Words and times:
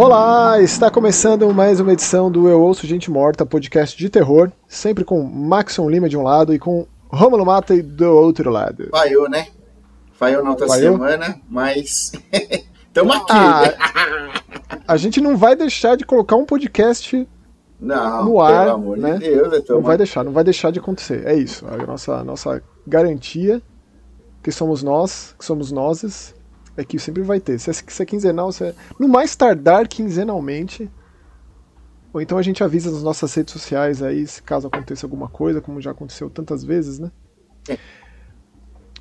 Olá, 0.00 0.62
está 0.62 0.90
começando 0.90 1.52
mais 1.52 1.78
uma 1.78 1.92
edição 1.92 2.30
do 2.30 2.48
Eu 2.48 2.62
Ouço 2.62 2.86
Gente 2.86 3.10
Morta, 3.10 3.44
podcast 3.44 3.98
de 3.98 4.08
terror, 4.08 4.50
sempre 4.66 5.04
com 5.04 5.22
Maxon 5.22 5.90
Lima 5.90 6.08
de 6.08 6.16
um 6.16 6.22
lado 6.22 6.54
e 6.54 6.58
com 6.58 6.86
Romulo 7.10 7.44
Mata 7.44 7.76
do 7.82 8.10
outro 8.16 8.48
lado. 8.48 8.88
Falhou, 8.90 9.28
né? 9.28 9.48
Falhou 10.12 10.42
na 10.42 10.52
outra 10.52 10.66
Falhou? 10.66 10.94
semana, 10.94 11.38
mas 11.46 12.12
estamos 12.88 13.14
aqui. 13.14 13.26
Ah, 13.28 14.40
a 14.88 14.96
gente 14.96 15.20
não 15.20 15.36
vai 15.36 15.54
deixar 15.54 15.98
de 15.98 16.06
colocar 16.06 16.36
um 16.36 16.46
podcast 16.46 17.28
não, 17.78 18.24
no 18.24 18.40
ar, 18.40 18.64
pelo 18.64 18.76
amor 18.76 18.96
né? 18.96 19.12
de 19.18 19.18
Deus, 19.18 19.52
eu 19.52 19.62
tô 19.62 19.74
Não 19.74 19.82
vai 19.82 19.98
deixar, 19.98 20.24
não 20.24 20.32
vai 20.32 20.44
deixar 20.44 20.72
de 20.72 20.78
acontecer. 20.78 21.26
É 21.26 21.34
isso. 21.34 21.66
A 21.66 21.76
nossa, 21.76 22.24
nossa 22.24 22.62
garantia 22.86 23.60
que 24.42 24.50
somos 24.50 24.82
nós, 24.82 25.34
que 25.38 25.44
somos 25.44 25.70
nozes, 25.70 26.34
é 26.76 26.84
que 26.84 26.98
sempre 26.98 27.22
vai 27.22 27.40
ter. 27.40 27.58
Se 27.58 27.70
é, 27.70 27.72
se 27.72 28.02
é 28.02 28.06
quinzenal, 28.06 28.52
se 28.52 28.64
é, 28.64 28.74
no 28.98 29.08
mais 29.08 29.34
tardar 29.34 29.88
quinzenalmente. 29.88 30.90
Ou 32.12 32.20
então 32.20 32.38
a 32.38 32.42
gente 32.42 32.62
avisa 32.64 32.90
nas 32.90 33.02
nossas 33.02 33.32
redes 33.34 33.52
sociais 33.52 34.02
aí, 34.02 34.26
se 34.26 34.42
caso 34.42 34.66
aconteça 34.66 35.06
alguma 35.06 35.28
coisa, 35.28 35.60
como 35.60 35.80
já 35.80 35.92
aconteceu 35.92 36.28
tantas 36.28 36.64
vezes, 36.64 36.98
né? 36.98 37.10
É. 37.68 37.78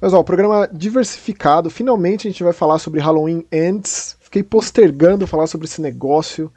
Mas 0.01 0.13
ó, 0.13 0.23
programa 0.23 0.69
diversificado. 0.71 1.69
Finalmente 1.69 2.27
a 2.27 2.31
gente 2.31 2.43
vai 2.43 2.53
falar 2.53 2.79
sobre 2.79 2.99
Halloween 2.99 3.45
Ends. 3.51 4.15
Fiquei 4.19 4.43
postergando 4.43 5.27
falar 5.27 5.47
sobre 5.47 5.65
esse 5.65 5.81
negócio. 5.81 6.51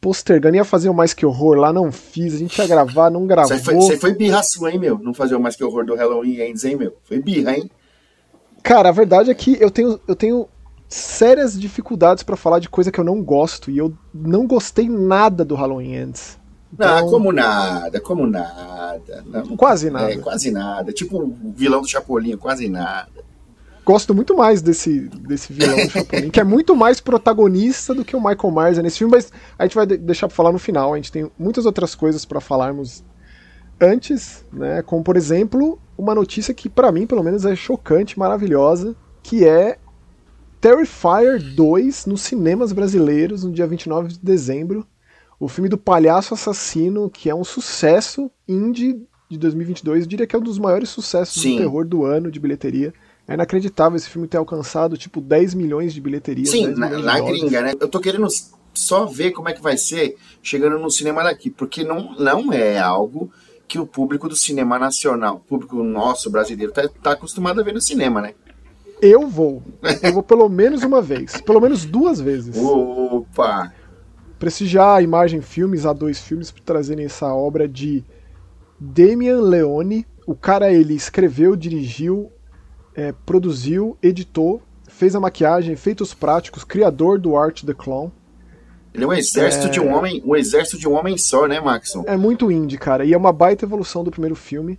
Postergando. 0.00 0.56
Ia 0.56 0.64
fazer 0.64 0.88
o 0.88 0.94
Mais 0.94 1.12
Que 1.12 1.26
Horror 1.26 1.56
lá, 1.56 1.72
não 1.72 1.92
fiz. 1.92 2.34
A 2.34 2.38
gente 2.38 2.56
ia 2.58 2.66
gravar, 2.66 3.10
não 3.10 3.26
gravou. 3.26 3.56
Você 3.56 3.62
foi, 3.62 3.74
você 3.74 3.96
foi 3.98 4.14
birra 4.14 4.42
sua, 4.42 4.70
hein, 4.70 4.78
meu? 4.78 4.98
Não 4.98 5.12
fazer 5.12 5.34
o 5.34 5.40
mais 5.40 5.54
que 5.54 5.62
horror 5.62 5.84
do 5.84 5.94
Halloween 5.94 6.40
Ends, 6.40 6.64
hein, 6.64 6.76
meu? 6.76 6.96
Foi 7.04 7.20
birra, 7.20 7.56
hein? 7.56 7.70
Cara, 8.62 8.88
a 8.88 8.92
verdade 8.92 9.30
é 9.30 9.34
que 9.34 9.56
eu 9.60 9.70
tenho, 9.70 9.98
eu 10.06 10.14
tenho 10.14 10.48
sérias 10.88 11.58
dificuldades 11.58 12.22
pra 12.22 12.36
falar 12.36 12.58
de 12.58 12.68
coisa 12.68 12.92
que 12.92 13.00
eu 13.00 13.04
não 13.04 13.22
gosto. 13.22 13.70
E 13.70 13.78
eu 13.78 13.92
não 14.14 14.46
gostei 14.46 14.88
nada 14.88 15.44
do 15.44 15.54
Halloween 15.54 15.94
Ends. 15.94 16.38
Então- 16.72 17.08
como 17.10 17.32
nada, 17.32 18.00
como 18.00 18.26
nada. 18.26 19.22
Não, 19.26 19.56
Quase 19.56 19.90
nada. 19.90 20.12
É, 20.12 20.16
quase 20.16 20.50
nada. 20.50 20.92
Tipo 20.92 21.18
o 21.22 21.52
vilão 21.54 21.82
do 21.82 21.88
Chapolin, 21.88 22.36
quase 22.36 22.68
nada. 22.68 23.08
Gosto 23.84 24.14
muito 24.14 24.34
mais 24.36 24.62
desse, 24.62 25.00
desse 25.00 25.52
vilão 25.52 25.74
do 25.76 25.90
Chapolin, 25.90 26.30
que 26.30 26.38
é 26.40 26.44
muito 26.44 26.74
mais 26.76 27.00
protagonista 27.00 27.92
do 27.92 28.04
que 28.04 28.14
o 28.14 28.20
Michael 28.20 28.52
Myers 28.54 28.78
nesse 28.78 28.98
filme, 28.98 29.12
mas 29.16 29.32
a 29.58 29.64
gente 29.64 29.74
vai 29.74 29.84
de- 29.84 29.96
deixar 29.98 30.28
pra 30.28 30.36
falar 30.36 30.52
no 30.52 30.58
final. 30.58 30.92
A 30.94 30.96
gente 30.96 31.10
tem 31.10 31.30
muitas 31.38 31.66
outras 31.66 31.94
coisas 31.94 32.24
pra 32.24 32.40
falarmos 32.40 33.02
antes, 33.82 34.44
né? 34.52 34.80
Como, 34.82 35.02
por 35.02 35.16
exemplo, 35.16 35.78
uma 35.98 36.14
notícia 36.14 36.54
que 36.54 36.68
pra 36.68 36.92
mim, 36.92 37.06
pelo 37.06 37.22
menos, 37.22 37.44
é 37.44 37.56
chocante, 37.56 38.18
maravilhosa, 38.18 38.94
que 39.22 39.44
é 39.44 39.78
Terrifier 40.60 41.42
2 41.56 42.06
nos 42.06 42.22
cinemas 42.22 42.72
brasileiros 42.72 43.42
no 43.42 43.50
dia 43.50 43.66
29 43.66 44.08
de 44.10 44.20
dezembro. 44.20 44.86
O 45.40 45.48
filme 45.48 45.68
do 45.68 45.76
Palhaço 45.76 46.34
Assassino, 46.34 47.10
que 47.10 47.28
é 47.28 47.34
um 47.34 47.42
sucesso 47.42 48.30
indie 48.48 49.02
de 49.28 49.36
2022, 49.38 50.04
eu 50.04 50.08
diria 50.08 50.26
que 50.26 50.36
é 50.36 50.38
um 50.38 50.42
dos 50.42 50.58
maiores 50.58 50.88
sucessos 50.88 51.42
Sim. 51.42 51.56
do 51.56 51.62
terror 51.62 51.84
do 51.84 52.04
ano 52.04 52.30
de 52.30 52.38
bilheteria. 52.38 52.94
É 53.26 53.34
inacreditável 53.34 53.96
esse 53.96 54.08
filme 54.08 54.28
ter 54.28 54.36
alcançado, 54.36 54.96
tipo, 54.96 55.20
10 55.20 55.54
milhões 55.54 55.92
de 55.92 56.00
bilheteria. 56.00 56.46
Sim, 56.46 56.66
10 56.66 56.78
na, 56.78 56.90
na 56.98 57.20
gringa, 57.20 57.62
né? 57.62 57.72
Eu 57.80 57.88
tô 57.88 57.98
querendo 57.98 58.28
só 58.74 59.04
ver 59.04 59.32
como 59.32 59.48
é 59.48 59.52
que 59.52 59.62
vai 59.62 59.76
ser 59.76 60.16
chegando 60.42 60.78
no 60.78 60.90
cinema 60.90 61.24
daqui, 61.24 61.50
porque 61.50 61.82
não, 61.82 62.14
não 62.16 62.52
é 62.52 62.78
algo 62.78 63.30
que 63.66 63.78
o 63.78 63.86
público 63.86 64.28
do 64.28 64.36
cinema 64.36 64.78
nacional, 64.78 65.36
o 65.36 65.40
público 65.40 65.82
nosso 65.82 66.30
brasileiro, 66.30 66.72
tá, 66.72 66.88
tá 67.02 67.12
acostumado 67.12 67.60
a 67.60 67.64
ver 67.64 67.72
no 67.72 67.80
cinema, 67.80 68.20
né? 68.20 68.34
Eu 69.00 69.26
vou. 69.26 69.62
Eu 70.00 70.12
vou 70.12 70.22
pelo 70.22 70.48
menos 70.48 70.84
uma 70.84 71.02
vez. 71.02 71.40
Pelo 71.40 71.60
menos 71.60 71.84
duas 71.84 72.20
vezes. 72.20 72.56
Opa! 72.56 73.72
Prestigiar 74.38 74.96
a 74.98 75.02
Imagem 75.02 75.40
Filmes, 75.40 75.84
a 75.84 75.92
dois 75.92 76.20
filmes, 76.20 76.50
por 76.50 76.60
trazerem 76.60 77.06
essa 77.06 77.34
obra 77.34 77.68
de 77.68 78.04
Damian 78.78 79.40
Leone. 79.40 80.06
O 80.26 80.36
cara, 80.36 80.72
ele 80.72 80.94
escreveu, 80.94 81.56
dirigiu, 81.56 82.30
é, 82.94 83.12
produziu, 83.26 83.96
editou, 84.00 84.62
fez 84.86 85.16
a 85.16 85.20
maquiagem, 85.20 85.72
efeitos 85.72 86.14
práticos, 86.14 86.62
criador 86.62 87.18
do 87.18 87.36
Art 87.36 87.64
the 87.64 87.74
Clown. 87.74 88.10
Ele 88.94 89.04
é 89.04 89.06
um 89.06 89.12
exército 89.12 89.66
É. 89.66 89.70
de 89.70 89.80
um 89.80 89.92
homem, 89.94 90.22
um 90.24 90.36
exército 90.36 90.78
de 90.78 90.86
um 90.88 90.92
homem 90.92 91.16
só, 91.16 91.46
né, 91.48 91.60
Maxon? 91.60 92.04
É 92.06 92.16
muito 92.16 92.50
indie, 92.52 92.76
cara. 92.78 93.04
E 93.04 93.12
é 93.12 93.16
uma 93.16 93.32
baita 93.32 93.64
evolução 93.64 94.04
do 94.04 94.10
primeiro 94.10 94.36
filme. 94.36 94.78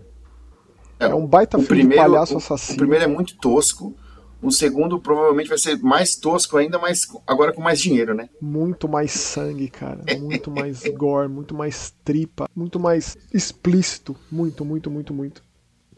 É 1.00 1.08
um 1.14 1.26
baita 1.26 1.58
filme 1.58 1.68
primeiro, 1.68 2.04
de 2.04 2.10
palhaço 2.10 2.34
o- 2.36 2.38
assassino. 2.38 2.76
O 2.76 2.78
primeiro 2.78 3.04
é 3.06 3.08
muito 3.08 3.36
tosco. 3.38 3.94
O 4.42 4.52
segundo 4.52 5.00
provavelmente 5.00 5.48
vai 5.50 5.58
ser 5.58 5.78
mais 5.82 6.16
tosco 6.16 6.58
ainda, 6.58 6.78
mas 6.78 7.08
agora 7.26 7.54
com 7.54 7.62
mais 7.62 7.80
dinheiro, 7.80 8.14
né? 8.14 8.30
Muito 8.42 8.88
mais 8.90 9.12
sangue, 9.12 9.70
cara. 9.70 10.02
Muito 10.20 10.52
mais 10.52 10.84
gore, 10.98 11.30
muito 11.30 11.56
mais 11.56 11.94
tripa, 12.04 12.48
muito 12.56 12.78
mais 12.80 13.18
explícito. 13.34 14.16
Muito, 14.32 14.64
muito, 14.66 14.92
muito, 14.92 15.14
muito. 15.14 15.42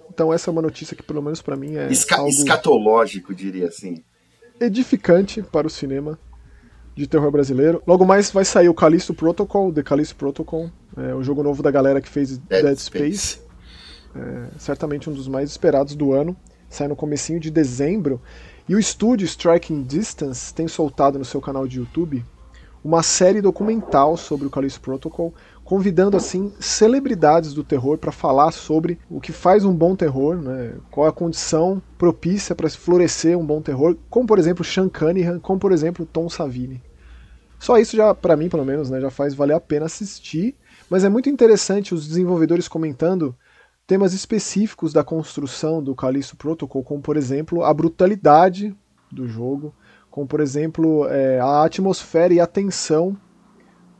Então 0.09 0.31
essa 0.31 0.49
é 0.49 0.51
uma 0.51 0.61
notícia 0.61 0.95
que, 0.95 1.03
pelo 1.03 1.21
menos 1.21 1.41
pra 1.41 1.55
mim, 1.57 1.75
é 1.75 1.91
Esca- 1.91 2.17
algo 2.17 2.29
Escatológico, 2.29 3.33
diria 3.33 3.67
assim. 3.67 4.03
edificante 4.59 5.41
para 5.41 5.67
o 5.67 5.69
cinema 5.69 6.17
de 6.95 7.07
terror 7.07 7.29
brasileiro. 7.29 7.83
Logo 7.85 8.05
mais 8.05 8.31
vai 8.31 8.45
sair 8.45 8.69
o 8.69 8.73
Callisto 8.73 9.13
Protocol, 9.13 9.73
The 9.73 9.83
Callisto 9.83 10.15
Protocol, 10.15 10.71
é, 10.95 11.13
o 11.13 11.21
jogo 11.21 11.43
novo 11.43 11.61
da 11.61 11.69
galera 11.69 11.99
que 11.99 12.09
fez 12.09 12.37
Dead, 12.37 12.77
Space. 12.77 13.39
É, 14.15 14.47
certamente 14.57 15.09
um 15.09 15.13
dos 15.13 15.27
mais 15.27 15.49
esperados 15.49 15.95
do 15.95 16.13
ano. 16.13 16.35
Sai 16.69 16.87
no 16.87 16.95
comecinho 16.95 17.39
de 17.39 17.51
dezembro. 17.51 18.21
E 18.67 18.75
o 18.75 18.79
estúdio 18.79 19.25
Striking 19.25 19.83
Distance 19.83 20.53
tem 20.53 20.67
soltado 20.67 21.19
no 21.19 21.25
seu 21.25 21.41
canal 21.41 21.67
de 21.67 21.77
YouTube 21.77 22.23
uma 22.85 23.01
série 23.01 23.41
documental 23.41 24.15
sobre 24.15 24.45
o 24.45 24.49
Callisto 24.49 24.79
Protocol, 24.79 25.33
convidando 25.65 26.15
assim 26.15 26.53
celebridades 26.59 27.51
do 27.51 27.63
terror 27.63 27.97
para 27.97 28.11
falar 28.11 28.51
sobre 28.51 28.99
o 29.09 29.19
que 29.19 29.31
faz 29.31 29.65
um 29.65 29.73
bom 29.73 29.95
terror, 29.95 30.37
né? 30.37 30.75
qual 30.91 31.07
é 31.07 31.09
a 31.09 31.13
condição 31.13 31.81
propícia 31.97 32.53
para 32.53 32.69
se 32.69 32.77
florescer 32.77 33.35
um 33.35 33.45
bom 33.45 33.59
terror, 33.61 33.97
como 34.07 34.27
por 34.27 34.37
exemplo 34.37 34.63
Sean 34.63 34.87
Cunningham, 34.87 35.39
como 35.39 35.59
por 35.59 35.71
exemplo 35.71 36.05
Tom 36.05 36.29
Savini. 36.29 36.83
Só 37.59 37.79
isso 37.79 37.97
já, 37.97 38.13
para 38.13 38.37
mim 38.37 38.47
pelo 38.47 38.63
menos, 38.63 38.91
né, 38.91 39.01
já 39.01 39.09
faz 39.09 39.33
valer 39.33 39.55
a 39.55 39.59
pena 39.59 39.87
assistir, 39.87 40.55
mas 40.87 41.03
é 41.03 41.09
muito 41.09 41.29
interessante 41.29 41.95
os 41.95 42.07
desenvolvedores 42.07 42.67
comentando 42.67 43.35
temas 43.87 44.13
específicos 44.13 44.93
da 44.93 45.03
construção 45.03 45.83
do 45.83 45.95
Callisto 45.95 46.37
Protocol, 46.37 46.83
como 46.83 47.01
por 47.01 47.17
exemplo 47.17 47.63
a 47.63 47.73
brutalidade 47.73 48.75
do 49.11 49.27
jogo, 49.27 49.73
como 50.11 50.27
por 50.27 50.41
exemplo 50.41 51.07
é, 51.09 51.39
a 51.39 51.63
atmosfera 51.63 52.33
e 52.35 52.39
a 52.39 52.45
tensão 52.45 53.17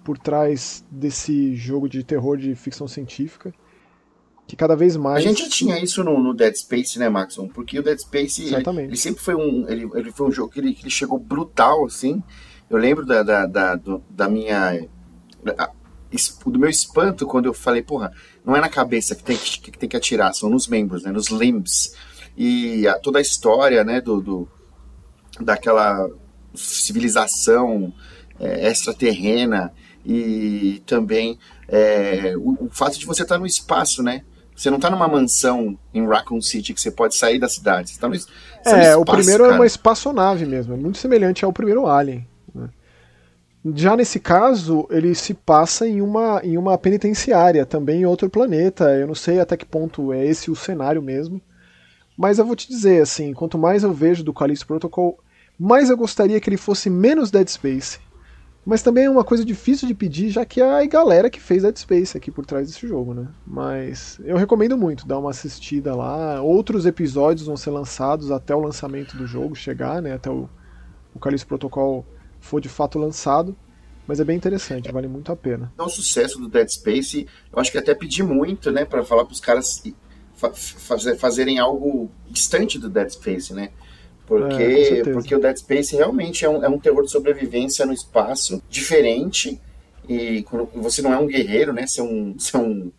por 0.06 0.18
trás 0.20 0.86
desse 0.90 1.56
jogo 1.56 1.90
de 1.90 2.04
terror 2.04 2.38
de 2.38 2.54
ficção 2.54 2.88
científica, 2.88 3.52
que 4.48 4.56
cada 4.56 4.76
vez 4.76 4.96
A 4.96 5.00
mais 5.00 5.24
gente 5.24 5.42
já 5.44 5.50
tinha 5.50 5.80
isso 5.84 6.04
no, 6.04 6.22
no 6.22 6.32
Dead 6.32 6.54
Space, 6.56 7.00
né, 7.00 7.10
Maxon? 7.10 7.48
Porque 7.48 7.80
o 7.80 7.84
Dead 7.84 7.98
Space, 7.98 8.42
ele, 8.44 8.50
Exatamente. 8.56 8.90
ele 8.90 8.98
sempre 8.98 9.24
foi 9.24 9.34
um. 9.34 9.68
Ele, 9.68 9.90
ele 9.96 10.12
foi 10.12 10.28
um 10.28 10.32
jogo 10.32 10.52
que 10.54 10.60
ele, 10.60 10.74
que 10.76 10.84
ele 10.84 10.92
chegou 10.92 11.18
brutal, 11.18 11.84
assim. 11.86 12.22
Eu 12.70 12.78
lembro 12.78 13.04
da, 13.04 13.24
da, 13.24 13.48
da, 13.48 13.76
do- 13.76 14.04
da 14.08 14.30
minha. 14.30 14.88
da- 15.44 15.72
do 16.46 16.60
meu 16.60 16.70
espanto 16.70 17.26
quando 17.26 17.48
eu 17.48 17.54
falei, 17.54 17.82
porra, 17.82 18.14
não 18.46 18.56
é 18.56 18.62
na 18.62 18.70
cabeça 18.70 19.16
que 19.16 19.24
tem 19.24 19.36
que, 19.36 19.60
que 19.60 19.78
tem 19.78 19.90
que 19.90 19.98
atirar, 19.98 20.34
são 20.34 20.50
nos 20.50 20.68
membros, 20.68 21.04
né? 21.04 21.12
Nos 21.12 21.28
limbs. 21.30 21.94
E 22.38 22.88
a- 22.88 23.00
toda 23.00 23.18
a 23.18 23.22
história, 23.22 23.84
né, 23.84 24.00
do, 24.00 24.22
do- 24.22 24.48
daquela 25.42 26.08
civilização 26.54 27.92
é, 28.40 28.70
extraterrena 28.70 29.74
e 30.06 30.82
também 30.86 31.40
é, 31.68 32.36
o, 32.38 32.66
o 32.66 32.70
fato 32.72 33.00
de 33.00 33.06
você 33.06 33.24
estar 33.24 33.38
no 33.40 33.46
espaço, 33.46 34.04
né? 34.04 34.24
Você 34.56 34.70
não 34.70 34.80
tá 34.80 34.90
numa 34.90 35.08
mansão 35.08 35.78
em 35.94 36.06
Raccoon 36.08 36.42
City 36.42 36.74
que 36.74 36.82
você 36.82 36.92
pode 36.92 37.16
sair 37.16 37.40
da 37.40 37.50
cidade. 37.50 37.92
Você 37.92 38.00
tá 38.00 38.08
no, 38.10 38.16
você 38.18 38.28
tá 38.68 38.78
no 38.78 38.84
É, 38.84 38.86
espaço, 38.86 39.02
o 39.02 39.06
primeiro 39.06 39.46
é 39.46 39.48
cara. 39.50 39.60
uma 39.60 39.66
espaçonave 39.66 40.46
mesmo, 40.46 40.74
é 40.74 40.78
muito 40.78 40.98
semelhante 40.98 41.46
ao 41.46 41.54
primeiro 41.54 41.88
Alien. 41.88 42.28
né? 42.54 42.70
Já 43.74 43.96
nesse 43.98 44.20
caso, 44.20 44.88
ele 44.92 45.16
se 45.16 45.34
passa 45.34 45.88
em 45.88 46.00
uma, 46.02 46.40
em 46.44 46.58
uma 46.58 46.78
penitenciária, 46.78 47.66
também 47.66 48.02
em 48.02 48.06
outro 48.06 48.30
planeta. 48.30 48.86
Eu 48.96 49.08
não 49.08 49.16
sei 49.16 49.40
até 49.40 49.58
que 49.58 49.66
ponto 49.66 50.14
é 50.14 50.24
esse 50.26 50.52
o 50.52 50.56
cenário 50.56 51.02
mesmo. 51.02 51.42
Mas 52.18 52.40
eu 52.40 52.46
vou 52.46 52.56
te 52.56 52.68
dizer, 52.70 53.02
assim, 53.02 53.34
quanto 53.34 53.58
mais 53.58 53.84
eu 53.84 53.94
vejo 53.94 54.24
do 54.24 54.34
Callisto 54.34 54.68
Protocol, 54.68 55.20
mais 55.60 55.90
eu 55.90 55.98
gostaria 55.98 56.40
que 56.42 56.50
ele 56.50 56.58
fosse 56.58 56.90
menos 56.90 57.32
Dead 57.32 57.48
Space. 57.50 58.00
Mas 58.66 58.82
também 58.82 59.06
é 59.06 59.10
uma 59.10 59.24
coisa 59.24 59.46
difícil 59.46 59.88
de 59.88 59.94
pedir, 59.94 60.30
já 60.32 60.44
que 60.44 60.60
é 60.60 60.84
a 60.84 60.86
galera 60.88 61.30
que 61.30 61.40
fez 61.40 61.62
Dead 61.62 61.78
Space 61.78 62.18
aqui 62.18 62.32
por 62.32 62.46
trás 62.46 62.68
desse 62.68 62.88
jogo, 62.88 63.14
né? 63.14 63.28
Mas 63.46 64.20
eu 64.24 64.36
recomendo 64.38 64.76
muito 64.76 65.06
dar 65.08 65.20
uma 65.20 65.30
assistida 65.30 65.96
lá. 65.96 66.42
Outros 66.42 66.86
episódios 66.88 67.46
vão 67.46 67.56
ser 67.56 67.70
lançados 67.70 68.32
até 68.32 68.56
o 68.56 68.60
lançamento 68.60 69.16
do 69.16 69.28
jogo 69.28 69.56
chegar, 69.56 70.02
né? 70.02 70.14
Até 70.14 70.32
o, 70.32 70.50
o 71.14 71.20
Callisto 71.20 71.48
Protocol 71.48 72.04
for 72.40 72.60
de 72.60 72.70
fato 72.70 72.98
lançado. 72.98 73.56
Mas 74.08 74.20
é 74.20 74.24
bem 74.24 74.38
interessante, 74.38 74.92
vale 74.92 75.08
muito 75.08 75.32
a 75.32 75.36
pena. 75.36 75.72
o 75.80 75.90
sucesso 75.90 76.40
do 76.40 76.48
Dead 76.48 76.68
Space, 76.70 77.28
eu 77.52 77.60
acho 77.60 77.72
que 77.72 77.78
até 77.78 77.94
pedi 77.96 78.22
muito, 78.22 78.72
né, 78.72 78.86
para 78.86 79.04
falar 79.04 79.26
para 79.26 79.34
os 79.34 79.40
caras 79.40 79.82
fa- 80.36 80.52
fazer, 80.54 81.16
fazerem 81.18 81.58
algo 81.58 82.12
distante 82.30 82.78
do 82.78 82.88
Dead 82.88 83.10
Space, 83.10 83.52
né? 83.54 83.72
Porque, 84.28 84.64
é, 84.64 85.04
porque 85.14 85.36
o 85.36 85.40
Dead 85.40 85.58
Space 85.58 85.96
realmente 85.96 86.44
é 86.44 86.50
um, 86.50 86.64
é 86.64 86.70
um 86.70 86.80
terror 86.80 87.04
de 87.04 87.12
sobrevivência 87.12 87.86
no 87.86 87.94
espaço, 87.94 88.62
diferente. 88.70 89.62
E 90.08 90.44
quando 90.44 90.70
você 90.76 91.02
não 91.02 91.14
é 91.14 91.18
um 91.18 91.28
guerreiro, 91.28 91.74
né? 91.74 91.86
Você 91.86 92.02
é 92.02 92.04
um, 92.04 92.34
você 92.38 92.56
é 92.56 92.60
um, 92.60 92.92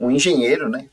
um 0.00 0.10
engenheiro, 0.10 0.68
né? 0.68 0.86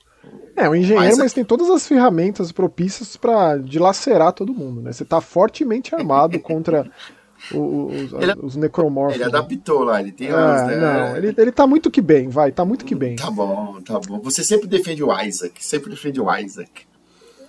É, 0.56 0.68
um 0.68 0.76
engenheiro, 0.76 1.06
mas, 1.06 1.18
mas 1.18 1.34
tem 1.34 1.46
todas 1.46 1.70
as 1.70 1.88
ferramentas 1.88 2.52
propícias 2.52 3.16
para 3.16 3.58
dilacerar 3.58 4.34
todo 4.34 4.54
mundo, 4.54 4.82
né? 4.82 4.92
Você 4.92 5.06
tá 5.06 5.22
fortemente 5.22 5.96
armado 5.96 6.40
contra 6.40 6.90
os, 7.54 8.12
ele, 8.14 8.34
os 8.42 8.56
necromorfos. 8.56 9.16
Ele 9.16 9.24
né? 9.24 9.30
adaptou 9.30 9.84
lá, 9.84 10.02
ele 10.02 10.12
tem 10.12 10.28
é, 10.28 10.32
né? 10.32 10.76
Não, 10.76 11.18
ele, 11.18 11.34
ele 11.38 11.52
tá 11.52 11.66
muito 11.66 11.90
que 11.90 12.02
bem, 12.02 12.28
vai, 12.28 12.52
tá 12.52 12.66
muito 12.66 12.84
que 12.84 12.96
bem. 12.96 13.16
Tá 13.16 13.32
bom, 13.32 13.80
tá 13.86 14.00
bom. 14.00 14.20
Você 14.22 14.44
sempre 14.44 14.68
defende 14.68 15.04
o 15.04 15.22
Isaac, 15.22 15.64
sempre 15.64 15.92
defende 15.92 16.20
o 16.20 16.36
Isaac. 16.36 16.88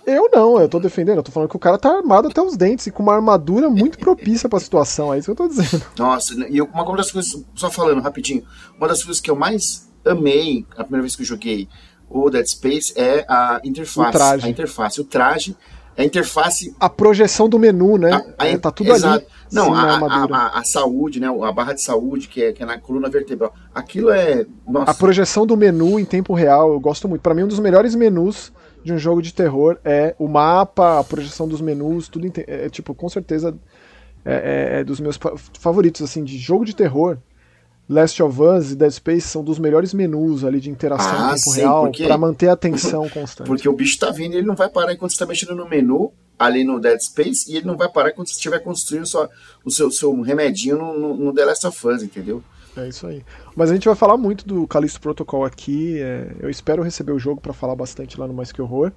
Eu 0.05 0.29
não, 0.33 0.59
eu 0.59 0.67
tô 0.67 0.79
defendendo, 0.79 1.17
eu 1.17 1.23
tô 1.23 1.31
falando 1.31 1.49
que 1.49 1.55
o 1.55 1.59
cara 1.59 1.77
tá 1.77 1.89
armado 1.89 2.27
até 2.27 2.41
os 2.41 2.57
dentes 2.57 2.87
e 2.87 2.91
com 2.91 3.03
uma 3.03 3.13
armadura 3.13 3.69
muito 3.69 3.99
propícia 3.99 4.49
pra 4.49 4.59
situação, 4.59 5.13
é 5.13 5.19
isso 5.19 5.25
que 5.25 5.31
eu 5.31 5.47
tô 5.47 5.47
dizendo. 5.47 5.83
Nossa, 5.97 6.33
e 6.49 6.61
uma, 6.61 6.83
uma 6.83 6.97
das 6.97 7.11
coisas, 7.11 7.43
só 7.55 7.69
falando 7.69 8.01
rapidinho, 8.01 8.43
uma 8.77 8.87
das 8.87 9.03
coisas 9.03 9.21
que 9.21 9.29
eu 9.29 9.35
mais 9.35 9.87
amei 10.05 10.65
a 10.71 10.83
primeira 10.83 11.03
vez 11.03 11.15
que 11.15 11.21
eu 11.21 11.27
joguei 11.27 11.67
o 12.09 12.29
Dead 12.29 12.45
Space 12.47 12.93
é 12.95 13.23
a 13.29 13.61
interface. 13.63 14.45
A 14.45 14.49
interface, 14.49 14.99
o 14.99 15.03
traje 15.03 15.55
a 16.01 16.05
interface. 16.05 16.73
A 16.79 16.89
projeção 16.89 17.49
do 17.49 17.59
menu, 17.59 17.97
né? 17.97 18.25
A, 18.37 18.43
a, 18.43 18.47
é, 18.47 18.57
tá 18.57 18.71
tudo 18.71 18.91
exato. 18.93 19.17
ali. 19.17 19.25
Não, 19.51 19.73
a, 19.73 19.97
a, 19.97 20.59
a, 20.59 20.63
saúde, 20.63 21.19
né? 21.19 21.27
A 21.27 21.51
barra 21.51 21.73
de 21.73 21.81
saúde, 21.81 22.27
que 22.29 22.41
é, 22.41 22.53
que 22.53 22.63
é 22.63 22.65
na 22.65 22.79
coluna 22.79 23.09
vertebral. 23.09 23.53
Aquilo 23.75 24.09
é. 24.09 24.45
Nossa. 24.65 24.91
A 24.91 24.93
projeção 24.93 25.45
do 25.45 25.57
menu 25.57 25.99
em 25.99 26.05
tempo 26.05 26.33
real, 26.33 26.71
eu 26.71 26.79
gosto 26.79 27.07
muito. 27.09 27.21
Para 27.21 27.33
mim, 27.33 27.43
um 27.43 27.47
dos 27.47 27.59
melhores 27.59 27.95
menus 27.95 28.51
de 28.83 28.93
um 28.93 28.97
jogo 28.97 29.21
de 29.21 29.33
terror 29.33 29.77
é 29.83 30.15
o 30.17 30.27
mapa, 30.27 30.99
a 30.99 31.03
projeção 31.03 31.47
dos 31.47 31.61
menus, 31.61 32.07
tudo. 32.07 32.27
É, 32.27 32.65
é, 32.65 32.69
tipo, 32.69 32.93
com 32.93 33.09
certeza 33.09 33.57
é, 34.25 34.33
é, 34.33 34.79
é 34.79 34.83
dos 34.83 34.99
meus 34.99 35.19
favoritos, 35.59 36.01
assim, 36.01 36.23
de 36.23 36.37
jogo 36.37 36.65
de 36.65 36.75
terror. 36.75 37.17
Last 37.89 38.21
of 38.21 38.39
Us 38.39 38.71
e 38.71 38.75
Dead 38.75 38.91
Space 38.91 39.27
são 39.27 39.43
dos 39.43 39.57
melhores 39.57 39.95
menus 39.95 40.43
ali 40.43 40.59
de 40.59 40.69
interação 40.69 41.11
ah, 41.11 41.31
em 41.31 41.35
tempo 41.35 41.49
sim, 41.49 41.59
real 41.59 41.91
para 41.91 42.17
manter 42.19 42.47
a 42.47 42.53
atenção 42.53 43.09
constante. 43.09 43.47
Porque 43.47 43.67
o 43.67 43.73
bicho 43.73 43.97
tá 43.97 44.11
vindo 44.11 44.35
e 44.35 44.37
ele 44.37 44.45
não 44.45 44.55
vai 44.55 44.69
parar 44.69 44.93
enquanto 44.93 45.11
você 45.11 45.17
tá 45.17 45.25
mexendo 45.25 45.55
no 45.55 45.67
menu 45.67 46.13
ali 46.37 46.63
no 46.63 46.79
Dead 46.79 46.99
Space 47.01 47.51
e 47.51 47.57
ele 47.57 47.65
não 47.65 47.75
vai 47.75 47.89
parar 47.89 48.11
quando 48.11 48.27
você 48.27 48.35
estiver 48.35 48.59
construindo 48.59 49.07
sua, 49.07 49.27
o 49.65 49.71
seu, 49.71 49.89
seu 49.89 50.21
remedinho 50.21 50.77
no, 50.77 50.99
no, 50.99 51.15
no, 51.15 51.33
The 51.33 51.45
Last 51.45 51.65
of 51.65 51.87
Us, 51.87 52.03
entendeu? 52.03 52.43
É 52.77 52.87
isso 52.87 53.07
aí. 53.07 53.23
Mas 53.55 53.69
a 53.69 53.73
gente 53.73 53.87
vai 53.87 53.95
falar 53.95 54.17
muito 54.17 54.47
do 54.47 54.67
Callisto 54.67 55.01
Protocol 55.01 55.45
aqui. 55.45 55.99
É, 55.99 56.35
eu 56.39 56.49
espero 56.49 56.83
receber 56.83 57.11
o 57.11 57.19
jogo 57.19 57.41
para 57.41 57.53
falar 57.53 57.75
bastante 57.75 58.19
lá 58.19 58.27
no 58.27 58.33
Mais 58.33 58.51
Que 58.51 58.61
Horror. 58.61 58.91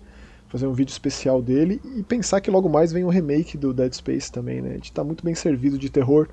Fazer 0.49 0.67
um 0.67 0.73
vídeo 0.73 0.93
especial 0.93 1.41
dele 1.41 1.81
e 1.97 2.03
pensar 2.03 2.41
que 2.41 2.51
logo 2.51 2.69
mais 2.69 2.93
vem 2.93 3.05
um 3.05 3.09
remake 3.09 3.57
do 3.57 3.73
Dead 3.73 3.93
Space 3.95 4.31
também, 4.31 4.61
né? 4.61 4.71
A 4.71 4.75
gente 4.75 4.93
tá 4.93 5.03
muito 5.03 5.25
bem 5.25 5.35
servido 5.35 5.79
de 5.79 5.89
terror. 5.89 6.29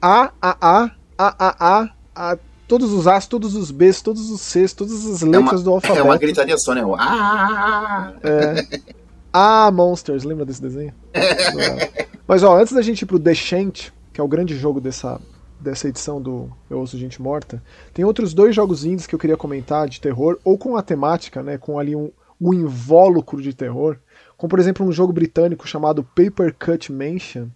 A, 0.00 0.32
a, 0.40 0.56
a 0.60 0.90
a, 1.18 1.34
A, 1.38 1.56
A, 1.58 1.90
A, 2.14 2.38
todos 2.66 2.92
os 2.92 3.06
As, 3.06 3.26
todos 3.26 3.54
os 3.54 3.70
Bs, 3.70 4.02
todos 4.02 4.30
os 4.30 4.40
Cs, 4.40 4.72
todas 4.72 5.06
as 5.06 5.22
letras 5.22 5.52
é 5.52 5.54
uma, 5.56 5.62
do 5.62 5.70
alfabeto. 5.70 6.00
É 6.00 6.02
uma 6.02 6.18
gritaria 6.18 6.58
só, 6.58 6.74
né? 6.74 6.82
Ah! 6.98 8.12
É. 8.22 8.94
Ah, 9.32 9.70
Monsters, 9.72 10.24
lembra 10.24 10.44
desse 10.44 10.62
desenho? 10.62 10.92
Mas 12.26 12.42
ó, 12.42 12.56
antes 12.56 12.72
da 12.72 12.82
gente 12.82 13.02
ir 13.02 13.06
pro 13.06 13.18
Descent, 13.18 13.90
que 14.12 14.20
é 14.20 14.24
o 14.24 14.28
grande 14.28 14.56
jogo 14.56 14.80
dessa, 14.80 15.20
dessa 15.64 15.88
edição 15.88 16.20
do 16.20 16.48
Eu 16.70 16.78
Ouço 16.78 16.98
Gente 16.98 17.20
Morta, 17.20 17.62
tem 17.92 18.04
outros 18.04 18.32
dois 18.32 18.54
jogos 18.54 18.84
indies 18.84 19.06
que 19.06 19.14
eu 19.14 19.18
queria 19.18 19.36
comentar 19.36 19.88
de 19.88 20.00
terror, 20.00 20.38
ou 20.44 20.56
com 20.56 20.76
a 20.76 20.82
temática, 20.82 21.42
né? 21.42 21.58
Com 21.58 21.78
ali 21.78 21.96
um, 21.96 22.10
um 22.40 22.54
invólucro 22.54 23.42
de 23.42 23.52
terror. 23.52 23.96
Como 24.36 24.50
por 24.50 24.58
exemplo 24.60 24.86
um 24.86 24.92
jogo 24.92 25.12
britânico 25.12 25.66
chamado 25.66 26.04
Paper 26.04 26.54
Cut 26.54 26.92
Mansion, 26.92 27.48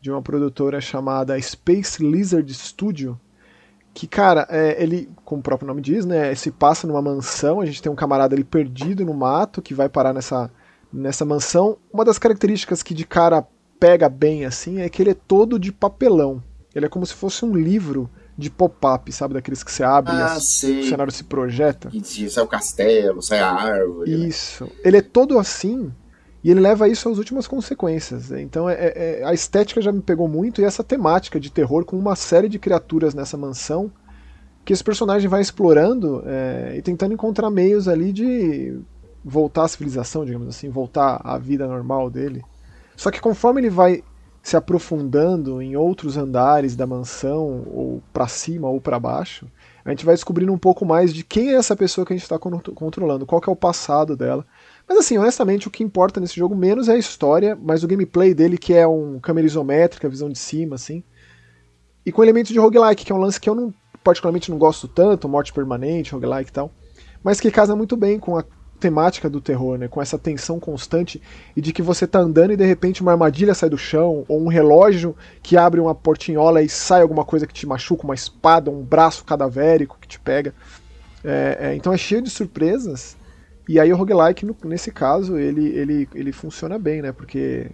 de 0.00 0.10
uma 0.10 0.22
produtora 0.22 0.80
chamada 0.80 1.40
Space 1.40 2.02
Lizard 2.02 2.52
Studio, 2.54 3.20
que, 3.94 4.06
cara, 4.06 4.46
é, 4.48 4.82
ele, 4.82 5.08
como 5.24 5.40
o 5.40 5.42
próprio 5.42 5.68
nome 5.68 5.82
diz, 5.82 6.06
né, 6.06 6.34
se 6.34 6.50
passa 6.50 6.86
numa 6.86 7.02
mansão, 7.02 7.60
a 7.60 7.66
gente 7.66 7.82
tem 7.82 7.92
um 7.92 7.96
camarada 7.96 8.34
ali 8.34 8.42
perdido 8.42 9.04
no 9.04 9.12
mato, 9.12 9.60
que 9.60 9.74
vai 9.74 9.88
parar 9.88 10.14
nessa, 10.14 10.50
nessa 10.92 11.24
mansão. 11.24 11.76
Uma 11.92 12.04
das 12.04 12.18
características 12.18 12.82
que 12.82 12.94
de 12.94 13.04
cara 13.04 13.46
pega 13.78 14.08
bem, 14.08 14.44
assim, 14.44 14.80
é 14.80 14.88
que 14.88 15.02
ele 15.02 15.10
é 15.10 15.14
todo 15.14 15.58
de 15.58 15.72
papelão. 15.72 16.42
Ele 16.74 16.86
é 16.86 16.88
como 16.88 17.04
se 17.04 17.14
fosse 17.14 17.44
um 17.44 17.54
livro 17.54 18.10
de 18.36 18.50
pop-up, 18.50 19.12
sabe? 19.12 19.34
Daqueles 19.34 19.62
que 19.62 19.70
você 19.70 19.82
abre 19.82 20.12
ah, 20.12 20.36
e 20.36 20.80
o 20.80 20.88
cenário 20.88 21.12
se 21.12 21.24
projeta. 21.24 21.90
E 21.92 22.02
sai 22.30 22.42
o 22.42 22.46
castelo, 22.46 23.22
sai 23.22 23.40
a 23.40 23.52
árvore. 23.52 24.10
Né? 24.10 24.26
Isso. 24.28 24.64
Né? 24.64 24.70
Ele 24.84 24.96
é 24.96 25.02
todo 25.02 25.38
assim, 25.38 25.92
e 26.42 26.50
ele 26.50 26.60
leva 26.60 26.88
isso 26.88 27.08
às 27.08 27.18
últimas 27.18 27.46
consequências. 27.46 28.32
Então 28.32 28.68
é, 28.68 28.74
é, 28.74 29.20
é, 29.20 29.24
a 29.24 29.32
estética 29.32 29.80
já 29.80 29.92
me 29.92 30.00
pegou 30.00 30.26
muito 30.26 30.60
e 30.60 30.64
essa 30.64 30.82
temática 30.82 31.38
de 31.38 31.50
terror 31.50 31.84
com 31.84 31.96
uma 31.96 32.16
série 32.16 32.48
de 32.48 32.58
criaturas 32.58 33.14
nessa 33.14 33.36
mansão 33.36 33.92
que 34.64 34.72
esse 34.72 34.82
personagem 34.82 35.28
vai 35.28 35.40
explorando 35.40 36.22
é, 36.24 36.74
e 36.76 36.82
tentando 36.82 37.12
encontrar 37.12 37.50
meios 37.50 37.88
ali 37.88 38.12
de 38.12 38.78
voltar 39.24 39.64
à 39.64 39.68
civilização, 39.68 40.24
digamos 40.24 40.48
assim, 40.48 40.68
voltar 40.68 41.20
à 41.24 41.36
vida 41.38 41.66
normal 41.66 42.10
dele. 42.10 42.42
Só 42.96 43.10
que 43.10 43.20
conforme 43.20 43.60
ele 43.60 43.70
vai 43.70 44.02
se 44.42 44.56
aprofundando 44.56 45.62
em 45.62 45.76
outros 45.76 46.16
andares 46.16 46.74
da 46.74 46.86
mansão, 46.86 47.64
ou 47.72 48.02
para 48.12 48.26
cima 48.26 48.68
ou 48.68 48.80
para 48.80 48.98
baixo, 48.98 49.46
a 49.84 49.90
gente 49.90 50.04
vai 50.04 50.14
descobrindo 50.14 50.52
um 50.52 50.58
pouco 50.58 50.84
mais 50.84 51.14
de 51.14 51.22
quem 51.22 51.50
é 51.50 51.54
essa 51.54 51.76
pessoa 51.76 52.04
que 52.04 52.12
a 52.12 52.16
gente 52.16 52.24
está 52.24 52.38
controlando, 52.38 53.24
qual 53.24 53.40
é 53.46 53.50
o 53.50 53.56
passado 53.56 54.16
dela. 54.16 54.44
Mas 54.88 54.98
assim, 54.98 55.16
honestamente, 55.16 55.68
o 55.68 55.70
que 55.70 55.84
importa 55.84 56.20
nesse 56.20 56.34
jogo 56.34 56.56
menos 56.56 56.88
é 56.88 56.94
a 56.94 56.98
história, 56.98 57.56
mas 57.60 57.84
o 57.84 57.88
gameplay 57.88 58.34
dele, 58.34 58.58
que 58.58 58.74
é 58.74 58.86
um 58.86 59.20
câmera 59.20 59.46
isométrica, 59.46 60.08
visão 60.08 60.28
de 60.28 60.38
cima, 60.38 60.74
assim. 60.74 61.04
E 62.04 62.10
com 62.10 62.22
elementos 62.22 62.52
de 62.52 62.58
roguelike, 62.58 63.04
que 63.04 63.12
é 63.12 63.14
um 63.14 63.18
lance 63.18 63.40
que 63.40 63.48
eu 63.48 63.54
não, 63.54 63.72
particularmente 64.02 64.50
não 64.50 64.58
gosto 64.58 64.88
tanto, 64.88 65.28
morte 65.28 65.52
permanente, 65.52 66.12
roguelike 66.12 66.50
e 66.50 66.52
tal. 66.52 66.70
Mas 67.22 67.40
que 67.40 67.50
casa 67.50 67.76
muito 67.76 67.96
bem 67.96 68.18
com 68.18 68.36
a 68.36 68.44
temática 68.82 69.30
do 69.30 69.40
terror, 69.40 69.78
né? 69.78 69.86
Com 69.86 70.02
essa 70.02 70.18
tensão 70.18 70.58
constante 70.58 71.22
e 71.56 71.60
de 71.60 71.72
que 71.72 71.80
você 71.80 72.04
tá 72.04 72.18
andando 72.18 72.52
e 72.52 72.56
de 72.56 72.66
repente 72.66 73.00
uma 73.00 73.12
armadilha 73.12 73.54
sai 73.54 73.70
do 73.70 73.78
chão, 73.78 74.24
ou 74.26 74.42
um 74.42 74.48
relógio 74.48 75.14
que 75.40 75.56
abre 75.56 75.80
uma 75.80 75.94
portinhola 75.94 76.60
e 76.60 76.68
sai 76.68 77.00
alguma 77.00 77.24
coisa 77.24 77.46
que 77.46 77.54
te 77.54 77.64
machuca, 77.64 78.02
uma 78.04 78.14
espada, 78.14 78.70
um 78.70 78.82
braço 78.82 79.24
cadavérico 79.24 79.96
que 80.00 80.08
te 80.08 80.18
pega. 80.18 80.52
É, 81.24 81.58
é, 81.60 81.74
então 81.76 81.92
é 81.92 81.96
cheio 81.96 82.20
de 82.20 82.28
surpresas 82.28 83.16
e 83.68 83.78
aí 83.78 83.92
o 83.92 83.96
roguelike, 83.96 84.44
nesse 84.64 84.90
caso, 84.90 85.38
ele, 85.38 85.68
ele, 85.68 86.08
ele 86.14 86.32
funciona 86.32 86.78
bem, 86.78 87.00
né? 87.00 87.12
Porque 87.12 87.70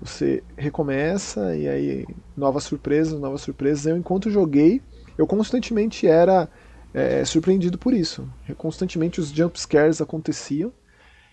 você 0.00 0.42
recomeça 0.56 1.54
e 1.54 1.68
aí 1.68 2.06
novas 2.34 2.64
surpresas, 2.64 3.20
novas 3.20 3.42
surpresas. 3.42 3.86
Eu, 3.86 3.96
enquanto 3.98 4.30
joguei, 4.30 4.80
eu 5.18 5.26
constantemente 5.26 6.06
era 6.06 6.48
é, 6.94 7.24
surpreendido 7.24 7.78
por 7.78 7.94
isso. 7.94 8.28
Constantemente 8.56 9.20
os 9.20 9.28
jump 9.28 9.58
scares 9.58 10.00
aconteciam. 10.00 10.72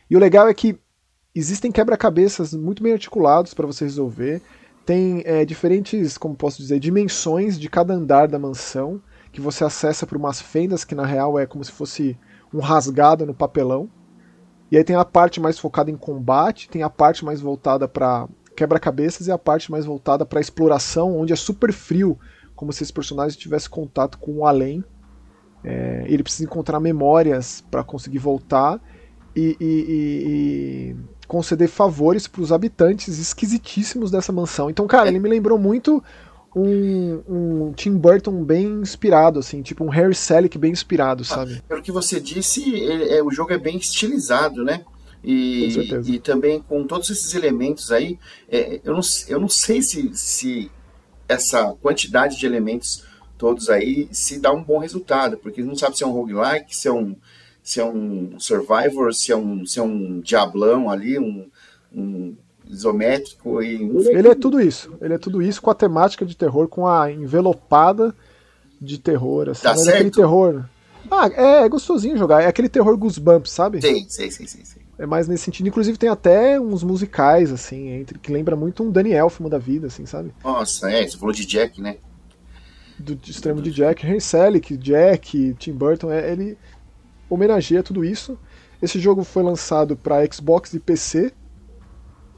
E 0.10 0.16
o 0.16 0.20
legal 0.20 0.48
é 0.48 0.54
que 0.54 0.80
existem 1.36 1.72
quebra-cabeças 1.72 2.54
muito 2.54 2.82
bem 2.82 2.94
articulados 2.94 3.54
para 3.54 3.68
você 3.68 3.84
resolver. 3.84 4.42
Tem 4.86 5.22
é, 5.26 5.46
diferentes, 5.46 6.18
como 6.18 6.36
posso 6.36 6.58
dizer, 6.58 6.80
dimensões 6.80 7.60
de 7.60 7.70
cada 7.70 7.94
andar 7.94 8.28
da 8.28 8.40
mansão 8.40 9.02
que 9.32 9.40
você 9.40 9.64
acessa 9.64 10.08
por 10.08 10.18
umas 10.18 10.42
fendas 10.42 10.84
que 10.84 10.96
na 10.96 11.06
real 11.06 11.38
é 11.38 11.46
como 11.46 11.64
se 11.64 11.72
fosse 11.72 12.18
um 12.54 12.60
rasgado 12.60 13.26
no 13.26 13.34
papelão. 13.34 13.90
E 14.72 14.78
aí 14.78 14.84
tem 14.84 14.96
a 14.96 15.06
parte 15.06 15.40
mais 15.40 15.58
focada 15.58 15.90
em 15.90 15.96
combate, 15.96 16.70
tem 16.70 16.84
a 16.84 16.90
parte 16.90 17.24
mais 17.26 17.42
voltada 17.42 17.88
para 17.88 18.28
quebra-cabeças 18.56 19.28
e 19.28 19.32
a 19.32 19.38
parte 19.38 19.72
mais 19.72 19.86
voltada 19.86 20.26
para 20.26 20.42
exploração, 20.42 21.18
onde 21.18 21.34
é 21.34 21.36
super 21.36 21.72
frio, 21.72 22.18
como 22.56 22.74
se 22.74 22.84
esse 22.84 22.94
personagem 22.94 23.40
tivesse 23.40 23.70
contato 23.70 24.18
com 24.18 24.40
o 24.40 24.46
além. 24.46 24.84
É, 25.64 26.06
ele 26.08 26.24
precisa 26.24 26.46
encontrar 26.46 26.80
memórias 26.80 27.64
para 27.70 27.84
conseguir 27.84 28.20
voltar 28.20 28.80
e, 29.36 29.58
e, 29.60 29.66
e, 29.66 30.92
e 30.92 30.96
conceder 31.28 31.68
favores 31.68 32.28
para 32.28 32.42
os 32.42 32.52
habitantes 32.52 33.20
esquisitíssimos 33.20 34.10
dessa 34.10 34.32
mansão. 34.32 34.70
Então, 34.70 34.88
cara, 34.88 35.10
ele 35.10 35.20
me 35.20 35.30
lembrou 35.30 35.58
muito 35.58 36.04
um, 36.56 37.22
um, 37.28 37.74
Tim 37.74 37.96
Burton 37.96 38.44
bem 38.44 38.66
inspirado, 38.66 39.40
assim, 39.40 39.62
tipo 39.62 39.84
um 39.84 39.90
Harry 39.90 40.16
Selick 40.16 40.58
bem 40.58 40.72
inspirado, 40.72 41.24
sabe? 41.24 41.62
Pelo 41.68 41.82
que 41.82 41.92
você 41.92 42.20
disse, 42.20 42.84
é, 42.86 43.22
o 43.22 43.32
jogo 43.32 43.54
é 43.54 43.58
bem 43.58 43.78
estilizado, 43.78 44.64
né? 44.64 44.84
E, 45.24 45.76
e 46.06 46.20
também 46.20 46.62
com 46.62 46.88
todos 46.88 47.10
esses 47.10 47.34
elementos 47.36 47.92
aí, 47.92 48.18
é, 48.50 48.80
eu, 48.84 48.94
não, 48.94 49.02
eu 49.28 49.40
não 49.40 49.50
sei 49.50 49.82
se, 49.82 50.10
se 50.14 50.72
essa 51.28 51.76
quantidade 51.82 52.40
de 52.40 52.46
elementos 52.46 53.04
todos 53.40 53.70
aí 53.70 54.10
se 54.12 54.38
dá 54.38 54.52
um 54.52 54.62
bom 54.62 54.78
resultado, 54.78 55.38
porque 55.38 55.64
não 55.64 55.76
sabe 55.76 55.98
se 55.98 56.04
é 56.04 56.08
um 56.08 56.12
roguelike, 56.12 56.76
se 56.76 56.90
é 56.90 56.92
um, 56.92 57.16
se 57.64 57.80
é 57.80 57.86
um 57.86 58.38
survivor, 58.38 59.14
se 59.14 59.32
é 59.32 59.38
um, 59.38 59.66
se 59.66 59.80
é 59.80 59.82
um 59.82 60.20
diablão 60.20 60.92
ali, 60.92 61.18
um, 61.18 61.50
um 61.92 62.36
isométrico 62.68 63.64
e 63.64 63.82
ele 64.10 64.28
é 64.28 64.36
tudo 64.36 64.62
isso 64.62 64.94
ele 65.02 65.16
é 65.16 65.18
tudo 65.18 65.42
isso 65.42 65.60
com 65.60 65.72
a 65.72 65.74
temática 65.74 66.24
de 66.24 66.38
terror 66.38 66.68
com 66.68 66.86
a 66.86 67.12
envelopada 67.12 68.14
de 68.80 69.00
terror 69.00 69.50
assim 69.50 69.64
tá 69.64 69.72
mas 69.72 69.82
certo. 69.82 69.96
aquele 69.96 70.12
terror 70.12 70.66
Ah, 71.10 71.30
é, 71.34 71.64
é 71.64 71.70
gostosinho 71.70 72.18
jogar. 72.18 72.44
É 72.44 72.48
aquele 72.48 72.70
terror 72.70 72.96
Goosebumps, 72.96 73.52
sabe? 73.52 73.82
Sim, 73.82 74.06
sim, 74.08 74.30
sim, 74.30 74.46
sim, 74.46 74.64
sim. 74.64 74.80
É 74.98 75.06
mais 75.06 75.28
nesse 75.28 75.46
sentido. 75.46 75.68
Inclusive 75.68 75.98
tem 75.98 76.10
até 76.10 76.60
uns 76.60 76.84
musicais, 76.84 77.52
assim, 77.52 77.90
entre 77.90 78.20
que 78.20 78.32
lembra 78.32 78.56
muito 78.56 78.84
um 78.84 78.92
Danny 78.92 79.14
Elfman 79.14 79.50
da 79.50 79.58
vida, 79.58 79.88
assim, 79.88 80.06
sabe? 80.06 80.32
Nossa, 80.44 80.92
é, 80.92 81.08
você 81.08 81.18
falou 81.18 81.34
de 81.34 81.46
Jack, 81.46 81.82
né? 81.82 81.98
Do, 83.00 83.20
extremo 83.30 83.62
de 83.62 83.72
Jack. 83.72 84.06
Henry 84.06 84.22
Selick, 84.22 84.78
Jack, 84.78 85.56
Tim 85.58 85.74
Burton, 85.74 86.12
é, 86.12 86.32
ele 86.32 86.58
homenageia 87.30 87.84
tudo 87.84 88.04
isso. 88.04 88.38
Esse 88.82 89.00
jogo 89.00 89.24
foi 89.24 89.44
lançado 89.44 89.96
para 89.96 90.26
Xbox 90.32 90.74
e 90.74 90.80
PC 90.80 91.34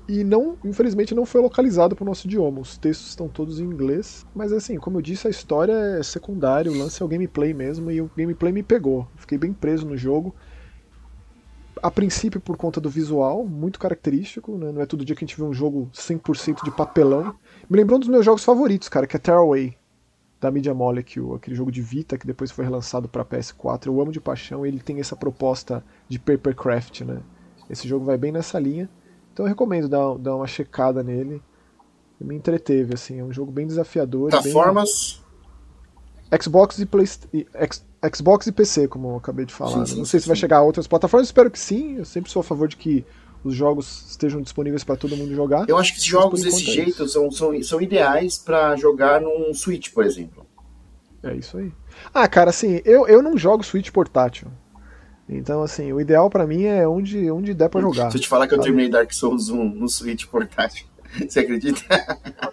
e 0.07 0.25
não, 0.25 0.57
infelizmente, 0.65 1.15
não 1.15 1.25
foi 1.25 1.39
localizado 1.39 1.95
para 1.95 2.03
o 2.03 2.05
nosso 2.05 2.27
idioma. 2.27 2.59
Os 2.59 2.77
textos 2.77 3.09
estão 3.09 3.29
todos 3.29 3.61
em 3.61 3.63
inglês, 3.63 4.25
mas 4.35 4.51
assim, 4.51 4.77
como 4.77 4.97
eu 4.97 5.01
disse, 5.01 5.27
a 5.27 5.29
história 5.29 5.71
é 5.71 6.03
secundária, 6.03 6.71
o 6.71 6.77
lance 6.77 7.01
é 7.01 7.05
o 7.05 7.07
gameplay 7.07 7.53
mesmo 7.53 7.89
e 7.89 8.01
o 8.01 8.11
gameplay 8.17 8.51
me 8.51 8.61
pegou. 8.61 9.07
Fiquei 9.15 9.37
bem 9.37 9.53
preso 9.53 9.85
no 9.85 9.95
jogo. 9.95 10.35
A 11.81 11.89
princípio 11.89 12.41
por 12.41 12.57
conta 12.57 12.81
do 12.81 12.89
visual, 12.89 13.45
muito 13.45 13.79
característico, 13.79 14.57
né? 14.57 14.71
não 14.71 14.81
é 14.81 14.85
todo 14.85 15.05
dia 15.05 15.15
que 15.15 15.23
a 15.23 15.27
gente 15.27 15.37
vê 15.37 15.43
um 15.43 15.53
jogo 15.53 15.89
100% 15.93 16.63
de 16.63 16.71
papelão. 16.71 17.33
Me 17.69 17.77
lembrou 17.77 17.95
um 17.95 18.01
dos 18.01 18.09
meus 18.09 18.25
jogos 18.25 18.43
favoritos, 18.43 18.89
cara, 18.89 19.07
que 19.07 19.15
é 19.15 19.19
Tearaway, 19.19 19.77
da 20.41 20.49
Media 20.49 20.73
Molecule, 20.73 21.35
aquele 21.35 21.55
jogo 21.55 21.71
de 21.71 21.83
Vita 21.83 22.17
que 22.17 22.25
depois 22.25 22.49
foi 22.49 22.65
relançado 22.65 23.07
para 23.07 23.23
PS4. 23.23 23.85
Eu 23.85 24.01
amo 24.01 24.11
de 24.11 24.19
paixão, 24.19 24.65
ele 24.65 24.79
tem 24.79 24.99
essa 24.99 25.15
proposta 25.15 25.85
de 26.09 26.17
papercraft, 26.17 27.01
né? 27.01 27.21
Esse 27.69 27.87
jogo 27.87 28.03
vai 28.03 28.17
bem 28.17 28.31
nessa 28.31 28.59
linha. 28.59 28.89
Então 29.31 29.45
eu 29.45 29.49
recomendo 29.49 29.87
dar, 29.87 30.17
dar 30.17 30.35
uma 30.35 30.47
checada 30.47 31.03
nele. 31.03 31.41
Me 32.19 32.35
entreteve, 32.35 32.95
assim, 32.95 33.19
é 33.19 33.23
um 33.23 33.31
jogo 33.31 33.51
bem 33.51 33.67
desafiador. 33.67 34.31
Plataformas? 34.31 35.23
Bem... 36.31 36.41
Xbox 36.41 36.79
e 36.79 36.85
Play... 36.87 37.07
Xbox 38.13 38.47
e 38.47 38.51
PC, 38.51 38.87
como 38.87 39.09
eu 39.09 39.15
acabei 39.17 39.45
de 39.45 39.53
falar. 39.53 39.85
Sim, 39.85 39.93
sim, 39.93 39.97
Não 39.99 40.05
sei 40.05 40.19
sim, 40.19 40.23
se 40.23 40.27
vai 40.27 40.35
chegar 40.35 40.57
a 40.57 40.61
outras 40.63 40.87
plataformas, 40.87 41.27
espero 41.27 41.51
que 41.51 41.59
sim. 41.59 41.97
Eu 41.97 42.05
sempre 42.05 42.31
sou 42.31 42.39
a 42.39 42.43
favor 42.43 42.67
de 42.67 42.77
que 42.77 43.05
os 43.43 43.55
jogos 43.55 44.11
estejam 44.11 44.41
disponíveis 44.41 44.83
para 44.83 44.95
todo 44.95 45.17
mundo 45.17 45.33
jogar. 45.33 45.67
Eu 45.67 45.77
acho 45.77 45.95
que 45.95 46.01
jogos 46.01 46.41
desse 46.41 46.69
é 46.69 46.73
jeito 46.73 47.07
são, 47.07 47.31
são, 47.31 47.61
são 47.63 47.81
ideais 47.81 48.37
para 48.37 48.75
jogar 48.75 49.21
num 49.21 49.53
Switch, 49.53 49.91
por 49.91 50.05
exemplo. 50.05 50.45
É 51.23 51.33
isso 51.35 51.57
aí. 51.57 51.71
Ah, 52.13 52.27
cara, 52.27 52.49
assim, 52.49 52.81
eu, 52.83 53.07
eu 53.07 53.21
não 53.21 53.37
jogo 53.37 53.63
Switch 53.63 53.91
portátil. 53.91 54.47
Então, 55.29 55.63
assim, 55.63 55.93
o 55.93 56.01
ideal 56.01 56.29
para 56.29 56.45
mim 56.45 56.63
é 56.63 56.87
onde, 56.87 57.31
onde 57.31 57.53
der 57.53 57.69
para 57.69 57.81
jogar. 57.81 58.11
Se 58.11 58.17
eu 58.17 58.21
te 58.21 58.27
falar 58.27 58.47
que 58.47 58.51
sabe? 58.51 58.61
eu 58.61 58.63
terminei 58.65 58.89
Dark 58.89 59.11
Souls 59.13 59.49
1 59.49 59.63
no 59.63 59.87
Switch 59.87 60.25
portátil, 60.25 60.85
você 61.27 61.39
acredita? 61.39 61.81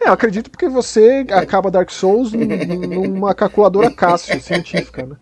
É, 0.00 0.08
eu 0.08 0.12
acredito 0.12 0.50
porque 0.50 0.68
você 0.68 1.26
acaba 1.32 1.70
Dark 1.70 1.90
Souls 1.90 2.32
numa 2.32 3.34
calculadora 3.34 3.90
Cássio 3.90 4.40
científica, 4.40 5.04
né? 5.04 5.16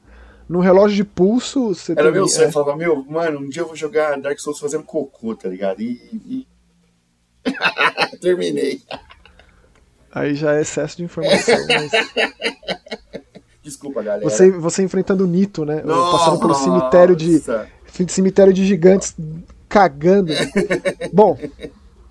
No 0.49 0.61
relógio 0.61 0.97
de 0.97 1.05
pulso, 1.05 1.75
você 1.75 1.93
Era 1.93 2.11
meu 2.13 2.29
sonho, 2.29 2.45
é... 2.45 2.49
eu 2.49 2.53
falava, 2.53 2.77
meu, 2.77 3.05
mano, 3.05 3.41
um 3.41 3.49
dia 3.49 3.63
eu 3.63 3.67
vou 3.67 3.75
jogar 3.75 4.21
Dark 4.21 4.39
Souls 4.39 4.61
fazendo 4.61 4.85
cocô, 4.85 5.35
tá 5.35 5.49
ligado? 5.49 5.81
E. 5.81 6.01
e... 6.15 6.47
Terminei. 8.21 8.83
Aí 10.13 10.35
já 10.35 10.55
é 10.55 10.63
excesso 10.63 10.97
de 10.97 11.05
informação, 11.05 11.59
mas. 11.69 11.91
Desculpa, 13.63 14.03
galera. 14.03 14.23
Você, 14.23 14.51
você 14.51 14.83
enfrentando 14.83 15.25
o 15.25 15.27
Nito, 15.27 15.65
né? 15.65 15.83
Nossa, 15.85 16.19
Passando 16.19 16.41
pelo 16.41 16.55
cemitério 16.55 17.17
de. 17.17 17.43
Cemitério 18.09 18.53
de 18.53 18.65
gigantes 18.65 19.17
cagando. 19.69 20.33
Bom, 21.13 21.37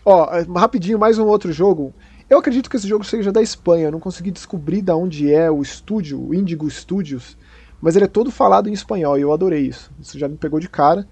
ó, 0.04 0.28
rapidinho, 0.54 1.00
mais 1.00 1.18
um 1.18 1.26
outro 1.26 1.52
jogo. 1.52 1.94
Eu 2.30 2.40
acredito 2.40 2.70
que 2.70 2.76
esse 2.76 2.88
jogo 2.88 3.04
seja 3.04 3.32
da 3.32 3.42
Espanha. 3.42 3.86
Eu 3.86 3.92
não 3.92 4.00
consegui 4.00 4.32
descobrir 4.32 4.82
de 4.82 4.92
onde 4.92 5.34
é 5.34 5.50
o 5.50 5.62
estúdio, 5.62 6.22
o 6.22 6.34
Indigo 6.34 6.70
Studios, 6.70 7.38
mas 7.82 7.96
ele 7.96 8.06
é 8.06 8.08
todo 8.08 8.32
falado 8.32 8.70
em 8.70 8.74
espanhol 8.74 9.18
e 9.18 9.22
eu 9.22 9.34
adorei 9.34 9.68
isso. 9.68 9.92
Isso 10.00 10.18
já 10.18 10.28
me 10.28 10.38
pegou 10.38 10.60
de 10.60 10.70
cara. 10.70 11.08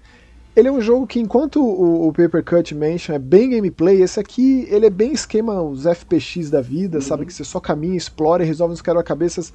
Ele 0.56 0.68
é 0.68 0.72
um 0.72 0.80
jogo 0.80 1.06
que, 1.06 1.18
enquanto 1.18 1.60
o, 1.60 2.08
o 2.08 2.12
Paper 2.12 2.44
Cut 2.44 2.74
Mansion 2.74 3.14
é 3.14 3.18
bem 3.18 3.50
gameplay, 3.50 4.00
esse 4.02 4.20
aqui 4.20 4.66
ele 4.70 4.86
é 4.86 4.90
bem 4.90 5.12
esquema 5.12 5.60
os 5.62 5.84
FPX 5.84 6.48
da 6.48 6.60
vida, 6.60 6.98
uhum. 6.98 7.02
sabe? 7.02 7.26
Que 7.26 7.32
você 7.32 7.44
só 7.44 7.58
caminha, 7.58 7.96
explora 7.96 8.44
e 8.44 8.46
resolve 8.46 8.72
uns 8.72 8.82
quebra-cabeças 8.82 9.52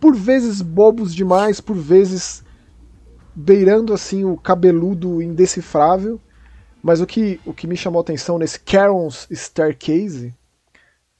por 0.00 0.14
vezes 0.14 0.62
bobos 0.62 1.14
demais, 1.14 1.60
por 1.60 1.76
vezes 1.76 2.42
beirando 3.34 3.92
assim 3.92 4.24
o 4.24 4.36
cabeludo 4.36 5.20
indecifrável. 5.20 6.18
Mas 6.82 7.00
o 7.00 7.06
que, 7.06 7.40
o 7.44 7.52
que 7.52 7.66
me 7.66 7.76
chamou 7.76 7.98
a 7.98 8.02
atenção 8.02 8.38
nesse 8.38 8.58
Caron's 8.60 9.26
Staircase, 9.30 10.34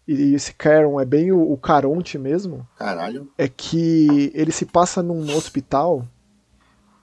e 0.08 0.34
esse 0.34 0.54
Caron 0.54 0.98
é 0.98 1.04
bem 1.04 1.30
o, 1.30 1.52
o 1.52 1.58
Caronte 1.58 2.16
mesmo, 2.16 2.66
Caralho. 2.76 3.28
é 3.36 3.46
que 3.46 4.32
ele 4.34 4.50
se 4.50 4.64
passa 4.64 5.02
num 5.02 5.36
hospital 5.36 6.02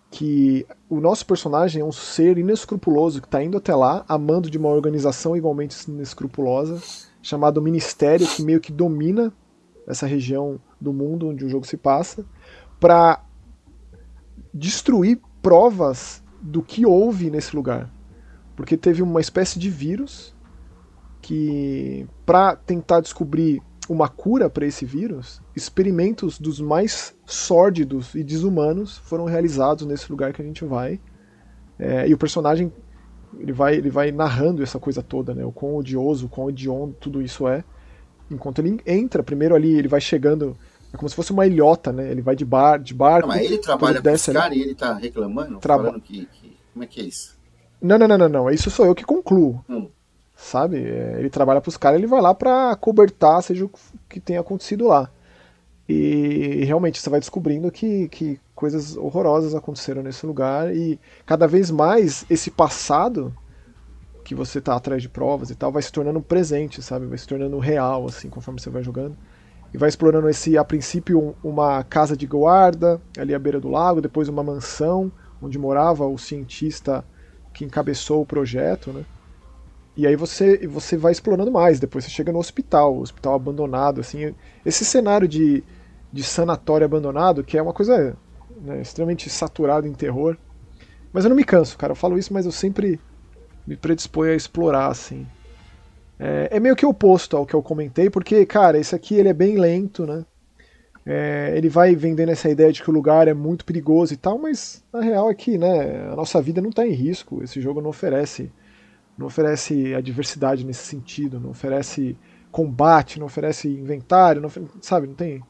que 0.10 0.66
o 0.90 1.00
nosso 1.00 1.26
personagem 1.26 1.82
é 1.82 1.86
um 1.86 1.92
ser 1.92 2.38
inescrupuloso 2.38 3.22
que 3.22 3.28
está 3.28 3.44
indo 3.44 3.58
até 3.58 3.76
lá, 3.76 4.04
amando 4.08 4.50
de 4.50 4.58
uma 4.58 4.70
organização 4.70 5.38
igualmente 5.38 5.76
inescrupulosa, 5.90 6.82
chamado 7.22 7.62
Ministério, 7.62 8.28
que 8.28 8.42
meio 8.42 8.60
que 8.60 8.72
domina 8.72 9.32
essa 9.88 10.08
região 10.08 10.60
do 10.82 10.92
mundo 10.92 11.28
onde 11.28 11.46
o 11.46 11.50
jogo 11.50 11.68
se 11.68 11.78
passa, 11.78 12.26
para 12.80 13.24
destruir 14.52 15.20
provas 15.44 16.24
do 16.42 16.64
que 16.64 16.86
houve 16.86 17.30
nesse 17.30 17.56
lugar. 17.56 17.92
Porque 18.56 18.78
teve 18.78 19.04
uma 19.04 19.22
espécie 19.22 19.60
de 19.60 19.70
vírus 19.70 20.35
que, 21.26 22.06
para 22.24 22.56
tentar 22.56 23.02
descobrir 23.02 23.60
uma 23.90 24.08
cura 24.08 24.48
para 24.48 24.64
esse 24.64 24.86
vírus, 24.86 25.42
experimentos 25.56 26.38
dos 26.38 26.62
mais 26.62 27.16
sórdidos 27.26 28.14
e 28.14 28.24
desumanos 28.24 29.00
foram 29.00 29.26
realizados 29.26 29.88
nesse 29.88 30.12
lugar 30.12 30.34
que 30.34 30.42
a 30.42 30.46
gente 30.46 30.64
vai. 30.64 31.00
É, 31.80 32.08
e 32.08 32.14
o 32.14 32.18
personagem 32.18 32.72
ele 33.40 33.52
vai, 33.52 33.76
ele 33.76 33.90
vai 33.90 34.12
narrando 34.12 34.62
essa 34.62 34.80
coisa 34.80 35.02
toda, 35.02 35.34
né? 35.34 35.44
O 35.44 35.52
quão 35.52 35.76
odioso, 35.76 36.28
o 36.28 36.30
quão 36.30 36.48
hediondo 36.48 36.96
tudo 37.00 37.24
isso 37.24 37.48
é 37.48 37.64
enquanto 38.30 38.60
ele 38.60 38.80
entra, 38.86 39.24
primeiro 39.24 39.56
ali 39.56 39.74
ele 39.74 39.88
vai 39.88 40.00
chegando, 40.00 40.56
é 40.94 40.98
como 40.98 41.10
se 41.10 41.16
fosse 41.16 41.32
uma 41.32 41.48
ilhota, 41.48 41.92
né? 41.92 42.12
Ele 42.12 42.22
vai 42.22 42.36
de 42.36 42.46
bar, 42.46 42.78
de 42.78 42.94
barco. 42.94 43.28
Não, 43.28 43.36
mas 43.36 43.46
ele 43.46 43.58
trabalha 43.58 44.00
com 44.00 44.10
esse 44.10 44.32
cara 44.32 44.54
e 44.54 44.62
ele 44.62 44.76
tá 44.76 44.94
reclamando, 44.94 45.58
Traba... 45.58 45.86
falando 45.86 46.02
que, 46.02 46.28
que, 46.28 46.56
Como 46.72 46.84
é 46.84 46.88
que 46.88 47.02
é 47.02 47.04
isso? 47.04 47.36
Não, 47.82 47.98
não, 47.98 48.08
não, 48.08 48.18
não, 48.18 48.30
não. 48.30 48.50
Isso 48.52 48.70
sou 48.70 48.86
eu 48.86 48.94
que 48.94 49.04
concluo. 49.04 49.66
Hum. 49.68 49.88
Sabe? 50.36 50.78
É, 50.78 51.16
ele 51.20 51.30
trabalha 51.30 51.62
pros 51.62 51.78
caras, 51.78 51.98
ele 51.98 52.08
vai 52.08 52.22
lá 52.22 52.34
pra 52.34 52.76
cobertar, 52.76 53.42
seja 53.42 53.66
o 53.66 53.72
que 54.10 54.20
tenha 54.20 54.42
acontecido 54.42 54.88
lá. 54.88 55.10
E 55.88 56.64
realmente 56.66 57.00
você 57.00 57.10
vai 57.10 57.20
descobrindo 57.20 57.72
que, 57.72 58.10
que 58.10 58.40
coisas 58.56 58.98
horrorosas 58.98 59.54
aconteceram 59.54 60.02
nesse 60.02 60.26
lugar 60.26 60.76
e 60.76 61.00
cada 61.26 61.48
vez 61.48 61.70
mais 61.70 62.26
esse 62.30 62.50
passado 62.50 63.34
que 64.26 64.34
você 64.34 64.60
tá 64.60 64.76
atrás 64.76 65.04
de 65.04 65.08
provas 65.08 65.52
e 65.52 65.56
tal, 65.56 65.72
vai 65.72 65.84
se 65.84 65.92
tornando 65.92 66.20
presente, 66.20 66.82
sabe? 66.82 67.06
Vai 67.06 67.18
se 67.18 67.28
tornando 67.28 67.60
real, 67.60 68.08
assim, 68.08 68.28
conforme 68.28 68.60
você 68.60 68.72
vai 68.72 68.82
jogando. 68.82 69.16
E 69.72 69.78
vai 69.78 69.88
explorando 69.88 70.28
esse, 70.28 70.58
a 70.58 70.64
princípio, 70.64 71.36
uma 71.44 71.84
casa 71.84 72.18
de 72.18 72.26
guarda, 72.26 73.00
ali 73.18 73.36
à 73.36 73.40
beira 73.40 73.60
do 73.60 73.70
lago, 73.70 74.02
depois 74.02 74.28
uma 74.28 74.44
mansão, 74.44 75.12
onde 75.40 75.60
morava 75.60 76.08
o 76.08 76.18
cientista 76.18 77.06
que 77.54 77.64
encabeçou 77.64 78.24
o 78.24 78.26
projeto, 78.26 78.92
né? 78.92 79.06
E 79.98 80.06
aí 80.06 80.16
você, 80.16 80.68
você 80.68 80.98
vai 80.98 81.12
explorando 81.12 81.52
mais, 81.52 81.80
depois 81.80 82.04
você 82.04 82.12
chega 82.12 82.32
no 82.32 82.40
hospital, 82.40 82.98
hospital 82.98 83.36
abandonado, 83.36 84.02
assim. 84.02 84.36
Esse 84.66 84.84
cenário 84.84 85.28
de, 85.28 85.64
de 86.12 86.24
sanatório 86.24 86.86
abandonado, 86.86 87.44
que 87.44 87.58
é 87.58 87.62
uma 87.62 87.74
coisa 87.74 88.18
né, 88.62 88.82
extremamente 88.82 89.30
saturada 89.30 89.88
em 89.88 89.94
terror. 89.94 90.38
Mas 91.14 91.24
eu 91.24 91.30
não 91.30 91.36
me 91.36 91.46
canso, 91.46 91.78
cara. 91.78 91.92
Eu 91.92 91.96
falo 91.96 92.18
isso, 92.18 92.34
mas 92.34 92.46
eu 92.46 92.52
sempre 92.52 93.00
me 93.66 93.78
predispõe 93.78 94.30
a 94.30 94.36
explorar, 94.36 94.88
assim. 94.88 95.26
É, 96.20 96.50
é, 96.52 96.60
meio 96.60 96.76
que 96.76 96.86
oposto 96.86 97.36
ao 97.36 97.46
que 97.46 97.54
eu 97.54 97.62
comentei, 97.62 98.10
porque, 98.10 98.46
cara, 98.46 98.78
esse 98.78 98.96
aqui 98.96 99.16
ele 99.16 99.30
é 99.30 99.34
bem 99.34 99.58
lento, 99.58 100.06
né? 100.06 100.26
É, 101.06 101.54
ele 101.56 101.70
vai 101.70 101.96
vendendo 101.96 102.32
essa 102.32 102.50
ideia 102.50 102.72
de 102.72 102.82
que 102.82 102.90
o 102.90 102.94
lugar 102.94 103.28
é 103.28 103.34
muito 103.34 103.64
perigoso 103.64 104.14
e 104.14 104.18
tal, 104.18 104.40
mas 104.40 104.84
a 104.92 105.02
real 105.02 105.30
é 105.30 105.36
que, 105.36 105.58
né, 105.58 106.10
a 106.12 106.16
nossa 106.16 106.42
vida 106.42 106.62
não 106.62 106.70
está 106.70 106.86
em 106.86 106.92
risco. 106.92 107.44
Esse 107.44 107.62
jogo 107.62 107.82
não 107.82 107.90
oferece, 107.90 108.52
não 109.18 109.28
oferece 109.28 109.94
adversidade 109.94 110.66
nesse 110.66 110.86
sentido, 110.86 111.40
não 111.40 111.52
oferece 111.52 112.18
combate, 112.52 113.20
não 113.20 113.26
oferece 113.26 113.68
inventário, 113.68 114.42
não, 114.42 114.50
sabe, 114.82 115.08
não 115.08 115.16
tem. 115.16 115.42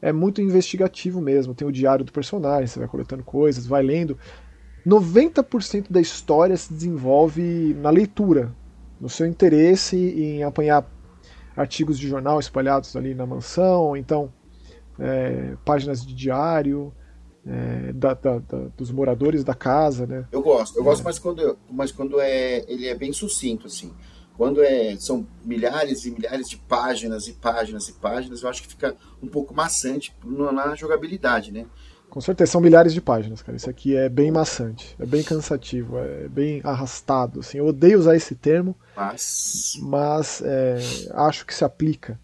É 0.00 0.12
muito 0.12 0.42
investigativo 0.42 1.20
mesmo. 1.20 1.54
Tem 1.54 1.66
o 1.66 1.72
diário 1.72 2.04
do 2.04 2.12
personagem, 2.12 2.66
você 2.66 2.78
vai 2.78 2.88
coletando 2.88 3.22
coisas, 3.22 3.66
vai 3.66 3.82
lendo. 3.82 4.18
90% 4.86 5.86
da 5.90 6.00
história 6.00 6.56
se 6.56 6.72
desenvolve 6.72 7.74
na 7.80 7.88
leitura, 7.88 8.54
no 9.00 9.08
seu 9.08 9.26
interesse 9.26 9.96
em 9.96 10.42
apanhar 10.42 10.86
artigos 11.56 11.98
de 11.98 12.06
jornal 12.06 12.38
espalhados 12.38 12.94
ali 12.96 13.14
na 13.14 13.24
mansão, 13.24 13.96
então 13.96 14.30
é, 14.98 15.54
páginas 15.64 16.04
de 16.04 16.14
diário 16.14 16.92
é, 17.46 17.92
da, 17.92 18.14
da, 18.14 18.38
da, 18.38 18.58
dos 18.76 18.90
moradores 18.90 19.44
da 19.44 19.54
casa, 19.54 20.06
né? 20.06 20.26
Eu 20.32 20.42
gosto, 20.42 20.76
eu 20.76 20.82
é. 20.82 20.84
gosto, 20.84 21.02
mas 21.04 21.18
quando, 21.18 21.58
mas 21.70 21.92
quando 21.92 22.20
é, 22.20 22.64
ele 22.68 22.86
é 22.86 22.94
bem 22.94 23.12
sucinto 23.12 23.66
assim. 23.66 23.92
Quando 24.36 24.60
é, 24.62 24.96
são 24.96 25.26
milhares 25.44 26.04
e 26.04 26.10
milhares 26.10 26.48
de 26.48 26.56
páginas 26.56 27.28
e 27.28 27.32
páginas 27.34 27.88
e 27.88 27.92
páginas, 27.92 28.42
eu 28.42 28.48
acho 28.48 28.62
que 28.62 28.68
fica 28.68 28.96
um 29.22 29.28
pouco 29.28 29.54
maçante 29.54 30.14
na 30.24 30.74
jogabilidade, 30.74 31.52
né? 31.52 31.66
Com 32.10 32.20
certeza, 32.20 32.52
são 32.52 32.60
milhares 32.60 32.92
de 32.92 33.00
páginas, 33.00 33.42
cara. 33.42 33.56
Isso 33.56 33.68
aqui 33.68 33.96
é 33.96 34.08
bem 34.08 34.30
maçante, 34.30 34.94
é 35.00 35.06
bem 35.06 35.22
cansativo, 35.22 35.98
é 35.98 36.28
bem 36.28 36.60
arrastado. 36.64 37.40
Assim. 37.40 37.58
Eu 37.58 37.66
odeio 37.66 37.98
usar 37.98 38.16
esse 38.16 38.34
termo, 38.34 38.76
mas, 38.96 39.78
mas 39.82 40.42
é, 40.44 40.78
acho 41.12 41.46
que 41.46 41.54
se 41.54 41.64
aplica. 41.64 42.18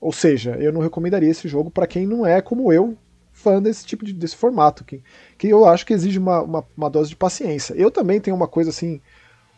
Ou 0.00 0.12
seja, 0.12 0.56
eu 0.56 0.72
não 0.72 0.80
recomendaria 0.80 1.30
esse 1.30 1.48
jogo 1.48 1.70
para 1.70 1.86
quem 1.86 2.06
não 2.06 2.26
é 2.26 2.42
como 2.42 2.72
eu, 2.72 2.96
fã 3.44 3.60
desse 3.60 3.84
tipo 3.84 4.04
de 4.04 4.12
desse 4.12 4.34
formato, 4.34 4.84
que, 4.84 5.02
que 5.36 5.48
eu 5.48 5.66
acho 5.66 5.84
que 5.84 5.92
exige 5.92 6.18
uma, 6.18 6.40
uma, 6.40 6.64
uma 6.76 6.90
dose 6.90 7.10
de 7.10 7.16
paciência. 7.16 7.74
Eu 7.74 7.90
também 7.90 8.20
tenho 8.20 8.34
uma 8.34 8.48
coisa 8.48 8.70
assim, 8.70 9.00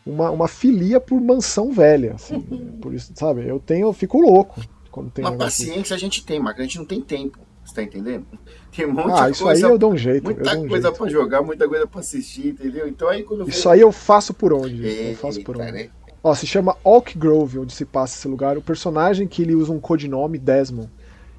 uma, 0.05 0.29
uma 0.29 0.47
filia 0.47 0.99
por 0.99 1.19
mansão 1.21 1.71
velha, 1.71 2.15
assim, 2.15 2.41
por 2.81 2.93
isso, 2.93 3.11
sabe? 3.15 3.47
Eu 3.47 3.59
tenho, 3.59 3.87
eu 3.87 3.93
fico 3.93 4.19
louco 4.19 4.61
quando 4.91 5.11
tem 5.11 5.23
uma 5.23 5.37
paciência 5.37 5.95
a 5.95 5.99
gente 5.99 6.25
tem, 6.25 6.39
mas 6.39 6.57
a 6.59 6.63
gente 6.63 6.77
não 6.77 6.85
tem 6.85 6.99
tempo. 6.99 7.39
Você 7.63 7.75
tá 7.75 7.83
entendendo? 7.83 8.25
Tem 8.73 8.85
um 8.85 8.93
monte 8.93 9.11
ah, 9.11 9.25
de 9.25 9.31
isso 9.31 9.43
coisa. 9.43 9.65
aí 9.65 9.71
eu 9.71 9.77
dou 9.77 9.91
um 9.91 9.97
jeito. 9.97 10.23
Muita 10.23 10.57
um 10.57 10.67
coisa 10.67 10.87
jeito. 10.87 10.97
pra 10.97 11.09
jogar, 11.09 11.41
muita 11.41 11.67
coisa 11.67 11.87
pra 11.87 11.99
assistir, 11.99 12.49
entendeu? 12.49 12.87
Então 12.87 13.09
aí 13.09 13.23
quando 13.23 13.49
Isso 13.49 13.67
aí 13.67 13.81
eu 13.81 13.91
faço 13.91 14.33
por 14.33 14.53
onde? 14.53 14.87
Eu 14.87 15.15
faço 15.15 15.43
por 15.43 15.57
onde? 15.59 15.71
né? 15.71 15.89
Ó, 16.23 16.33
se 16.33 16.45
chama 16.45 16.77
Oak 16.83 17.17
Grove, 17.17 17.59
onde 17.59 17.73
se 17.73 17.85
passa 17.85 18.17
esse 18.17 18.27
lugar. 18.27 18.57
O 18.57 18.61
personagem 18.61 19.27
que 19.27 19.41
ele 19.41 19.55
usa 19.55 19.71
um 19.71 19.79
codinome, 19.79 20.37
Desmond. 20.37 20.89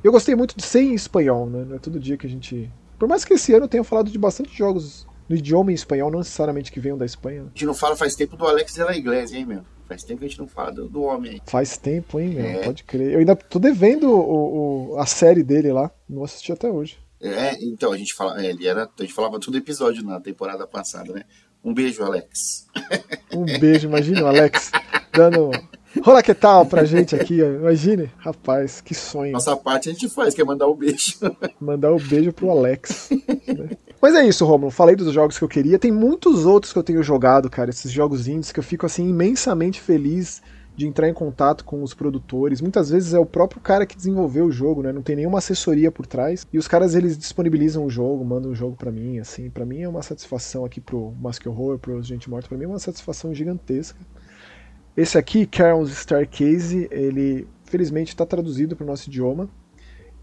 Eu 0.02 0.12
gostei 0.12 0.34
muito 0.34 0.56
de 0.56 0.62
ser 0.64 0.80
em 0.82 0.94
espanhol, 0.94 1.48
né? 1.48 1.64
Não 1.68 1.76
é 1.76 1.78
todo 1.78 1.98
dia 1.98 2.16
que 2.16 2.26
a 2.26 2.30
gente. 2.30 2.70
Por 2.98 3.08
mais 3.08 3.24
que 3.24 3.34
esse 3.34 3.52
ano 3.52 3.64
eu 3.64 3.68
tenha 3.68 3.84
falado 3.84 4.10
de 4.10 4.18
bastante 4.18 4.56
jogos 4.56 5.06
no 5.28 5.36
idioma 5.36 5.70
em 5.70 5.74
espanhol, 5.74 6.10
não 6.10 6.20
necessariamente 6.20 6.72
que 6.72 6.80
venham 6.80 6.96
da 6.96 7.04
Espanha. 7.04 7.42
né? 7.42 7.48
A 7.48 7.58
gente 7.58 7.66
não 7.66 7.74
fala 7.74 7.96
faz 7.96 8.14
tempo 8.16 8.36
do 8.36 8.46
Alex 8.46 8.74
de 8.74 8.82
la 8.82 8.96
Iglesia, 8.96 9.38
hein, 9.38 9.44
meu? 9.46 9.62
Faz 9.86 10.02
tempo 10.04 10.20
que 10.20 10.26
a 10.26 10.28
gente 10.28 10.38
não 10.38 10.46
fala 10.48 10.70
do, 10.72 10.88
do 10.88 11.02
homem 11.02 11.32
aí. 11.32 11.42
Faz 11.46 11.76
tempo, 11.78 12.18
hein, 12.20 12.28
meu? 12.30 12.44
É. 12.44 12.64
Pode 12.64 12.84
crer. 12.84 13.12
Eu 13.12 13.18
ainda 13.20 13.34
tô 13.36 13.58
devendo 13.58 14.10
o, 14.10 14.92
o- 14.92 14.98
a 14.98 15.06
série 15.06 15.42
dele 15.42 15.72
lá. 15.72 15.90
Não 16.08 16.22
assisti 16.24 16.52
até 16.52 16.70
hoje. 16.70 16.98
É, 17.20 17.54
então, 17.64 17.90
a 17.92 17.96
gente 17.96 18.14
fala, 18.14 18.40
é, 18.42 18.46
ele 18.50 18.66
era, 18.68 18.84
a 18.98 19.02
gente 19.02 19.12
falava 19.14 19.40
todo 19.40 19.56
episódio 19.56 20.04
na 20.04 20.20
temporada 20.20 20.66
passada, 20.66 21.12
né? 21.12 21.24
Um 21.64 21.74
beijo, 21.74 22.02
Alex. 22.04 22.66
Um 23.32 23.44
beijo, 23.44 23.88
imagina 23.88 24.22
o 24.22 24.26
Alex 24.28 24.70
dando. 25.12 25.50
Olá, 26.06 26.22
que 26.22 26.34
tal 26.34 26.64
pra 26.66 26.84
gente 26.84 27.14
aqui? 27.14 27.42
ó. 27.42 27.46
Imagine, 27.46 28.10
rapaz, 28.18 28.80
que 28.80 28.94
sonho. 28.94 29.32
Nossa 29.32 29.56
parte 29.56 29.88
a 29.88 29.92
gente 29.92 30.08
faz, 30.08 30.34
que 30.34 30.40
é 30.40 30.44
mandar 30.44 30.68
um 30.68 30.74
beijo. 30.74 31.18
Mandar 31.60 31.92
o 31.92 31.98
beijo 31.98 32.32
pro 32.32 32.50
Alex. 32.50 33.10
né? 33.46 33.70
Mas 34.00 34.14
é 34.14 34.26
isso, 34.26 34.44
Romulo. 34.44 34.70
Falei 34.70 34.94
dos 34.96 35.12
jogos 35.12 35.38
que 35.38 35.44
eu 35.44 35.48
queria. 35.48 35.78
Tem 35.78 35.90
muitos 35.92 36.46
outros 36.46 36.72
que 36.72 36.78
eu 36.78 36.82
tenho 36.82 37.02
jogado, 37.02 37.50
cara. 37.50 37.70
Esses 37.70 37.90
jogos 37.90 38.28
indies 38.28 38.52
que 38.52 38.58
eu 38.60 38.64
fico 38.64 38.86
assim 38.86 39.08
imensamente 39.08 39.80
feliz 39.80 40.40
de 40.76 40.86
entrar 40.86 41.08
em 41.08 41.12
contato 41.12 41.64
com 41.64 41.82
os 41.82 41.92
produtores. 41.92 42.60
Muitas 42.60 42.88
vezes 42.90 43.12
é 43.12 43.18
o 43.18 43.26
próprio 43.26 43.60
cara 43.60 43.84
que 43.84 43.96
desenvolveu 43.96 44.44
o 44.46 44.52
jogo, 44.52 44.80
né? 44.82 44.92
Não 44.92 45.02
tem 45.02 45.16
nenhuma 45.16 45.38
assessoria 45.38 45.90
por 45.90 46.06
trás. 46.06 46.46
E 46.52 46.56
os 46.58 46.68
caras 46.68 46.94
eles 46.94 47.18
disponibilizam 47.18 47.84
o 47.84 47.90
jogo, 47.90 48.24
mandam 48.24 48.52
o 48.52 48.54
jogo 48.54 48.76
pra 48.76 48.92
mim, 48.92 49.18
assim. 49.18 49.50
Pra 49.50 49.66
mim 49.66 49.82
é 49.82 49.88
uma 49.88 50.02
satisfação 50.02 50.64
aqui 50.64 50.80
pro 50.80 51.12
Mask 51.20 51.44
Horror, 51.46 51.78
pro 51.80 52.00
Gente 52.02 52.30
Morta. 52.30 52.48
Pra 52.48 52.56
mim 52.56 52.64
é 52.64 52.68
uma 52.68 52.78
satisfação 52.78 53.34
gigantesca. 53.34 53.98
Esse 54.98 55.16
aqui, 55.16 55.46
Carol's 55.46 55.92
Starcase, 55.92 56.88
ele 56.90 57.46
felizmente 57.62 58.08
está 58.08 58.26
traduzido 58.26 58.74
para 58.74 58.82
o 58.82 58.86
nosso 58.88 59.08
idioma 59.08 59.48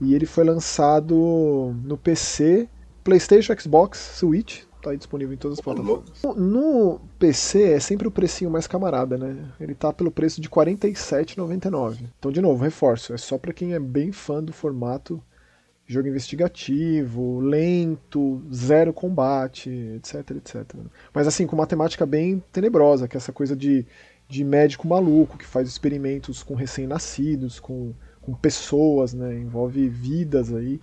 e 0.02 0.14
ele 0.14 0.26
foi 0.26 0.44
lançado 0.44 1.74
no 1.82 1.98
PC, 1.98 2.68
PlayStation, 3.02 3.58
Xbox, 3.58 3.98
Switch, 3.98 4.64
tá 4.84 4.90
aí 4.90 4.98
disponível 4.98 5.34
em 5.34 5.38
todas 5.38 5.60
as 5.60 5.64
plataformas. 5.64 6.22
No 6.36 7.00
PC 7.18 7.72
é 7.72 7.80
sempre 7.80 8.06
o 8.06 8.12
precinho 8.12 8.52
mais 8.52 8.68
camarada, 8.68 9.18
né? 9.18 9.50
Ele 9.62 9.74
tá 9.74 9.94
pelo 9.94 10.12
preço 10.12 10.42
de 10.42 10.50
R$ 10.50 10.54
47,99. 10.54 12.10
Então, 12.20 12.30
de 12.30 12.42
novo, 12.42 12.62
reforço, 12.62 13.14
é 13.14 13.18
só 13.18 13.38
para 13.38 13.54
quem 13.54 13.74
é 13.76 13.80
bem 13.80 14.12
fã 14.12 14.44
do 14.44 14.52
formato 14.52 15.24
jogo 15.88 16.08
investigativo, 16.08 17.40
lento, 17.40 18.42
zero 18.52 18.92
combate, 18.92 19.70
etc, 19.70 20.32
etc. 20.32 20.66
Mas 21.14 21.28
assim, 21.28 21.46
com 21.46 21.56
uma 21.56 21.68
temática 21.68 22.06
bem 22.06 22.44
tenebrosa, 22.52 23.08
que 23.08 23.16
é 23.16 23.20
essa 23.20 23.32
coisa 23.32 23.56
de, 23.56 23.86
de 24.28 24.44
médico 24.44 24.88
maluco 24.88 25.38
que 25.38 25.46
faz 25.46 25.68
experimentos 25.68 26.42
com 26.44 26.56
recém-nascidos, 26.56 27.60
com, 27.60 27.94
com 28.22 28.34
pessoas, 28.34 29.14
né? 29.14 29.36
Envolve 29.40 29.88
vidas 29.88 30.54
aí. 30.54 30.80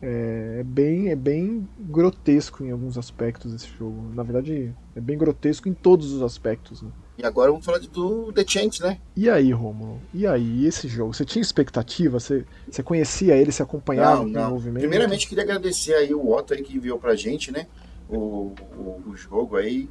É, 0.00 0.58
é 0.60 0.62
bem, 0.62 1.08
é 1.08 1.16
bem 1.16 1.66
grotesco 1.78 2.62
em 2.64 2.70
alguns 2.70 2.98
aspectos 2.98 3.54
esse 3.54 3.68
jogo. 3.78 4.10
Na 4.14 4.22
verdade, 4.22 4.74
é 4.94 5.00
bem 5.00 5.16
grotesco 5.16 5.68
em 5.68 5.74
todos 5.74 6.12
os 6.12 6.22
aspectos. 6.22 6.82
Né? 6.82 6.90
E 7.18 7.24
agora 7.24 7.50
vamos 7.50 7.64
falar 7.64 7.78
de- 7.78 7.88
do 7.88 8.30
The 8.32 8.44
Chant, 8.46 8.80
né? 8.80 8.98
E 9.16 9.30
aí, 9.30 9.50
Romulo? 9.52 9.98
E 10.12 10.26
aí, 10.26 10.66
esse 10.66 10.86
jogo? 10.86 11.14
Você 11.14 11.24
tinha 11.24 11.40
expectativa? 11.40 12.20
Você, 12.20 12.44
você 12.70 12.82
conhecia 12.82 13.34
ele? 13.36 13.50
Você 13.50 13.62
acompanhava 13.62 14.16
Não, 14.22 14.24
o 14.24 14.28
não. 14.28 14.50
movimento? 14.50 14.80
Primeiramente, 14.82 15.26
queria 15.26 15.44
agradecer 15.44 15.94
aí 15.94 16.12
o 16.14 16.30
Otto 16.30 16.52
aí 16.52 16.62
que 16.62 16.76
enviou 16.76 16.98
pra 16.98 17.16
gente, 17.16 17.50
né? 17.50 17.66
O, 18.08 18.52
o, 18.76 19.02
o 19.08 19.16
jogo 19.16 19.56
aí. 19.56 19.88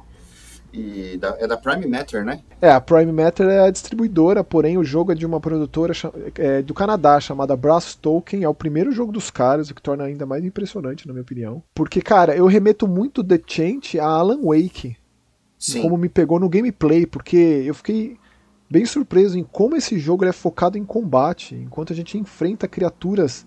E 0.78 1.16
da- 1.16 1.36
é 1.40 1.46
da 1.46 1.56
Prime 1.56 1.86
Matter, 1.86 2.22
né? 2.22 2.40
É, 2.60 2.70
a 2.70 2.78
Prime 2.80 3.10
Matter 3.10 3.48
é 3.48 3.60
a 3.60 3.70
distribuidora, 3.70 4.44
porém 4.44 4.76
o 4.76 4.84
jogo 4.84 5.10
é 5.10 5.14
de 5.14 5.24
uma 5.24 5.40
produtora 5.40 5.94
é, 6.34 6.60
do 6.60 6.74
Canadá 6.74 7.18
chamada 7.18 7.56
Brass 7.56 7.94
Token. 7.94 8.44
É 8.44 8.48
o 8.48 8.52
primeiro 8.54 8.92
jogo 8.92 9.10
dos 9.10 9.30
caras, 9.30 9.70
o 9.70 9.74
que 9.74 9.80
torna 9.80 10.04
ainda 10.04 10.26
mais 10.26 10.44
impressionante, 10.44 11.06
na 11.06 11.14
minha 11.14 11.22
opinião. 11.22 11.62
Porque, 11.74 12.02
cara, 12.02 12.36
eu 12.36 12.46
remeto 12.46 12.86
muito 12.86 13.24
The 13.24 13.40
Chant 13.46 13.94
a 13.98 14.04
Alan 14.04 14.40
Wake, 14.42 14.98
Sim. 15.58 15.80
como 15.80 15.96
me 15.96 16.10
pegou 16.10 16.38
no 16.38 16.48
gameplay, 16.48 17.06
porque 17.06 17.62
eu 17.64 17.74
fiquei 17.74 18.18
bem 18.68 18.84
surpreso 18.84 19.38
em 19.38 19.44
como 19.44 19.76
esse 19.76 19.98
jogo 19.98 20.26
é 20.26 20.32
focado 20.32 20.76
em 20.76 20.84
combate, 20.84 21.54
enquanto 21.54 21.94
a 21.94 21.96
gente 21.96 22.18
enfrenta 22.18 22.68
criaturas 22.68 23.46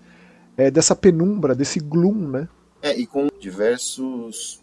é, 0.56 0.68
dessa 0.68 0.96
penumbra, 0.96 1.54
desse 1.54 1.78
gloom, 1.78 2.28
né? 2.28 2.48
É, 2.82 2.98
e 2.98 3.06
com 3.06 3.28
diversos 3.38 4.62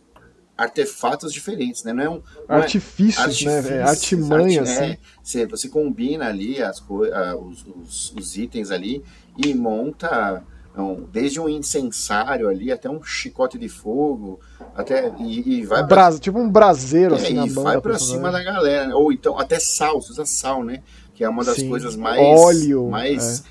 artefatos 0.58 1.32
diferentes, 1.32 1.84
né? 1.84 1.94
Não 1.94 2.04
é 2.04 2.10
um. 2.10 2.22
não 2.48 2.56
é- 2.58 2.62
Artifícios, 2.62 3.44
né? 3.44 3.78
É, 3.78 3.84
artimanha, 3.84 4.62
arti- 4.62 4.72
assim. 4.72 4.84
é, 4.92 4.98
você, 5.24 5.46
você 5.46 5.70
combina 5.70 6.28
ali 6.28 6.62
as 6.62 6.80
co- 6.80 7.06
ah, 7.06 7.36
os, 7.38 7.66
os- 7.66 8.14
os 8.18 8.38
itens 8.38 8.72
ali 8.72 9.04
e 9.38 9.54
monta 9.54 10.44
um, 10.76 11.06
desde 11.12 11.40
um 11.40 11.50
incensário 11.50 12.48
ali 12.48 12.72
até 12.72 12.90
um 12.90 13.04
chicote 13.04 13.58
de 13.58 13.68
fogo, 13.70 14.40
até 14.76 15.12
e, 15.20 15.60
e 15.60 15.66
vai 15.66 15.86
pra, 15.88 16.18
tipo 16.20 16.40
um 16.40 16.50
braseiro, 16.50 17.16
é, 17.16 17.18
assim, 17.18 17.44
e 17.44 17.50
vai 17.50 17.80
personagem. 17.82 18.08
cima 18.16 18.32
da 18.32 18.44
galera, 18.44 18.88
né? 18.88 18.94
ou 18.96 19.12
então 19.12 19.40
até 19.40 19.60
sal, 19.60 19.98
usa 19.98 20.26
sal, 20.26 20.64
né? 20.64 20.82
Que 21.16 21.24
é 21.24 21.30
uma 21.30 21.44
das 21.44 21.56
Sim. 21.58 21.68
coisas 21.70 21.96
mais 21.96 22.20
Óleo, 22.22 22.90
mais 22.90 23.40
é, 23.40 23.44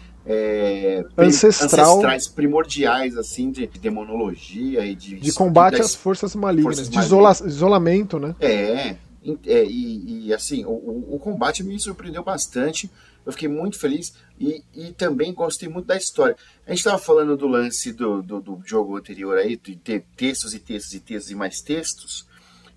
prim- 1.14 1.26
Ancestral. 1.28 1.90
ancestrais, 1.92 2.28
primordiais 2.28 3.16
assim 3.16 3.50
de 3.50 3.66
demonologia 3.66 4.84
e 4.84 4.94
de 4.94 5.16
De 5.16 5.32
combate 5.32 5.78
da 5.78 5.84
às 5.84 5.94
forças 5.94 6.34
malignas, 6.34 6.76
forças 6.76 6.90
de 6.90 6.98
isola- 6.98 7.36
isolamento, 7.46 8.18
né? 8.18 8.34
é, 8.40 8.96
é, 9.46 9.64
e, 9.64 10.26
e, 10.26 10.34
assim, 10.34 10.64
o, 10.64 10.70
o- 10.70 11.14
o 11.14 11.18
combate 11.18 11.62
me 11.64 11.78
surpreendeu 11.80 12.22
bastante. 12.24 12.90
Eu 13.24 13.32
fiquei 13.32 13.48
muito 13.48 13.76
feliz 13.76 14.14
e, 14.38 14.62
e 14.72 14.92
também 14.92 15.34
gostei 15.34 15.68
muito 15.68 15.86
da 15.86 15.96
história. 15.96 16.36
A 16.64 16.70
gente 16.70 16.78
estava 16.78 16.96
falando 16.98 17.36
do 17.36 17.48
lance 17.48 17.92
do, 17.92 18.22
do, 18.22 18.40
do 18.40 18.60
jogo 18.64 18.96
anterior 18.96 19.36
aí, 19.36 19.56
de 19.56 19.74
ter 19.74 20.04
textos 20.16 20.54
e 20.54 20.60
textos 20.60 20.94
e 20.94 21.00
textos 21.00 21.32
e 21.32 21.34
mais 21.34 21.60
textos. 21.60 22.24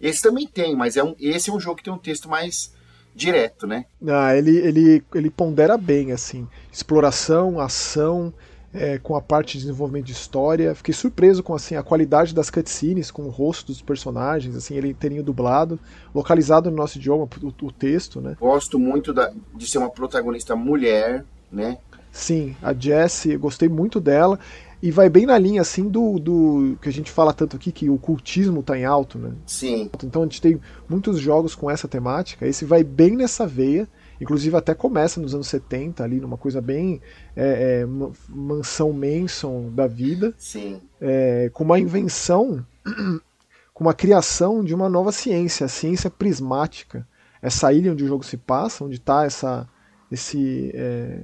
Esse 0.01 0.23
também 0.23 0.47
tem, 0.47 0.75
mas 0.75 0.97
é 0.97 1.03
um, 1.03 1.13
esse 1.19 1.51
é 1.51 1.53
um 1.53 1.59
jogo 1.59 1.75
que 1.75 1.83
tem 1.83 1.93
um 1.93 1.99
texto 1.99 2.27
mais 2.27 2.73
direto, 3.15 3.67
né? 3.67 3.85
Ah, 4.07 4.35
ele, 4.35 4.57
ele, 4.57 5.03
ele 5.13 5.29
pondera 5.29 5.77
bem, 5.77 6.11
assim, 6.11 6.47
exploração, 6.71 7.59
ação, 7.59 8.33
é, 8.73 8.97
com 8.97 9.15
a 9.15 9.21
parte 9.21 9.53
de 9.53 9.63
desenvolvimento 9.65 10.05
de 10.05 10.11
história. 10.11 10.75
Fiquei 10.75 10.93
surpreso 10.93 11.43
com 11.43 11.53
assim 11.53 11.75
a 11.75 11.83
qualidade 11.83 12.33
das 12.33 12.49
cutscenes, 12.49 13.11
com 13.11 13.23
o 13.23 13.29
rosto 13.29 13.67
dos 13.67 13.81
personagens, 13.81 14.55
assim, 14.55 14.75
ele 14.75 14.89
inteirinho 14.89 15.23
dublado, 15.23 15.79
localizado 16.13 16.69
no 16.69 16.77
nosso 16.77 16.97
idioma, 16.97 17.27
o, 17.41 17.65
o 17.65 17.71
texto, 17.71 18.21
né? 18.21 18.35
Gosto 18.39 18.77
muito 18.77 19.13
da, 19.13 19.31
de 19.55 19.67
ser 19.67 19.79
uma 19.79 19.89
protagonista 19.89 20.55
mulher, 20.55 21.25
né? 21.51 21.77
Sim, 22.11 22.55
a 22.61 22.73
Jessie, 22.73 23.37
gostei 23.37 23.69
muito 23.69 23.99
dela. 23.99 24.39
E 24.81 24.91
vai 24.91 25.09
bem 25.09 25.25
na 25.25 25.37
linha, 25.37 25.61
assim, 25.61 25.89
do, 25.89 26.17
do 26.19 26.77
que 26.81 26.87
a 26.87 26.91
gente 26.91 27.11
fala 27.11 27.33
tanto 27.33 27.57
aqui, 27.57 27.71
que 27.71 27.89
o 27.89 27.97
cultismo 27.97 28.63
tá 28.63 28.77
em 28.77 28.85
alto, 28.85 29.19
né? 29.19 29.33
Sim, 29.45 29.89
Então 30.03 30.21
a 30.21 30.25
gente 30.25 30.41
tem 30.41 30.59
muitos 30.87 31.19
jogos 31.19 31.53
com 31.53 31.69
essa 31.69 31.87
temática. 31.87 32.47
Esse 32.47 32.63
vai 32.63 32.83
bem 32.83 33.15
nessa 33.17 33.45
veia. 33.45 33.87
Inclusive 34.21 34.55
até 34.55 34.73
começa 34.73 35.19
nos 35.19 35.33
anos 35.33 35.47
70 35.47 36.03
ali, 36.03 36.19
numa 36.19 36.37
coisa 36.37 36.61
bem 36.61 37.01
é, 37.35 37.81
é, 37.81 37.85
ma- 37.85 38.11
mansão 38.27 38.91
Manson 38.91 39.69
da 39.73 39.87
vida, 39.87 40.33
sim. 40.37 40.81
é, 40.99 41.49
com 41.53 41.63
uma 41.63 41.79
invenção, 41.79 42.65
com 43.73 43.83
uma 43.83 43.93
criação 43.93 44.61
de 44.63 44.75
uma 44.75 44.89
nova 44.89 45.11
ciência, 45.11 45.65
a 45.65 45.69
ciência 45.69 46.09
prismática. 46.09 47.07
Essa 47.41 47.71
ilha 47.71 47.93
onde 47.93 48.03
o 48.03 48.07
jogo 48.07 48.23
se 48.25 48.35
passa, 48.35 48.83
onde 48.83 48.95
está 48.95 49.23
essa, 49.25 49.65
esse, 50.11 50.71
é, 50.73 51.21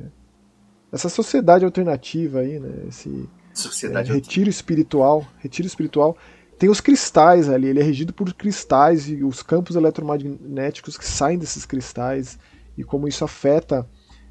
essa 0.91 1.09
sociedade 1.09 1.65
alternativa 1.65 2.39
aí, 2.39 2.59
né? 2.59 2.85
Esse, 2.87 3.29
Sociedade 3.55 4.11
é, 4.11 4.13
retiro 4.13 4.49
espiritual, 4.49 5.25
retiro 5.39 5.67
espiritual. 5.67 6.17
Tem 6.59 6.69
os 6.69 6.79
cristais 6.79 7.49
ali, 7.49 7.67
ele 7.67 7.79
é 7.79 7.83
regido 7.83 8.13
por 8.13 8.33
cristais 8.33 9.09
e 9.09 9.23
os 9.23 9.41
campos 9.41 9.75
eletromagnéticos 9.75 10.97
que 10.97 11.05
saem 11.05 11.37
desses 11.37 11.65
cristais 11.65 12.37
e 12.77 12.83
como 12.83 13.07
isso 13.07 13.25
afeta 13.25 13.87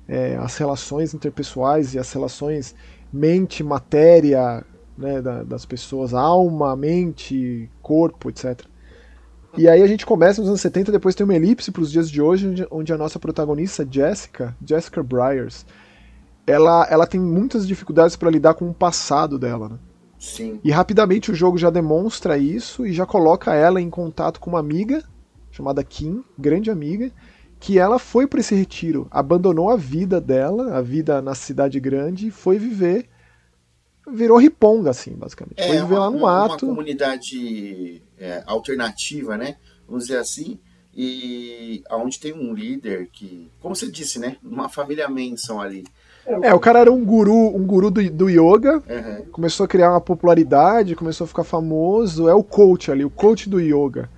é, 0.09 0.37
as 0.37 0.57
relações 0.57 1.13
interpessoais 1.13 1.95
e 1.95 1.99
as 1.99 2.11
relações 2.13 2.75
mente, 3.13 3.63
matéria, 3.63 4.65
né, 4.97 5.21
da, 5.21 5.43
das 5.43 5.65
pessoas, 5.65 6.15
alma, 6.15 6.75
mente, 6.77 7.69
corpo, 7.83 8.31
etc. 8.31 8.63
E 9.57 9.69
aí 9.69 9.83
a 9.83 9.87
gente 9.87 10.05
começa 10.05 10.41
nos 10.41 10.49
anos 10.49 10.61
70, 10.61 10.91
depois 10.91 11.15
tem 11.15 11.25
uma 11.25 11.35
elipse 11.35 11.71
para 11.71 11.83
os 11.83 11.91
dias 11.91 12.11
de 12.11 12.21
hoje, 12.21 12.49
onde, 12.49 12.67
onde, 12.71 12.93
a 12.93 12.99
nossa 12.99 13.19
protagonista, 13.19 13.87
Jessica, 13.89 14.57
Jessica 14.65 15.03
Briars, 15.03 15.65
ela, 16.46 16.87
ela 16.90 17.07
tem 17.07 17.20
muitas 17.20 17.66
dificuldades 17.66 18.16
para 18.16 18.30
lidar 18.30 18.54
com 18.54 18.68
o 18.68 18.74
passado 18.74 19.38
dela, 19.38 19.68
né? 19.68 19.78
Sim. 20.18 20.59
E 20.64 20.70
rapidamente 20.70 21.30
o 21.30 21.35
jogo 21.35 21.59
já 21.59 21.68
demonstra 21.68 22.38
isso 22.38 22.87
e 22.87 22.92
já 22.92 23.04
coloca 23.04 23.54
ela 23.54 23.80
em 23.80 23.90
contato 23.90 24.40
com 24.40 24.50
uma 24.50 24.61
amiga 24.61 25.04
chamada 25.54 25.85
Kim, 25.85 26.24
grande 26.37 26.70
amiga, 26.70 27.12
que 27.61 27.78
ela 27.78 27.98
foi 27.98 28.26
para 28.26 28.40
esse 28.40 28.54
retiro, 28.54 29.07
abandonou 29.11 29.70
a 29.70 29.76
vida 29.76 30.20
dela, 30.20 30.76
a 30.76 30.83
vida 30.83 31.22
na 31.22 31.35
cidade 31.35 31.78
grande, 31.78 32.26
e 32.26 32.30
foi 32.30 32.59
viver 32.59 33.09
virou 34.07 34.37
riponga, 34.37 34.90
assim, 34.90 35.12
basicamente. 35.12 35.61
É, 35.61 35.68
foi 35.68 35.78
viver 35.78 35.94
uma, 35.94 36.00
lá 36.00 36.11
no 36.11 36.18
uma, 36.18 36.26
mato. 36.26 36.66
Uma 36.66 36.74
comunidade 36.74 38.02
é, 38.18 38.42
alternativa, 38.46 39.38
né? 39.38 39.57
Vamos 39.87 40.07
dizer 40.07 40.18
assim. 40.18 40.59
E 40.94 41.83
aonde 41.88 42.20
tem 42.20 42.33
um 42.33 42.52
líder 42.52 43.09
que, 43.11 43.50
como 43.61 43.74
você 43.74 43.90
disse, 43.90 44.18
né? 44.18 44.37
Uma 44.42 44.68
família 44.68 45.09
Manson 45.09 45.61
ali. 45.61 45.85
É, 46.43 46.55
o 46.55 46.61
cara 46.61 46.81
era 46.81 46.93
um 46.93 47.05
guru, 47.05 47.55
um 47.55 47.65
guru 47.67 47.91
do, 47.91 48.11
do 48.11 48.29
yoga, 48.31 48.83
Uhum. 48.89 49.25
começou 49.33 49.65
a 49.65 49.69
criar 49.69 49.91
uma 49.91 50.01
popularidade, 50.01 50.95
começou 50.97 51.25
a 51.25 51.29
ficar 51.29 51.45
famoso, 51.45 52.29
é 52.29 52.35
o 52.35 52.43
coach 52.43 52.91
ali, 52.91 53.05
o 53.05 53.11
coach 53.11 53.49
do 53.49 53.61
yoga. 53.61 54.09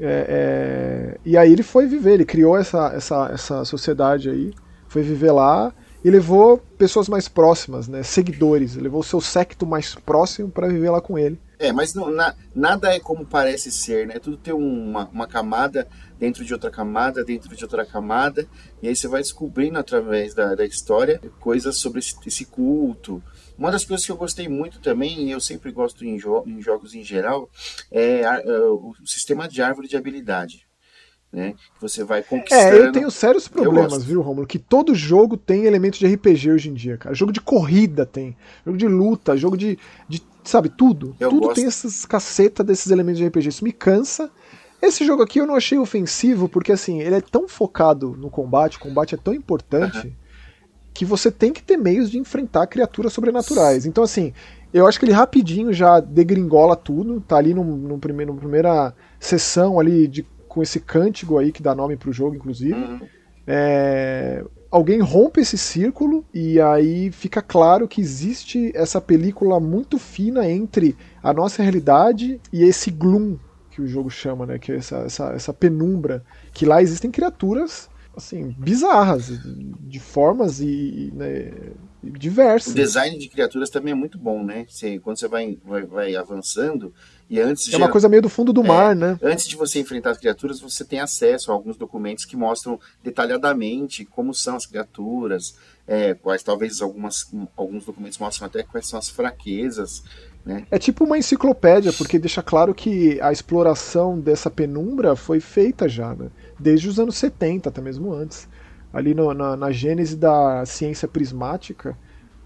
É, 0.00 1.14
é, 1.16 1.18
e 1.24 1.36
aí 1.36 1.52
ele 1.52 1.62
foi 1.62 1.86
viver, 1.86 2.12
ele 2.14 2.24
criou 2.24 2.56
essa, 2.56 2.92
essa, 2.94 3.30
essa 3.32 3.64
sociedade 3.64 4.30
aí, 4.30 4.52
foi 4.88 5.02
viver 5.02 5.32
lá 5.32 5.72
e 6.04 6.10
levou 6.10 6.58
pessoas 6.78 7.08
mais 7.08 7.26
próximas, 7.28 7.88
né, 7.88 8.02
seguidores, 8.04 8.76
levou 8.76 9.00
o 9.00 9.04
seu 9.04 9.20
secto 9.20 9.66
mais 9.66 9.94
próximo 9.96 10.48
para 10.48 10.68
viver 10.68 10.90
lá 10.90 11.00
com 11.00 11.18
ele. 11.18 11.38
É, 11.58 11.72
mas 11.72 11.92
não, 11.94 12.08
na- 12.10 12.34
nada 12.54 12.94
é 12.94 13.00
como 13.00 13.26
parece 13.26 13.72
ser, 13.72 14.06
né? 14.06 14.20
Tudo 14.20 14.36
tem 14.36 14.54
uma, 14.54 15.08
uma 15.12 15.26
camada 15.26 15.88
dentro 16.18 16.44
de 16.44 16.52
outra 16.52 16.70
camada, 16.70 17.22
dentro 17.24 17.54
de 17.54 17.62
outra 17.64 17.86
camada, 17.86 18.46
e 18.82 18.88
aí 18.88 18.96
você 18.96 19.06
vai 19.06 19.22
descobrindo 19.22 19.78
através 19.78 20.34
da, 20.34 20.54
da 20.54 20.64
história 20.66 21.20
coisas 21.40 21.76
sobre 21.76 22.00
esse, 22.00 22.14
esse 22.26 22.44
culto. 22.44 23.22
Uma 23.56 23.70
das 23.70 23.84
coisas 23.84 24.04
que 24.04 24.12
eu 24.12 24.16
gostei 24.16 24.48
muito 24.48 24.80
também, 24.80 25.28
e 25.28 25.30
eu 25.30 25.40
sempre 25.40 25.70
gosto 25.72 26.04
em, 26.04 26.16
jo- 26.16 26.44
em 26.46 26.60
jogos 26.60 26.94
em 26.94 27.02
geral, 27.04 27.48
é 27.90 28.24
a- 28.24 28.40
é 28.44 28.58
o 28.60 28.94
sistema 29.04 29.48
de 29.48 29.62
árvore 29.62 29.88
de 29.88 29.96
habilidade. 29.96 30.66
Né? 31.30 31.54
Você 31.78 32.02
vai 32.04 32.22
conquistando. 32.22 32.76
É, 32.76 32.86
eu 32.86 32.90
tenho 32.92 33.10
sérios 33.10 33.46
problemas, 33.48 34.02
viu, 34.02 34.22
Romulo? 34.22 34.46
Que 34.46 34.58
todo 34.58 34.94
jogo 34.94 35.36
tem 35.36 35.64
elementos 35.66 35.98
de 35.98 36.06
RPG 36.06 36.50
hoje 36.50 36.70
em 36.70 36.74
dia, 36.74 36.96
cara. 36.96 37.14
Jogo 37.14 37.32
de 37.32 37.40
corrida 37.40 38.06
tem, 38.06 38.34
jogo 38.64 38.78
de 38.78 38.88
luta, 38.88 39.36
jogo 39.36 39.54
de. 39.54 39.78
de 40.08 40.22
sabe, 40.42 40.70
tudo. 40.70 41.14
Eu 41.20 41.28
tudo 41.28 41.42
gosto. 41.42 41.56
tem 41.56 41.66
essas 41.66 42.06
caceta 42.06 42.64
desses 42.64 42.90
elementos 42.90 43.18
de 43.18 43.26
RPG. 43.26 43.48
Isso 43.50 43.62
me 43.62 43.72
cansa. 43.72 44.30
Esse 44.80 45.04
jogo 45.04 45.22
aqui 45.22 45.38
eu 45.38 45.46
não 45.46 45.56
achei 45.56 45.78
ofensivo, 45.78 46.48
porque 46.48 46.72
assim, 46.72 47.00
ele 47.00 47.16
é 47.16 47.20
tão 47.20 47.48
focado 47.48 48.16
no 48.16 48.30
combate, 48.30 48.76
o 48.76 48.80
combate 48.80 49.14
é 49.14 49.18
tão 49.18 49.34
importante, 49.34 50.16
que 50.94 51.04
você 51.04 51.30
tem 51.30 51.52
que 51.52 51.62
ter 51.62 51.76
meios 51.76 52.10
de 52.10 52.18
enfrentar 52.18 52.66
criaturas 52.66 53.12
sobrenaturais. 53.12 53.86
Então, 53.86 54.02
assim, 54.02 54.32
eu 54.72 54.86
acho 54.86 54.98
que 54.98 55.04
ele 55.04 55.12
rapidinho 55.12 55.72
já 55.72 56.00
degringola 56.00 56.74
tudo, 56.76 57.20
tá 57.20 57.36
ali 57.36 57.54
no, 57.54 57.64
no 57.64 57.98
primeiro, 57.98 58.34
na 58.34 58.38
primeira 58.38 58.94
sessão 59.18 59.78
ali 59.78 60.06
de, 60.06 60.26
com 60.48 60.62
esse 60.62 60.80
cântico 60.80 61.38
aí 61.38 61.52
que 61.52 61.62
dá 61.62 61.74
nome 61.74 61.96
pro 61.96 62.12
jogo, 62.12 62.34
inclusive. 62.34 62.74
Uhum. 62.74 63.00
É, 63.46 64.44
alguém 64.70 65.00
rompe 65.00 65.40
esse 65.40 65.56
círculo 65.56 66.24
e 66.34 66.60
aí 66.60 67.10
fica 67.10 67.40
claro 67.40 67.88
que 67.88 68.00
existe 68.00 68.72
essa 68.74 69.00
película 69.00 69.58
muito 69.58 69.98
fina 69.98 70.50
entre 70.50 70.96
a 71.22 71.32
nossa 71.32 71.62
realidade 71.62 72.40
e 72.52 72.62
esse 72.64 72.90
gloom 72.90 73.36
que 73.78 73.82
o 73.82 73.86
jogo 73.86 74.10
chama, 74.10 74.44
né? 74.44 74.58
Que 74.58 74.72
é 74.72 74.76
essa, 74.76 74.96
essa, 74.98 75.32
essa 75.32 75.54
penumbra. 75.54 76.24
Que 76.52 76.66
lá 76.66 76.82
existem 76.82 77.10
criaturas 77.10 77.88
assim 78.16 78.52
bizarras, 78.58 79.30
de, 79.80 80.00
formas 80.00 80.60
e, 80.60 81.12
né, 81.14 81.52
diversas. 82.02 82.72
O 82.72 82.74
design 82.74 83.16
de 83.16 83.28
criaturas 83.28 83.70
também 83.70 83.92
é 83.92 83.94
muito 83.94 84.18
bom, 84.18 84.42
né? 84.42 84.66
Você, 84.68 84.98
quando 84.98 85.20
você 85.20 85.28
vai, 85.28 85.56
vai, 85.64 85.82
vai 85.84 86.16
avançando, 86.16 86.92
e 87.30 87.38
antes 87.38 87.72
É 87.72 87.76
uma 87.76 87.88
coisa 87.88 88.08
meio 88.08 88.20
do 88.20 88.28
fundo 88.28 88.52
do 88.52 88.64
É. 88.64 88.66
mar, 88.66 88.96
né? 88.96 89.16
Antes 89.22 89.46
de 89.46 89.54
você 89.54 89.78
enfrentar 89.78 90.10
as 90.10 90.18
criaturas, 90.18 90.60
você 90.60 90.84
tem 90.84 90.98
acesso 90.98 91.52
a 91.52 91.54
alguns 91.54 91.76
documentos 91.76 92.24
que 92.24 92.36
mostram 92.36 92.80
detalhadamente 93.04 94.04
como 94.04 94.34
são 94.34 94.56
as 94.56 94.66
criaturas, 94.66 95.54
é, 95.86 96.14
quais 96.14 96.42
talvez 96.42 96.82
algumas, 96.82 97.30
alguns 97.56 97.84
documentos 97.84 98.18
mostram 98.18 98.46
até 98.48 98.64
quais 98.64 98.88
são 98.88 98.98
as 98.98 99.08
fraquezas. 99.08 100.02
Né? 100.48 100.66
É 100.70 100.78
tipo 100.78 101.04
uma 101.04 101.18
enciclopédia, 101.18 101.92
porque 101.92 102.18
deixa 102.18 102.42
claro 102.42 102.74
que 102.74 103.20
a 103.20 103.30
exploração 103.30 104.18
dessa 104.18 104.50
penumbra 104.50 105.14
foi 105.14 105.40
feita 105.40 105.86
já, 105.86 106.14
né? 106.14 106.30
Desde 106.58 106.88
os 106.88 106.98
anos 106.98 107.16
70, 107.18 107.68
até 107.68 107.82
mesmo 107.82 108.14
antes. 108.14 108.48
Ali 108.90 109.14
no- 109.14 109.34
na, 109.34 109.56
na 109.56 109.70
gênese 109.70 110.16
da 110.16 110.64
ciência 110.64 111.06
prismática, 111.06 111.98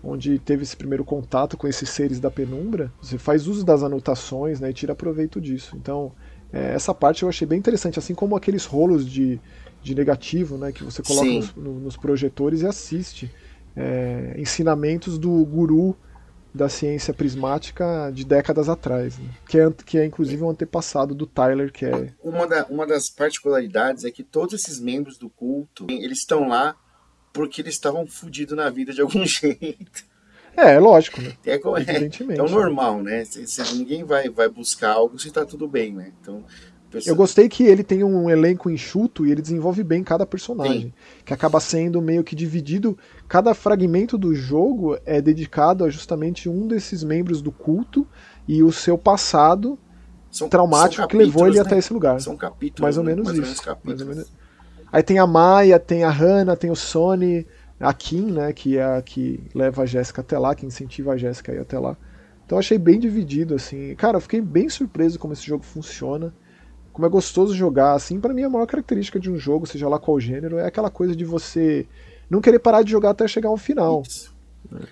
onde 0.03 0.41
teve 0.41 0.65
esse 0.65 0.77
primeiro 0.77 1.05
contato 1.05 1.57
com 1.57 1.69
esses 1.69 1.89
seres 1.91 2.19
da 2.19 2.29
penumbra, 2.31 2.93
você 3.01 3.19
faz 3.19 3.47
uso 3.47 3.65
das 3.65 3.85
anotações 3.85 4.59
né, 4.59 4.71
e 4.71 4.75
tira 4.75 4.97
proveito 4.97 5.41
disso. 5.41 5.77
Então, 5.77 6.13
é, 6.53 6.75
essa 6.75 6.93
parte 6.93 7.23
eu 7.23 7.29
achei 7.29 7.47
bem 7.47 7.61
interessante, 7.61 8.01
assim 8.01 8.15
como 8.17 8.35
aqueles 8.35 8.65
rolos 8.65 9.09
de, 9.09 9.41
de 9.81 9.95
negativo 9.95 10.59
né, 10.59 10.73
que 10.73 10.83
você 10.83 11.05
coloca 11.05 11.33
nos, 11.33 11.55
no- 11.55 11.79
nos 11.79 11.97
projetores 11.97 12.63
e 12.63 12.67
assiste. 12.67 13.33
É, 13.77 14.35
ensinamentos 14.39 15.19
do 15.19 15.47
guru 15.47 15.97
da 16.55 16.69
ciência 16.69 17.15
prismática 17.15 18.11
de 18.13 18.25
décadas 18.25 18.69
atrás, 18.69 19.19
né? 19.19 19.29
que, 19.49 19.59
é, 19.59 19.71
que 19.71 19.99
é 19.99 20.05
inclusive 20.05 20.43
um 20.43 20.51
antepassado 20.51 21.15
do 21.15 21.27
Tyler, 21.27 21.73
que 21.73 21.87
é 21.87 22.13
Uma, 22.23 22.47
da- 22.47 22.67
uma 22.69 22.87
das 22.87 23.09
particularidades 23.09 24.05
é 24.05 24.11
que 24.11 24.23
todos 24.23 24.55
esses 24.55 24.79
membros 24.79 25.17
do 25.17 25.31
culto, 25.31 25.87
eles 25.89 26.19
estão 26.19 26.49
lá 26.49 26.77
porque 27.33 27.63
eles 27.63 27.75
estavam 27.75 28.07
fodidos 28.07 28.55
na 28.57 28.69
vida 28.69 28.93
de 28.93 29.01
algum 29.01 29.25
jeito. 29.27 30.05
é, 30.55 30.75
é 30.75 30.79
lógico, 30.79 31.23
né? 31.23 31.33
É, 31.47 31.53
é, 31.55 31.61
Evidentemente. 31.81 32.39
é 32.39 32.43
o 32.43 32.49
normal, 32.51 33.03
né? 33.03 33.25
Se- 33.25 33.47
se 33.47 33.75
ninguém 33.75 34.05
vai, 34.05 34.29
vai 34.29 34.49
buscar 34.51 34.93
algo 34.93 35.19
se 35.19 35.31
tá 35.31 35.47
tudo 35.47 35.67
bem, 35.67 35.95
né? 35.95 36.13
Então, 36.21 36.45
Eu 37.07 37.17
gostei 37.17 37.49
que 37.49 37.65
ele 37.65 37.83
tem 37.83 38.05
um 38.05 38.29
elenco 38.29 38.71
enxuto 38.71 39.27
e 39.27 39.31
ele 39.33 39.41
desenvolve 39.43 39.83
bem 39.83 40.05
cada 40.05 40.27
personagem, 40.27 40.93
que 41.25 41.33
acaba 41.33 41.59
sendo 41.61 42.03
meio 42.03 42.23
que 42.25 42.37
dividido. 42.37 42.97
Cada 43.29 43.55
fragmento 43.55 44.19
do 44.19 44.35
jogo 44.35 44.99
é 45.07 45.21
dedicado 45.21 45.85
a 45.85 45.91
justamente 45.91 46.49
um 46.49 46.67
desses 46.67 47.03
membros 47.03 47.41
do 47.41 47.51
culto 47.53 48.07
e 48.47 48.63
o 48.63 48.71
seu 48.73 48.99
passado 48.99 49.79
são- 50.31 50.49
traumático 50.49 50.97
são 51.03 51.09
que 51.09 51.17
levou 51.17 51.47
ele 51.47 51.57
capítulos, 51.57 51.67
até 51.67 51.75
né? 51.75 51.79
esse 51.79 51.93
lugar. 51.93 52.21
São 52.21 52.37
capítulos. 52.37 52.81
Mais 52.83 52.97
ou 52.99 53.05
né? 53.05 53.11
menos 53.13 53.27
Mais 53.27 53.39
ou 53.39 53.45
isso. 53.45 53.63
menos 53.85 54.01
ou 54.03 54.09
menos- 54.09 54.33
Aí 54.91 55.03
tem 55.03 55.19
a 55.19 55.27
Maia, 55.27 55.79
tem 55.79 56.05
a 56.05 56.11
Hannah, 56.11 56.55
tem 56.55 56.71
o 56.71 56.77
Sony, 56.77 57.47
a 57.81 57.95
Kim, 57.95 58.31
né, 58.31 58.53
que 58.53 58.77
é 58.77 58.85
a 58.85 59.01
que 59.03 59.41
leva 59.55 59.83
a 59.83 59.87
Jéssica 59.87 60.21
até 60.21 60.39
lá, 60.39 60.55
que 60.55 60.67
incentiva 60.67 61.13
a 61.13 61.17
Jéssica 61.17 61.51
a 61.53 61.55
ir 61.55 61.59
até 61.61 61.79
lá. 61.79 61.97
Então 62.45 62.57
eu 62.57 62.61
achei 62.61 62.77
bem 62.77 62.99
dividido, 63.01 63.55
assim. 63.55 63.95
Cara, 63.95 64.19
eu 64.19 64.21
fiquei 64.21 64.41
bem 64.43 64.69
surpreso 64.69 65.19
como 65.19 65.33
esse 65.33 65.47
jogo 65.47 65.65
funciona. 65.65 66.35
Como 66.93 67.07
é 67.07 67.11
gostoso 67.11 67.55
jogar, 67.55 67.95
assim. 67.95 68.21
Pra 68.21 68.35
mim, 68.35 68.43
a 68.43 68.51
maior 68.51 68.67
característica 68.67 69.19
de 69.19 69.31
um 69.31 69.37
jogo, 69.37 69.67
seja 69.67 69.89
lá 69.89 69.99
qual 69.99 70.21
gênero, 70.21 70.59
é 70.59 70.67
aquela 70.67 70.91
coisa 70.91 71.17
de 71.17 71.25
você 71.25 71.87
não 72.29 72.41
querer 72.41 72.59
parar 72.59 72.83
de 72.83 72.91
jogar 72.91 73.11
até 73.11 73.27
chegar 73.27 73.49
ao 73.49 73.57
final. 73.57 74.03
Isso. 74.07 74.33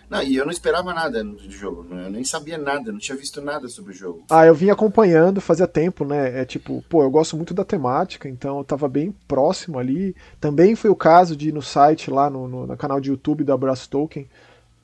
Não, 0.09 0.23
e 0.23 0.37
eu 0.37 0.45
não 0.45 0.53
esperava 0.53 0.93
nada 0.93 1.23
do 1.25 1.51
jogo, 1.51 1.83
né? 1.85 2.07
eu 2.07 2.11
nem 2.11 2.25
sabia 2.25 2.59
nada, 2.59 2.93
não 2.93 2.99
tinha 2.99 3.17
visto 3.17 3.41
nada 3.41 3.69
sobre 3.69 3.93
o 3.93 3.95
jogo. 3.95 4.25
Ah, 4.29 4.45
eu 4.45 4.55
vim 4.55 4.69
acompanhando 4.69 5.41
fazia 5.41 5.67
tempo, 5.67 6.05
né? 6.05 6.41
É 6.41 6.45
tipo, 6.45 6.85
pô, 6.89 7.03
eu 7.03 7.11
gosto 7.11 7.37
muito 7.37 7.55
da 7.55 7.65
temática, 7.65 8.29
então 8.29 8.59
eu 8.59 8.65
tava 8.65 8.89
bem 8.89 9.15
próximo 9.27 9.79
ali. 9.79 10.15
Também 10.41 10.75
foi 10.75 10.91
o 10.91 10.97
caso 10.97 11.37
de 11.37 11.49
ir 11.49 11.53
no 11.53 11.63
site 11.63 12.11
lá, 12.11 12.29
no, 12.29 12.47
no, 12.47 12.67
no 12.67 12.77
canal 12.77 13.01
de 13.01 13.11
YouTube 13.11 13.45
da 13.45 13.57
Brass 13.57 13.87
Token, 13.87 14.29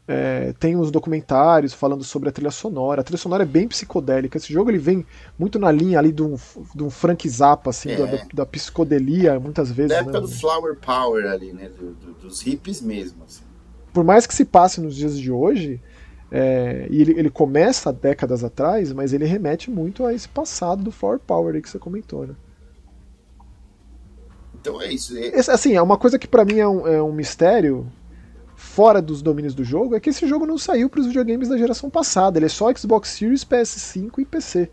é, 0.09 0.53
tem 0.61 0.77
uns 0.77 0.91
documentários 0.91 1.73
falando 1.73 2.05
sobre 2.05 2.29
a 2.29 2.33
trilha 2.33 2.51
sonora. 2.51 3.01
A 3.01 3.05
trilha 3.05 3.19
sonora 3.19 3.43
é 3.43 3.47
bem 3.47 3.67
psicodélica. 3.67 4.37
Esse 4.39 4.53
jogo 4.53 4.71
ele 4.71 4.79
vem 4.79 5.05
muito 5.39 5.59
na 5.59 5.71
linha 5.73 5.99
ali 5.99 6.13
de 6.13 6.23
um, 6.23 6.37
de 6.75 6.83
um 6.85 6.91
Frank 6.91 7.29
Zappa, 7.29 7.71
assim, 7.71 7.91
É. 7.91 7.97
da, 7.97 8.07
da- 8.07 8.27
da 8.33 8.47
psicodelia, 8.47 9.41
muitas 9.41 9.71
vezes. 9.73 9.91
Da 9.91 9.97
né? 9.97 10.03
época 10.03 10.21
do 10.21 10.29
Flower 10.29 10.77
Power 10.77 11.27
ali, 11.27 11.53
né? 11.53 11.69
do- 11.69 11.93
do- 11.95 12.13
dos 12.21 12.41
hippies 12.43 12.81
mesmo. 12.81 13.25
assim. 13.25 13.43
por 13.93 14.05
mais 14.05 14.27
que 14.27 14.35
se 14.35 14.45
passe 14.45 14.79
nos 14.81 14.95
dias 14.95 15.19
de 15.19 15.33
hoje, 15.33 15.81
é, 16.31 16.87
e 16.91 17.01
ele, 17.01 17.19
ele 17.19 17.31
começa 17.31 17.91
décadas 17.91 18.45
atrás, 18.45 18.93
mas 18.93 19.13
ele 19.15 19.25
remete 19.25 19.71
muito 19.71 20.05
a 20.05 20.13
esse 20.13 20.29
passado 20.29 20.85
do 20.85 20.91
Flower 20.93 21.19
Power 21.19 21.55
aí 21.55 21.63
que 21.63 21.71
você 21.71 21.79
comentou, 21.79 22.27
né? 22.27 22.35
Então 24.61 24.81
é 24.83 24.93
isso. 24.93 25.17
é- 25.17 25.33
assim, 25.51 25.75
é 25.75 25.83
uma 25.83 25.97
coisa 25.97 26.19
que 26.19 26.27
pra 26.29 26.45
mim 26.45 26.59
é 26.59 26.69
um, 26.69 26.87
é 26.87 27.03
um 27.03 27.13
mistério 27.13 27.87
fora 28.57 29.03
dos 29.03 29.21
domínios 29.21 29.55
do 29.55 29.63
jogo, 29.63 29.95
é 29.95 30.01
que 30.01 30.11
esse 30.11 30.27
jogo 30.27 30.47
não 30.47 30.57
saiu 30.57 30.89
pros 30.89 31.07
videogames 31.07 31.49
da 31.49 31.59
geração 31.59 31.91
passada, 31.91 32.39
ele 32.39 32.47
é 32.47 32.49
só 32.49 32.75
Xbox 32.75 33.11
Series, 33.11 33.45
PS5 33.45 34.19
e 34.19 34.25
PC. 34.25 34.71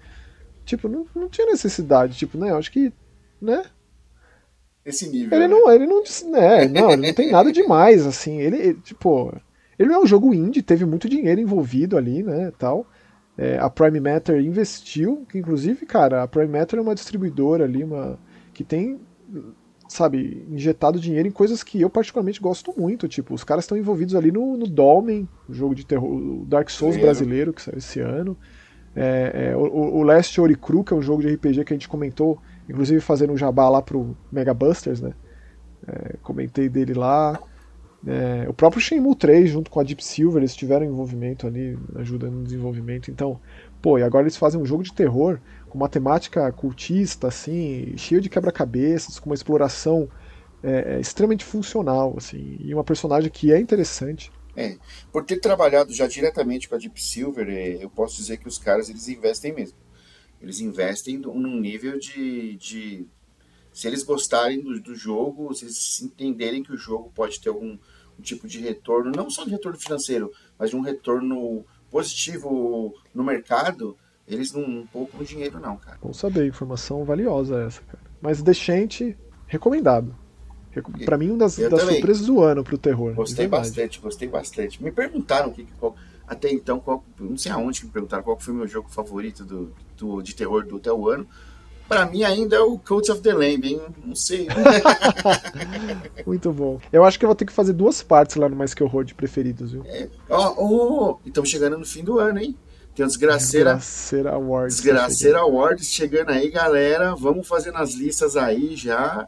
Tipo, 0.65 0.87
não, 0.87 1.05
não 1.13 1.27
tinha 1.29 1.45
necessidade, 1.45 2.17
tipo, 2.17 2.37
né? 2.37 2.51
Eu 2.51 2.57
acho 2.57 2.71
que, 2.71 2.91
né? 3.41 3.63
Esse 4.85 5.09
nível. 5.09 5.37
Ele 5.37 5.47
né? 5.47 5.53
não, 5.53 5.71
ele 5.71 5.85
não, 5.85 6.03
né, 6.31 6.67
não, 6.67 6.91
ele 6.91 7.07
não 7.07 7.13
tem 7.13 7.31
nada 7.31 7.51
demais, 7.51 8.07
assim. 8.07 8.39
Ele, 8.39 8.57
ele, 8.57 8.73
tipo, 8.75 9.33
ele 9.77 9.89
não 9.89 9.95
é 9.95 10.03
um 10.03 10.07
jogo 10.07 10.33
indie, 10.33 10.61
teve 10.61 10.85
muito 10.85 11.09
dinheiro 11.09 11.41
envolvido 11.41 11.97
ali, 11.97 12.23
né, 12.23 12.51
tal. 12.57 12.87
É, 13.37 13.57
a 13.57 13.69
Prime 13.69 13.99
Matter 13.99 14.39
investiu, 14.39 15.25
que 15.27 15.37
inclusive, 15.37 15.85
cara, 15.85 16.23
a 16.23 16.27
Prime 16.27 16.47
Matter 16.47 16.79
é 16.79 16.81
uma 16.81 16.95
distribuidora 16.95 17.65
ali, 17.65 17.83
uma 17.83 18.19
que 18.53 18.63
tem, 18.63 18.99
sabe, 19.87 20.45
injetado 20.49 20.99
dinheiro 20.99 21.27
em 21.27 21.31
coisas 21.31 21.63
que 21.63 21.81
eu 21.81 21.89
particularmente 21.89 22.39
gosto 22.39 22.73
muito. 22.77 23.07
Tipo, 23.07 23.33
os 23.33 23.43
caras 23.43 23.63
estão 23.65 23.77
envolvidos 23.77 24.15
ali 24.15 24.31
no, 24.31 24.57
no 24.57 24.67
Dolmen, 24.67 25.27
o 25.47 25.53
jogo 25.53 25.75
de 25.75 25.85
terror, 25.85 26.09
o 26.09 26.45
Dark 26.45 26.69
Souls 26.69 26.97
brasileiro 26.97 27.53
que 27.53 27.61
saiu 27.61 27.77
esse 27.77 27.99
ano. 27.99 28.37
É, 28.95 29.51
é, 29.51 29.57
o, 29.57 29.61
o 29.61 30.03
Last 30.03 30.39
Oricru, 30.39 30.83
que 30.83 30.93
é 30.93 30.95
um 30.95 31.01
jogo 31.01 31.21
de 31.21 31.33
RPG 31.33 31.65
que 31.65 31.73
a 31.73 31.75
gente 31.75 31.87
comentou, 31.87 32.39
inclusive 32.69 32.99
fazendo 33.01 33.33
um 33.33 33.37
jabá 33.37 33.69
lá 33.69 33.81
pro 33.81 34.15
Mega 34.31 34.53
Busters, 34.53 35.01
né? 35.01 35.13
É, 35.87 36.17
comentei 36.21 36.69
dele 36.69 36.93
lá. 36.93 37.39
É, 38.05 38.45
o 38.49 38.53
próprio 38.53 38.81
Shenmue 38.81 39.15
3, 39.15 39.49
junto 39.49 39.71
com 39.71 39.79
a 39.79 39.83
Deep 39.83 40.03
Silver, 40.03 40.41
eles 40.41 40.55
tiveram 40.55 40.85
envolvimento 40.85 41.47
ali, 41.47 41.77
ajudando 41.95 42.33
no 42.33 42.43
desenvolvimento. 42.43 43.09
Então, 43.09 43.39
pô, 43.83 43.99
e 43.99 44.03
agora 44.03 44.23
eles 44.23 44.37
fazem 44.37 44.59
um 44.59 44.65
jogo 44.65 44.81
de 44.81 44.93
terror 44.93 45.41
com 45.67 45.77
uma 45.77 45.89
temática 45.89 46.49
cultista, 46.53 47.27
assim, 47.27 47.93
cheio 47.97 48.21
de 48.21 48.29
quebra-cabeças, 48.29 49.19
com 49.19 49.29
uma 49.29 49.35
exploração 49.35 50.09
é, 50.63 50.95
é 50.95 50.99
extremamente 51.01 51.43
funcional, 51.43 52.13
assim, 52.15 52.55
e 52.61 52.73
uma 52.73 52.85
personagem 52.85 53.29
que 53.29 53.51
é 53.51 53.59
interessante. 53.59 54.31
É, 54.55 54.77
por 55.11 55.25
ter 55.25 55.37
trabalhado 55.41 55.91
já 55.91 56.07
diretamente 56.07 56.69
com 56.69 56.75
a 56.75 56.77
Deep 56.77 57.03
Silver, 57.03 57.49
é, 57.49 57.83
eu 57.83 57.89
posso 57.89 58.15
dizer 58.15 58.37
que 58.37 58.47
os 58.47 58.57
caras 58.57 58.87
eles 58.87 59.09
investem 59.09 59.53
mesmo. 59.53 59.77
Eles 60.41 60.61
investem 60.61 61.17
num 61.17 61.59
nível 61.59 61.99
de, 61.99 62.55
de 62.55 63.05
se 63.73 63.87
eles 63.87 64.03
gostarem 64.03 64.61
do, 64.61 64.79
do, 64.79 64.95
jogo, 64.95 65.53
se 65.53 65.65
eles 65.65 66.01
entenderem 66.01 66.63
que 66.63 66.71
o 66.71 66.77
jogo 66.77 67.11
pode 67.13 67.41
ter 67.41 67.49
algum 67.49 67.77
um 68.17 68.21
tipo 68.21 68.47
de 68.47 68.59
retorno, 68.59 69.11
não 69.13 69.29
só 69.29 69.43
de 69.43 69.49
retorno 69.49 69.77
financeiro, 69.77 70.31
mas 70.57 70.69
de 70.69 70.75
um 70.75 70.81
retorno 70.81 71.65
positivo 71.93 72.95
no 73.13 73.23
mercado, 73.23 73.95
eles 74.27 74.51
não 74.51 74.87
poupam 74.91 75.23
dinheiro 75.23 75.59
não, 75.59 75.77
cara. 75.77 75.99
Bom 76.01 76.11
saber, 76.11 76.47
informação 76.47 77.05
valiosa 77.05 77.61
essa, 77.61 77.81
cara. 77.83 77.99
Mas 78.19 78.41
Decente, 78.41 79.15
recomendado. 79.45 80.15
Para 81.05 81.19
mim, 81.19 81.29
uma 81.29 81.37
das, 81.37 81.55
das 81.55 81.83
surpresas 81.83 82.25
do 82.25 82.41
ano 82.41 82.63
pro 82.63 82.79
terror. 82.79 83.13
Gostei 83.13 83.47
bastante, 83.47 83.99
gostei 83.99 84.27
bastante. 84.27 84.83
Me 84.83 84.91
perguntaram 84.91 85.49
o 85.49 85.53
que, 85.53 85.67
qual, 85.79 85.95
até 86.27 86.51
então, 86.51 86.79
qual, 86.79 87.05
não 87.19 87.37
sei 87.37 87.51
aonde 87.51 87.81
que 87.81 87.85
me 87.85 87.91
perguntaram 87.91 88.23
qual 88.23 88.39
foi 88.39 88.55
o 88.55 88.57
meu 88.57 88.67
jogo 88.67 88.89
favorito 88.89 89.45
do, 89.45 89.71
do, 89.95 90.19
de 90.23 90.33
terror 90.33 90.65
do 90.65 90.77
até 90.77 90.91
o 90.91 91.07
ano. 91.07 91.27
Para 91.87 92.05
mim 92.05 92.23
ainda 92.23 92.55
é 92.55 92.59
o 92.59 92.77
Coats 92.77 93.09
of 93.09 93.21
the 93.21 93.33
Lamb, 93.33 93.65
hein? 93.65 93.81
Não 94.03 94.15
sei. 94.15 94.47
Muito 96.25 96.51
bom. 96.51 96.79
Eu 96.91 97.03
acho 97.03 97.19
que 97.19 97.25
eu 97.25 97.27
vou 97.27 97.35
ter 97.35 97.45
que 97.45 97.53
fazer 97.53 97.73
duas 97.73 98.01
partes 98.01 98.35
lá 98.35 98.47
no 98.47 98.55
Mais 98.55 98.73
Que 98.73 98.83
Horror 98.83 99.03
de 99.03 99.13
preferidos, 99.13 99.73
viu? 99.73 99.83
É. 99.85 100.09
Oh, 100.29 100.53
oh, 100.57 101.19
estamos 101.25 101.49
chegando 101.49 101.77
no 101.77 101.85
fim 101.85 102.03
do 102.03 102.19
ano, 102.19 102.39
hein? 102.39 102.57
Tem 102.95 103.03
o 103.03 103.07
Desgraceira, 103.07 103.75
Desgraceira 103.75 104.31
Awards. 104.31 104.75
Desgraceira 104.75 105.39
Awards 105.39 105.87
chegando 105.87 106.29
aí, 106.29 106.49
galera. 106.49 107.15
Vamos 107.15 107.47
fazendo 107.47 107.77
as 107.77 107.93
listas 107.93 108.37
aí 108.37 108.75
já. 108.75 109.27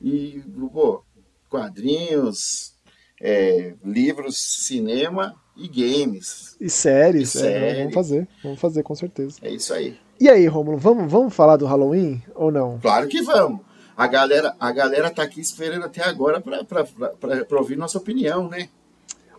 E, 0.00 0.42
pô, 0.72 1.02
quadrinhos, 1.48 2.74
é, 3.20 3.74
livros, 3.84 4.36
cinema 4.66 5.34
e 5.56 5.68
games. 5.68 6.56
E 6.60 6.68
séries, 6.68 7.34
e 7.36 7.38
é, 7.38 7.40
série. 7.40 7.78
vamos 7.78 7.94
fazer, 7.94 8.28
vamos 8.42 8.60
fazer 8.60 8.82
com 8.82 8.94
certeza. 8.94 9.38
É 9.40 9.50
isso 9.50 9.72
aí. 9.72 9.96
E 10.20 10.28
aí, 10.28 10.46
Romulo, 10.46 10.78
vamos, 10.78 11.10
vamos 11.10 11.34
falar 11.34 11.56
do 11.56 11.66
Halloween 11.66 12.22
ou 12.34 12.50
não? 12.50 12.78
Claro 12.80 13.08
que 13.08 13.22
vamos. 13.22 13.60
A 13.96 14.06
galera, 14.06 14.54
a 14.58 14.72
galera 14.72 15.10
tá 15.10 15.22
aqui 15.22 15.40
esperando 15.40 15.84
até 15.84 16.02
agora 16.02 16.40
para 16.40 17.58
ouvir 17.58 17.76
nossa 17.76 17.98
opinião, 17.98 18.48
né? 18.48 18.68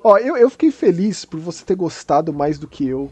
Ó, 0.03 0.17
eu, 0.17 0.37
eu 0.37 0.49
fiquei 0.49 0.71
feliz 0.71 1.25
por 1.25 1.39
você 1.39 1.65
ter 1.65 1.75
gostado 1.75 2.31
mais 2.31 2.57
do 2.57 2.67
que 2.67 2.87
eu, 2.87 3.11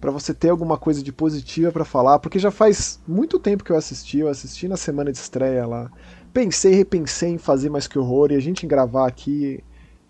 para 0.00 0.10
você 0.10 0.34
ter 0.34 0.50
alguma 0.50 0.76
coisa 0.76 1.02
de 1.02 1.12
positiva 1.12 1.72
para 1.72 1.84
falar, 1.84 2.18
porque 2.18 2.38
já 2.38 2.50
faz 2.50 3.00
muito 3.06 3.38
tempo 3.38 3.64
que 3.64 3.70
eu 3.70 3.76
assisti, 3.76 4.18
eu 4.18 4.28
assisti 4.28 4.68
na 4.68 4.76
semana 4.76 5.12
de 5.12 5.18
estreia 5.18 5.66
lá. 5.66 5.90
Pensei, 6.32 6.74
repensei 6.74 7.30
em 7.30 7.38
fazer 7.38 7.70
mais 7.70 7.86
que 7.86 7.98
horror 7.98 8.32
e 8.32 8.36
a 8.36 8.40
gente 8.40 8.66
gravar 8.66 9.06
aqui 9.06 9.62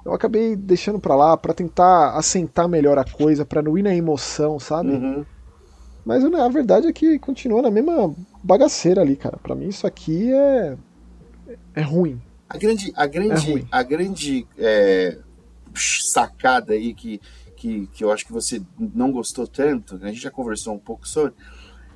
eu 0.05 0.13
acabei 0.13 0.55
deixando 0.55 1.01
pra 1.01 1.15
lá 1.15 1.37
para 1.37 1.55
tentar 1.55 2.11
assentar 2.11 2.69
melhor 2.69 2.99
a 2.99 3.05
coisa, 3.05 3.45
para 3.45 3.63
não 3.63 3.79
ir 3.79 3.83
na 3.83 3.95
emoção, 3.95 4.61
sabe? 4.61 4.91
Uhum. 4.91 5.25
Mas 6.05 6.25
a 6.25 6.49
verdade 6.49 6.87
é 6.87 6.93
que 6.93 7.19
continua 7.19 7.63
na 7.63 7.71
mesma 7.71 8.15
bagaceira 8.43 9.01
ali, 9.01 9.17
cara. 9.17 9.39
Para 9.39 9.55
mim 9.55 9.69
isso 9.69 9.87
aqui 9.87 10.33
é 10.33 10.77
é 11.75 11.83
ruim. 11.83 12.21
A 12.49 12.59
grande 12.59 12.93
a 12.95 13.07
grande 13.07 13.61
é 13.61 13.65
a 13.71 13.83
grande 13.83 14.47
é, 14.59 15.19
sacada 15.75 16.75
aí 16.75 16.95
que, 16.95 17.21
que 17.57 17.87
que 17.87 18.05
eu 18.05 18.13
acho 18.13 18.27
que 18.27 18.33
você 18.33 18.63
não 18.79 19.11
gostou 19.11 19.47
tanto, 19.47 19.99
a 20.03 20.09
gente 20.09 20.21
já 20.21 20.31
conversou 20.31 20.75
um 20.75 20.79
pouco 20.79 21.09
sobre, 21.09 21.33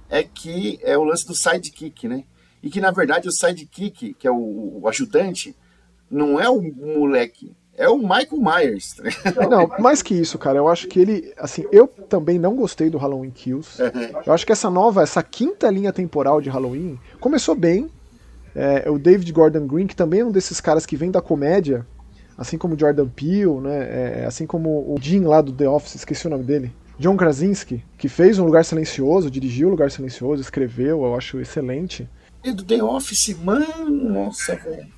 é 0.08 0.22
que 0.22 0.78
é 0.82 0.96
o 0.96 1.04
lance 1.04 1.26
do 1.26 1.34
sidekick, 1.34 2.08
né? 2.08 2.24
E 2.62 2.70
que 2.70 2.80
na 2.80 2.90
verdade 2.90 3.28
o 3.28 3.32
sidekick, 3.32 4.14
que 4.14 4.26
é 4.26 4.30
o, 4.30 4.80
o 4.80 4.88
ajudante, 4.88 5.54
não 6.10 6.40
é 6.40 6.48
o 6.48 6.60
moleque, 6.62 7.54
é 7.78 7.88
o 7.88 7.98
Michael 7.98 8.38
Myers. 8.40 8.96
Tá 9.34 9.48
não, 9.48 9.68
mais 9.78 10.02
que 10.02 10.14
isso, 10.14 10.36
cara. 10.36 10.58
Eu 10.58 10.68
acho 10.68 10.88
que 10.88 10.98
ele. 10.98 11.32
Assim, 11.38 11.64
eu 11.70 11.86
também 11.86 12.38
não 12.38 12.56
gostei 12.56 12.90
do 12.90 12.98
Halloween 12.98 13.30
Kills. 13.30 13.80
Eu 14.26 14.32
acho 14.32 14.44
que 14.44 14.52
essa 14.52 14.68
nova, 14.68 15.02
essa 15.02 15.22
quinta 15.22 15.70
linha 15.70 15.92
temporal 15.92 16.40
de 16.40 16.50
Halloween 16.50 16.98
começou 17.20 17.54
bem. 17.54 17.88
É, 18.54 18.90
o 18.90 18.98
David 18.98 19.32
Gordon 19.32 19.66
Green, 19.66 19.86
que 19.86 19.94
também 19.94 20.20
é 20.20 20.24
um 20.24 20.32
desses 20.32 20.60
caras 20.60 20.84
que 20.84 20.96
vem 20.96 21.10
da 21.10 21.20
comédia, 21.20 21.86
assim 22.36 22.58
como 22.58 22.74
o 22.74 22.78
Jordan 22.78 23.08
Peele, 23.08 23.60
né? 23.60 24.22
É, 24.22 24.24
assim 24.26 24.46
como 24.46 24.70
o 24.92 24.96
Jim 25.00 25.20
lá 25.20 25.40
do 25.40 25.52
The 25.52 25.68
Office, 25.68 25.94
esqueci 25.94 26.26
o 26.26 26.30
nome 26.30 26.44
dele. 26.44 26.72
John 26.98 27.16
Krasinski, 27.16 27.84
que 27.96 28.08
fez 28.08 28.40
Um 28.40 28.44
Lugar 28.44 28.64
Silencioso, 28.64 29.30
dirigiu 29.30 29.68
O 29.68 29.70
Lugar 29.70 29.88
Silencioso, 29.88 30.42
escreveu, 30.42 31.04
eu 31.04 31.14
acho 31.14 31.38
excelente. 31.38 32.08
E 32.42 32.50
do 32.50 32.64
The 32.64 32.82
Office, 32.82 33.36
mano, 33.40 33.88
nossa, 33.88 34.56
velho. 34.56 34.97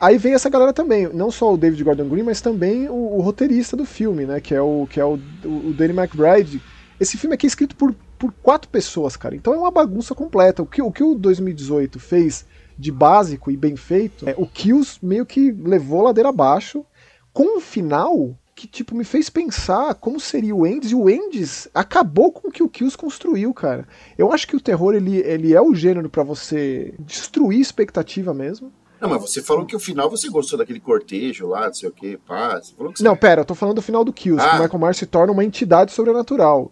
Aí 0.00 0.16
vem 0.16 0.32
essa 0.32 0.48
galera 0.48 0.72
também, 0.72 1.10
não 1.12 1.30
só 1.30 1.52
o 1.52 1.58
David 1.58 1.84
Gordon 1.84 2.08
Green, 2.08 2.22
mas 2.22 2.40
também 2.40 2.88
o, 2.88 3.18
o 3.18 3.20
roteirista 3.20 3.76
do 3.76 3.84
filme, 3.84 4.24
né? 4.24 4.40
Que 4.40 4.54
é 4.54 4.62
o, 4.62 4.86
que 4.88 4.98
é 4.98 5.04
o, 5.04 5.20
o 5.44 5.74
Danny 5.76 5.92
McBride. 5.92 6.62
Esse 6.98 7.18
filme 7.18 7.34
aqui 7.34 7.46
é 7.46 7.48
escrito 7.48 7.76
por, 7.76 7.94
por 8.18 8.32
quatro 8.42 8.70
pessoas, 8.70 9.14
cara. 9.14 9.36
Então 9.36 9.52
é 9.52 9.58
uma 9.58 9.70
bagunça 9.70 10.14
completa. 10.14 10.62
O 10.62 10.66
que 10.66 10.80
o, 10.80 10.90
que 10.90 11.02
o 11.02 11.14
2018 11.14 12.00
fez 12.00 12.46
de 12.78 12.90
básico 12.90 13.50
e 13.50 13.56
bem 13.58 13.76
feito, 13.76 14.26
é, 14.26 14.34
o 14.38 14.46
Kills 14.46 14.98
meio 15.02 15.26
que 15.26 15.52
levou 15.52 16.00
a 16.00 16.04
ladeira 16.04 16.30
abaixo, 16.30 16.82
com 17.30 17.58
um 17.58 17.60
final 17.60 18.34
que 18.54 18.66
tipo 18.66 18.94
me 18.94 19.04
fez 19.04 19.28
pensar 19.28 19.94
como 19.94 20.18
seria 20.18 20.56
o 20.56 20.66
Endes 20.66 20.90
e 20.90 20.94
o 20.94 21.08
Endes 21.08 21.68
acabou 21.74 22.32
com 22.32 22.48
o 22.48 22.50
que 22.50 22.62
o 22.62 22.68
Kills 22.68 22.96
construiu, 22.96 23.52
cara. 23.52 23.86
Eu 24.16 24.32
acho 24.32 24.46
que 24.46 24.56
o 24.56 24.60
terror 24.60 24.94
ele, 24.94 25.18
ele 25.18 25.54
é 25.54 25.60
o 25.60 25.74
gênero 25.74 26.08
para 26.08 26.22
você 26.22 26.94
destruir 26.98 27.60
expectativa 27.60 28.32
mesmo. 28.32 28.72
Não, 29.00 29.08
mas 29.08 29.20
você 29.20 29.40
falou 29.42 29.64
que 29.64 29.74
o 29.74 29.80
final 29.80 30.10
você 30.10 30.28
gostou 30.28 30.58
daquele 30.58 30.78
cortejo 30.78 31.48
lá, 31.48 31.66
não 31.66 31.74
sei 31.74 31.88
o 31.88 31.92
que, 31.92 32.16
pá. 32.18 32.60
Você 32.60 32.74
falou 32.74 32.92
que 32.92 32.98
você... 32.98 33.04
Não, 33.04 33.16
pera, 33.16 33.40
eu 33.40 33.44
tô 33.44 33.54
falando 33.54 33.76
do 33.76 33.82
final 33.82 34.04
do 34.04 34.12
Kills, 34.12 34.44
ah. 34.44 34.50
que 34.50 34.56
o 34.56 34.62
Michael 34.62 34.78
Myers 34.78 34.96
se 34.98 35.06
torna 35.06 35.32
uma 35.32 35.44
entidade 35.44 35.92
sobrenatural. 35.92 36.70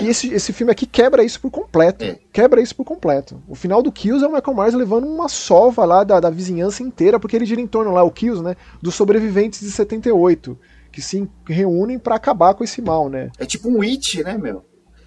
E 0.00 0.08
esse, 0.08 0.32
esse 0.32 0.52
filme 0.52 0.72
aqui 0.72 0.86
quebra 0.86 1.22
isso 1.22 1.38
por 1.38 1.50
completo. 1.50 2.04
É. 2.04 2.18
Quebra 2.32 2.62
isso 2.62 2.74
por 2.74 2.84
completo. 2.84 3.42
O 3.46 3.54
final 3.54 3.82
do 3.82 3.92
Kills 3.92 4.24
é 4.24 4.28
o 4.28 4.32
Michael 4.32 4.56
Myers 4.56 4.74
levando 4.74 5.06
uma 5.06 5.28
sova 5.28 5.84
lá 5.84 6.02
da, 6.02 6.18
da 6.18 6.30
vizinhança 6.30 6.82
inteira, 6.82 7.20
porque 7.20 7.36
ele 7.36 7.44
gira 7.44 7.60
em 7.60 7.66
torno 7.66 7.92
lá, 7.92 8.02
o 8.02 8.10
Kills, 8.10 8.42
né? 8.42 8.56
Dos 8.80 8.94
sobreviventes 8.94 9.60
de 9.60 9.70
78, 9.70 10.58
que 10.90 11.02
se 11.02 11.28
reúnem 11.46 11.98
para 11.98 12.14
acabar 12.14 12.54
com 12.54 12.64
esse 12.64 12.80
mal, 12.80 13.10
né? 13.10 13.30
É 13.38 13.44
tipo 13.44 13.68
um 13.68 13.82
It, 13.82 14.22
né, 14.24 14.38
meu? 14.38 14.64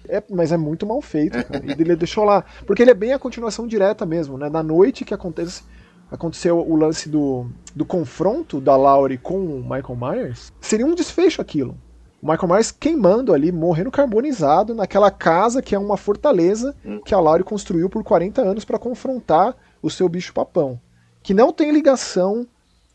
É, 0.08 0.22
mas 0.30 0.52
é 0.52 0.56
muito 0.56 0.86
mal 0.86 1.00
feito, 1.02 1.42
cara. 1.42 1.64
ele 1.66 1.96
deixou 1.96 2.22
lá. 2.22 2.44
Porque 2.64 2.80
ele 2.80 2.92
é 2.92 2.94
bem 2.94 3.12
a 3.12 3.18
continuação 3.18 3.66
direta 3.66 4.06
mesmo, 4.06 4.38
né? 4.38 4.48
Na 4.48 4.62
noite 4.62 5.04
que 5.04 5.12
acontece 5.12 5.64
aconteceu 6.10 6.58
o 6.58 6.76
lance 6.76 7.08
do, 7.08 7.46
do 7.74 7.84
confronto 7.84 8.60
da 8.60 8.76
Laurie 8.76 9.18
com 9.18 9.38
o 9.38 9.62
Michael 9.62 9.96
Myers, 9.96 10.52
seria 10.60 10.86
um 10.86 10.94
desfecho 10.94 11.40
aquilo. 11.40 11.76
O 12.22 12.30
Michael 12.30 12.48
Myers 12.48 12.70
queimando 12.72 13.32
ali, 13.32 13.52
morrendo 13.52 13.90
carbonizado 13.90 14.74
naquela 14.74 15.10
casa 15.10 15.60
que 15.60 15.74
é 15.74 15.78
uma 15.78 15.96
fortaleza 15.96 16.74
hum. 16.84 17.00
que 17.04 17.14
a 17.14 17.20
Laurie 17.20 17.44
construiu 17.44 17.88
por 17.88 18.02
40 18.02 18.40
anos 18.42 18.64
para 18.64 18.78
confrontar 18.78 19.54
o 19.82 19.90
seu 19.90 20.08
bicho 20.08 20.32
papão. 20.32 20.80
Que 21.22 21.34
não 21.34 21.52
tem 21.52 21.70
ligação, 21.70 22.46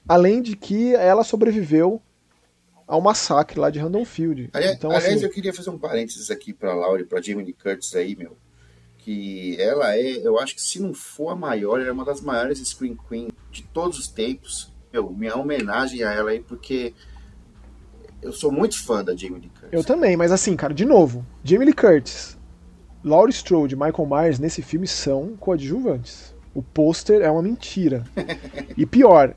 além 0.08 0.42
de 0.42 0.56
que 0.56 0.96
ela 0.96 1.24
sobreviveu 1.24 2.02
ao 2.88 3.00
massacre 3.00 3.60
lá 3.60 3.70
de 3.70 3.80
Random 3.80 4.04
Field. 4.04 4.50
Aliás, 4.52 4.76
então, 4.76 4.90
aliás 4.90 5.16
assim, 5.16 5.24
eu 5.24 5.30
queria 5.30 5.54
fazer 5.54 5.70
um 5.70 5.78
parênteses 5.78 6.30
aqui 6.32 6.52
para 6.52 6.74
Laurie, 6.74 7.06
para 7.06 7.22
Jamie 7.22 7.46
Lee 7.46 7.54
Curtis 7.54 7.96
aí, 7.96 8.16
meu 8.16 8.36
que 9.04 9.60
ela 9.60 9.96
é, 9.96 10.26
eu 10.26 10.40
acho 10.40 10.56
que 10.56 10.62
se 10.62 10.80
não 10.80 10.94
for 10.94 11.30
a 11.30 11.36
maior, 11.36 11.80
ela 11.80 11.90
é 11.90 11.92
uma 11.92 12.06
das 12.06 12.22
maiores 12.22 12.60
Screen 12.60 12.98
Queen 13.10 13.30
de 13.52 13.64
todos 13.64 13.98
os 13.98 14.08
tempos. 14.08 14.72
Meu, 14.94 15.10
minha 15.10 15.36
homenagem 15.36 16.04
a 16.04 16.12
ela 16.12 16.32
aí, 16.32 16.40
porque 16.40 16.94
eu 18.22 18.32
sou 18.32 18.52
muito 18.52 18.82
fã 18.84 19.04
da 19.04 19.16
Jamie 19.16 19.40
Lee 19.40 19.50
Curtis. 19.50 19.70
Eu 19.72 19.84
também, 19.84 20.16
mas 20.16 20.32
assim, 20.32 20.56
cara, 20.56 20.74
de 20.74 20.86
novo, 20.86 21.26
Jamie 21.44 21.66
Lee 21.66 21.74
Curtis, 21.74 22.38
Laurie 23.04 23.34
Strode 23.34 23.74
e 23.74 23.78
Michael 23.78 24.08
Myers 24.08 24.40
nesse 24.40 24.62
filme 24.62 24.88
são 24.88 25.36
coadjuvantes. 25.38 26.36
O 26.54 26.62
pôster 26.62 27.22
é 27.22 27.32
uma 27.32 27.42
mentira. 27.42 28.04
e 28.78 28.86
pior, 28.86 29.36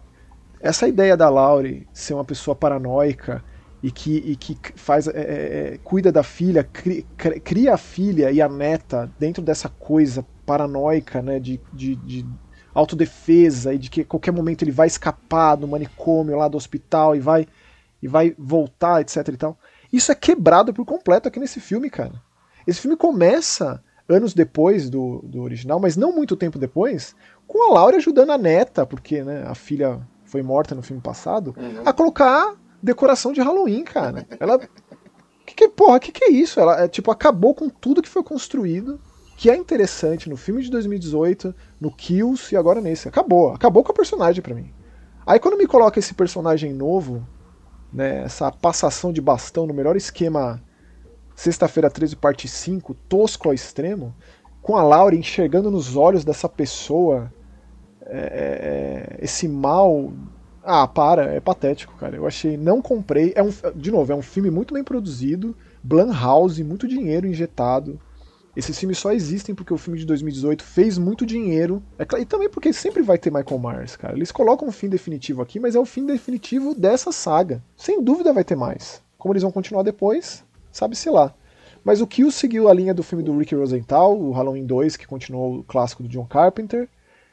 essa 0.61 0.87
ideia 0.87 1.17
da 1.17 1.31
Laurie 1.31 1.87
ser 1.93 2.15
uma 2.15 2.25
pessoa 2.25 2.55
paranoica 2.55 3.43
e 3.85 3.91
que, 3.91 4.17
e 4.17 4.35
que 4.35 4.57
faz, 4.77 5.07
é, 5.07 5.11
é, 5.13 5.75
é 5.75 5.79
cuida 5.85 6.11
da 6.11 6.23
filha, 6.23 6.65
cria, 6.65 7.05
cria, 7.45 7.75
a 7.75 7.77
filha 7.77 8.31
e 8.31 8.41
a 8.41 8.49
neta 8.49 9.13
dentro 9.19 9.43
dessa 9.43 9.69
coisa 9.69 10.25
paranoica, 10.47 11.21
né, 11.21 11.39
de, 11.39 11.61
de, 11.71 11.95
de 11.97 12.27
autodefesa 12.73 13.75
e 13.75 13.79
de 13.79 13.91
que 13.91 14.01
a 14.01 14.05
qualquer 14.07 14.33
momento 14.33 14.63
ele 14.63 14.71
vai 14.71 14.87
escapar 14.87 15.57
do 15.57 15.69
manicômio 15.69 16.35
lá 16.35 16.49
do 16.49 16.57
hospital 16.57 17.15
e 17.15 17.21
vai 17.21 17.47
e 18.03 18.09
vai 18.09 18.35
voltar, 18.39 19.03
etc 19.03 19.29
e 19.29 19.37
tal. 19.37 19.59
Isso 19.93 20.11
é 20.11 20.15
quebrado 20.15 20.73
por 20.73 20.87
completo 20.87 21.29
aqui 21.29 21.39
nesse 21.39 21.61
filme, 21.61 21.91
cara. 21.91 22.15
Esse 22.67 22.81
filme 22.81 22.97
começa 22.97 23.85
anos 24.09 24.33
depois 24.33 24.89
do, 24.89 25.21
do 25.25 25.43
original, 25.43 25.79
mas 25.79 25.95
não 25.95 26.11
muito 26.11 26.37
tempo 26.37 26.59
depois, 26.59 27.15
com 27.47 27.71
a 27.71 27.75
Laura 27.75 27.99
ajudando 27.99 28.31
a 28.31 28.39
neta, 28.39 28.87
porque 28.87 29.23
né, 29.23 29.45
a 29.47 29.55
filha 29.55 30.01
foi 30.25 30.43
morta 30.43 30.75
no 30.75 30.83
filme 30.83 31.03
passado, 31.03 31.55
uhum. 31.59 31.83
a 31.85 31.93
colocar 31.93 32.55
decoração 32.85 33.33
de 33.33 33.41
Halloween, 33.41 33.85
cara. 33.85 34.27
Ela. 34.39 34.59
Que 35.47 35.55
que, 35.55 35.69
porra, 35.69 36.01
que 36.01 36.13
que 36.13 36.25
é 36.25 36.31
isso? 36.31 36.59
Ela 36.61 36.83
é, 36.83 36.89
tipo, 36.89 37.11
acabou 37.11 37.55
com 37.55 37.69
tudo 37.69 38.01
que 38.01 38.09
foi 38.09 38.23
construído, 38.23 39.01
que 39.37 39.51
é 39.51 39.57
interessante 39.57 40.29
no 40.29 40.37
filme 40.37 40.63
de 40.63 40.71
2018, 40.71 41.55
no 41.81 41.91
Kills 41.91 42.55
e 42.55 42.57
agora 42.57 42.81
nesse. 42.81 43.09
Acabou. 43.09 43.53
Acabou 43.53 43.83
com 43.83 43.93
a 43.93 43.95
personagem 43.95 44.43
para 44.43 44.55
mim. 44.55 44.73
Aí 45.27 45.39
quando 45.39 45.59
me 45.59 45.67
coloca 45.67 45.99
esse 45.99 46.15
personagem 46.15 46.73
novo, 46.73 47.27
né, 47.93 48.25
essa 48.25 48.51
passação 48.53 49.13
de 49.13 49.21
bastão 49.21 49.67
no 49.67 49.75
melhor 49.75 49.97
esquema 49.97 50.63
Sexta-feira 51.35 51.91
13, 51.91 52.15
parte 52.17 52.47
5, 52.47 52.95
tosco 53.09 53.49
ao 53.49 53.55
extremo, 53.55 54.15
com 54.63 54.77
a 54.77 54.83
Laura 54.83 55.17
enxergando 55.17 55.71
nos 55.71 55.97
olhos 55.97 56.25
dessa 56.25 56.49
pessoa 56.49 57.33
é, 58.07 58.19
é, 58.19 59.19
é 59.21 59.25
esse 59.25 59.49
mal 59.49 60.13
ah, 60.65 60.89
para, 60.89 61.35
é 61.35 61.41
patético, 61.41 61.95
cara. 61.97 62.17
Eu 62.17 62.27
achei, 62.27 62.57
não 62.57 62.81
comprei. 62.81 63.33
É 63.37 63.43
um, 63.43 63.51
de 63.77 63.91
novo, 63.91 64.11
é 64.13 64.17
um 64.17 64.23
filme 64.23 64.51
muito 64.51 64.73
bem 64.73 64.83
produzido, 64.83 65.55
Blumhouse, 65.83 66.65
muito 66.65 66.89
dinheiro 66.89 67.27
injetado. 67.27 68.01
Esses 68.57 68.79
filmes 68.79 68.99
só 68.99 69.13
existem 69.13 69.55
porque 69.55 69.75
o 69.75 69.77
filme 69.77 69.99
de 69.99 70.07
2018 70.07 70.63
fez 70.63 70.97
muito 70.97 71.27
dinheiro. 71.27 71.83
É, 71.99 72.21
e 72.21 72.25
também 72.25 72.49
porque 72.49 72.73
sempre 72.73 73.03
vai 73.03 73.19
ter 73.19 73.31
Michael 73.31 73.59
Myers, 73.61 73.97
cara. 73.97 74.15
Eles 74.15 74.33
colocam 74.33 74.69
um 74.69 74.73
fim 74.73 74.89
definitivo 74.89 75.43
aqui, 75.43 75.59
mas 75.59 75.75
é 75.75 75.79
o 75.79 75.85
fim 75.85 76.07
definitivo 76.07 76.75
dessa 76.75 77.13
saga. 77.13 77.63
Sem 77.77 78.03
dúvida 78.03 78.33
vai 78.33 78.45
ter 78.45 78.57
mais. 78.57 79.03
Como 79.19 79.33
eles 79.33 79.43
vão 79.43 79.53
continuar 79.53 79.83
depois, 79.83 80.45
sabe-se 80.71 81.11
lá. 81.11 81.35
Mas 81.85 82.01
o 82.01 82.07
Kill 82.07 82.31
seguiu 82.31 82.69
a 82.69 82.73
linha 82.73 82.95
do 82.95 83.03
filme 83.03 83.23
do 83.23 83.37
Rick 83.37 83.55
Rosenthal, 83.55 84.19
o 84.19 84.31
Halloween 84.31 84.65
2, 84.65 84.97
que 84.97 85.07
continuou 85.07 85.59
o 85.59 85.65
clássico 85.65 86.03
do 86.03 86.09
John 86.09 86.25
Carpenter. 86.25 86.89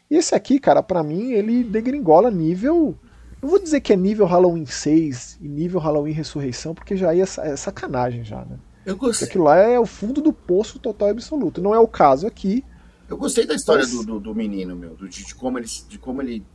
E 0.09 0.17
esse 0.17 0.35
aqui, 0.35 0.59
cara, 0.59 0.83
para 0.83 1.03
mim, 1.03 1.31
ele 1.31 1.63
degringola 1.63 2.29
nível 2.29 2.97
não 3.41 3.49
vou 3.49 3.59
dizer 3.59 3.81
que 3.81 3.91
é 3.91 3.95
nível 3.95 4.25
Halloween 4.25 4.65
6 4.65 5.39
e 5.41 5.47
nível 5.47 5.79
Halloween 5.79 6.13
Ressurreição, 6.13 6.75
porque 6.75 6.95
já 6.95 7.15
é, 7.15 7.21
é 7.21 7.55
sacanagem 7.55 8.23
já, 8.23 8.45
né? 8.45 8.59
Eu 8.85 8.95
gostei. 8.95 9.27
Porque 9.27 9.31
aquilo 9.31 9.45
lá 9.45 9.57
é 9.57 9.79
o 9.79 9.85
fundo 9.85 10.21
do 10.21 10.31
poço 10.31 10.79
total 10.79 11.07
e 11.07 11.11
absoluto. 11.11 11.61
Não 11.61 11.73
é 11.73 11.79
o 11.79 11.87
caso 11.87 12.27
aqui. 12.27 12.63
Eu 13.09 13.17
gostei 13.17 13.45
da 13.45 13.55
história 13.55 13.83
mas... 13.83 13.91
do, 13.91 14.03
do, 14.03 14.19
do, 14.19 14.35
menino, 14.35 14.75
meu, 14.75 14.95
do, 14.95 15.07
de, 15.07 15.35
como 15.35 15.57
ele, 15.57 15.67
de 15.87 15.97
como 15.97 16.21
ele 16.21 16.45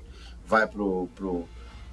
vai 0.44 0.66
pro, 0.66 1.08
pro, 1.14 1.44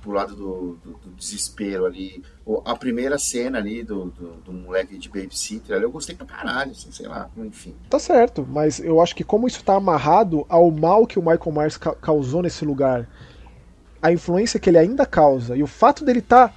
pro 0.01 0.11
lado 0.11 0.35
do, 0.35 0.77
do, 0.83 0.91
do 0.93 1.11
desespero 1.17 1.85
ali. 1.85 2.23
A 2.63 2.75
primeira 2.75 3.17
cena 3.17 3.57
ali 3.57 3.83
do, 3.83 4.05
do, 4.05 4.31
do 4.45 4.53
moleque 4.53 4.97
de 4.97 5.09
babysitter 5.09 5.75
ali, 5.75 5.85
eu 5.85 5.91
gostei 5.91 6.15
pra 6.15 6.25
caralho, 6.25 6.71
assim, 6.71 6.91
sei 6.91 7.07
lá, 7.07 7.29
enfim. 7.37 7.75
Tá 7.89 7.99
certo, 7.99 8.47
mas 8.47 8.79
eu 8.79 9.01
acho 9.01 9.15
que 9.15 9.23
como 9.23 9.47
isso 9.47 9.63
tá 9.63 9.75
amarrado 9.75 10.45
ao 10.47 10.69
mal 10.71 11.05
que 11.05 11.19
o 11.19 11.21
Michael 11.21 11.51
Myers 11.51 11.77
ca 11.77 11.95
causou 11.95 12.41
nesse 12.41 12.63
lugar 12.63 13.07
a 14.03 14.11
influência 14.11 14.59
que 14.59 14.69
ele 14.69 14.77
ainda 14.77 15.05
causa 15.05 15.55
e 15.55 15.63
o 15.63 15.67
fato 15.67 16.03
dele 16.03 16.19
estar 16.19 16.49
tá 16.49 16.55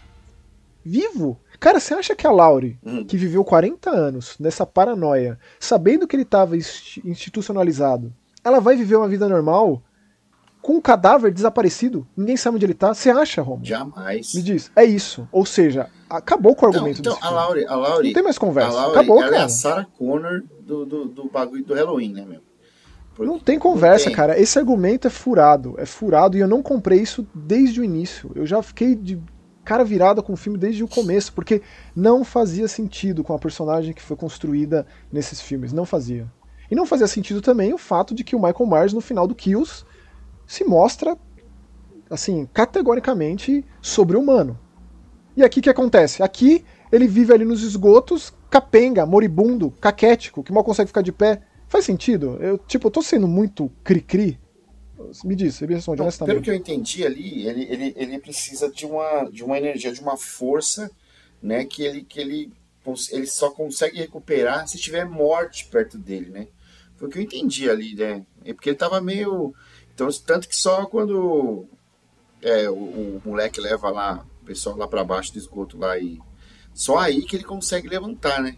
vivo. 0.85 1.39
Cara, 1.61 1.79
você 1.79 1.95
acha 1.95 2.15
que 2.15 2.27
a 2.27 2.31
Laurie, 2.31 2.77
hum. 2.85 3.05
que 3.05 3.17
viveu 3.17 3.45
40 3.45 3.89
anos 3.89 4.37
nessa 4.41 4.67
paranoia, 4.67 5.39
sabendo 5.61 6.09
que 6.09 6.17
ele 6.17 6.25
estava 6.25 6.57
institucionalizado, 6.57 8.13
ela 8.43 8.59
vai 8.59 8.75
viver 8.75 8.97
uma 8.97 9.09
vida 9.09 9.29
normal 9.29 9.81
com 10.61 10.75
um 10.75 10.81
cadáver 10.81 11.33
desaparecido? 11.33 12.05
Ninguém 12.17 12.37
sabe 12.37 12.57
onde 12.57 12.67
ele 12.67 12.75
tá. 12.75 12.93
Você 12.93 13.11
acha, 13.11 13.41
Romo? 13.41 13.65
Jamais. 13.65 14.35
Me 14.35 14.43
diz. 14.43 14.71
É 14.75 14.85
isso. 14.85 15.29
Ou 15.31 15.47
seja, 15.47 15.89
acabou 16.11 16.57
com 16.57 16.67
o 16.67 16.69
argumento 16.69 16.99
Então, 16.99 17.15
então 17.17 17.29
a 17.29 17.31
Laurie, 17.31 17.65
a 17.65 17.77
Laurie. 17.77 18.09
Não 18.09 18.15
tem 18.15 18.23
mais 18.25 18.39
conversa. 18.39 18.71
A 18.71 18.75
Laurie, 18.75 18.99
acabou, 18.99 19.19
ela 19.23 19.31
cara. 19.31 19.43
é 19.43 19.45
a 19.45 19.49
Sarah 19.49 19.87
Connor 19.97 20.43
do, 20.61 20.85
do, 20.85 21.05
do 21.05 21.29
bagulho 21.29 21.65
do 21.65 21.75
Halloween, 21.75 22.13
né, 22.13 22.25
meu? 22.29 22.41
Não 23.19 23.39
tem 23.39 23.59
conversa, 23.59 24.05
não 24.05 24.11
tem. 24.11 24.17
cara. 24.17 24.41
Esse 24.41 24.59
argumento 24.59 25.07
é 25.07 25.11
furado. 25.11 25.75
É 25.79 25.87
furado 25.87 26.37
e 26.37 26.41
eu 26.41 26.49
não 26.49 26.63
comprei 26.63 27.01
isso 27.01 27.27
desde 27.35 27.81
o 27.81 27.85
início. 27.85 28.31
Eu 28.35 28.47
já 28.47 28.63
fiquei 28.63 28.95
de 28.95 29.19
cara 29.65 29.85
virada 29.85 30.23
com 30.23 30.33
o 30.33 30.37
filme 30.37 30.57
desde 30.57 30.85
o 30.85 30.89
começo, 30.89 31.33
porque 31.33 31.61
não 31.95 32.25
fazia 32.25 32.69
sentido 32.69 33.25
com 33.25 33.35
a 33.35 33.39
personagem 33.39 33.93
que 33.93 34.03
foi 34.03 34.17
construída 34.17 34.87
nesses 35.13 35.41
filmes. 35.41 35.73
Não 35.73 35.85
fazia. 35.85 36.31
E 36.71 36.75
não 36.75 36.87
fazia 36.87 37.07
sentido 37.07 37.41
também 37.41 37.75
o 37.75 37.79
fato 37.79 38.15
de 38.15 38.23
que 38.23 38.37
o 38.37 38.41
Michael 38.41 38.67
Myers, 38.67 38.93
no 38.93 39.01
final 39.01 39.27
do 39.27 39.35
Kills, 39.35 39.85
se 40.47 40.65
mostra, 40.65 41.17
assim, 42.09 42.49
categoricamente 42.53 43.65
sobre-humano. 43.83 44.59
E 45.37 45.43
aqui 45.43 45.61
o 45.61 45.63
que 45.63 45.71
acontece? 45.71 46.23
Aqui 46.23 46.65
ele 46.91 47.07
vive 47.07 47.33
ali 47.33 47.45
nos 47.45 47.63
esgotos, 47.63 48.33
capenga, 48.49 49.05
moribundo, 49.05 49.71
caquético, 49.81 50.43
que 50.43 50.53
mal 50.53 50.65
consegue 50.65 50.89
ficar 50.89 51.03
de 51.03 51.13
pé. 51.13 51.43
Faz 51.77 51.85
sentido? 51.85 52.39
Eu, 52.41 52.57
tipo, 52.57 52.87
eu 52.87 52.91
tô 52.91 53.03
sendo 53.03 53.29
muito 53.29 53.71
cri-cri? 53.85 54.41
Me 55.23 55.37
diz, 55.37 55.57
você 55.57 55.67
me 55.67 55.75
responde 55.75 55.99
Não, 55.99 56.07
honestamente. 56.07 56.33
Pelo 56.33 56.43
que 56.43 56.51
eu 56.51 56.55
entendi 56.55 57.05
ali, 57.05 57.47
ele, 57.47 57.65
ele, 57.65 57.95
ele 57.95 58.19
precisa 58.19 58.71
de 58.71 58.87
uma, 58.87 59.25
de 59.25 59.45
uma 59.45 59.59
energia, 59.59 59.93
de 59.93 60.01
uma 60.01 60.17
força, 60.17 60.91
né, 61.43 61.67
que 61.67 61.83
ele, 61.83 62.03
que 62.03 62.19
ele, 62.19 62.51
ele 63.13 63.27
só 63.27 63.51
consegue 63.51 63.99
recuperar 63.99 64.67
se 64.67 64.79
tiver 64.79 65.05
morte 65.05 65.67
perto 65.67 65.99
dele, 65.99 66.31
né? 66.31 66.49
Foi 66.97 67.09
o 67.09 67.11
que 67.11 67.19
eu 67.19 67.23
entendi 67.23 67.69
ali, 67.69 67.95
né? 67.95 68.25
É 68.43 68.55
porque 68.55 68.71
ele 68.71 68.79
tava 68.79 68.99
meio... 69.03 69.55
Então, 69.93 70.09
tanto 70.25 70.49
que 70.49 70.57
só 70.57 70.87
quando 70.87 71.67
é, 72.41 72.71
o, 72.71 72.75
o 72.75 73.23
moleque 73.23 73.61
leva 73.61 73.91
lá, 73.91 74.27
o 74.41 74.47
pessoal 74.47 74.79
lá 74.79 74.89
para 74.89 75.05
baixo 75.05 75.31
do 75.31 75.39
esgoto 75.39 75.77
lá 75.77 75.99
e... 75.99 76.19
Só 76.73 76.97
aí 76.97 77.21
que 77.21 77.37
ele 77.37 77.45
consegue 77.45 77.87
levantar, 77.87 78.43
né? 78.43 78.57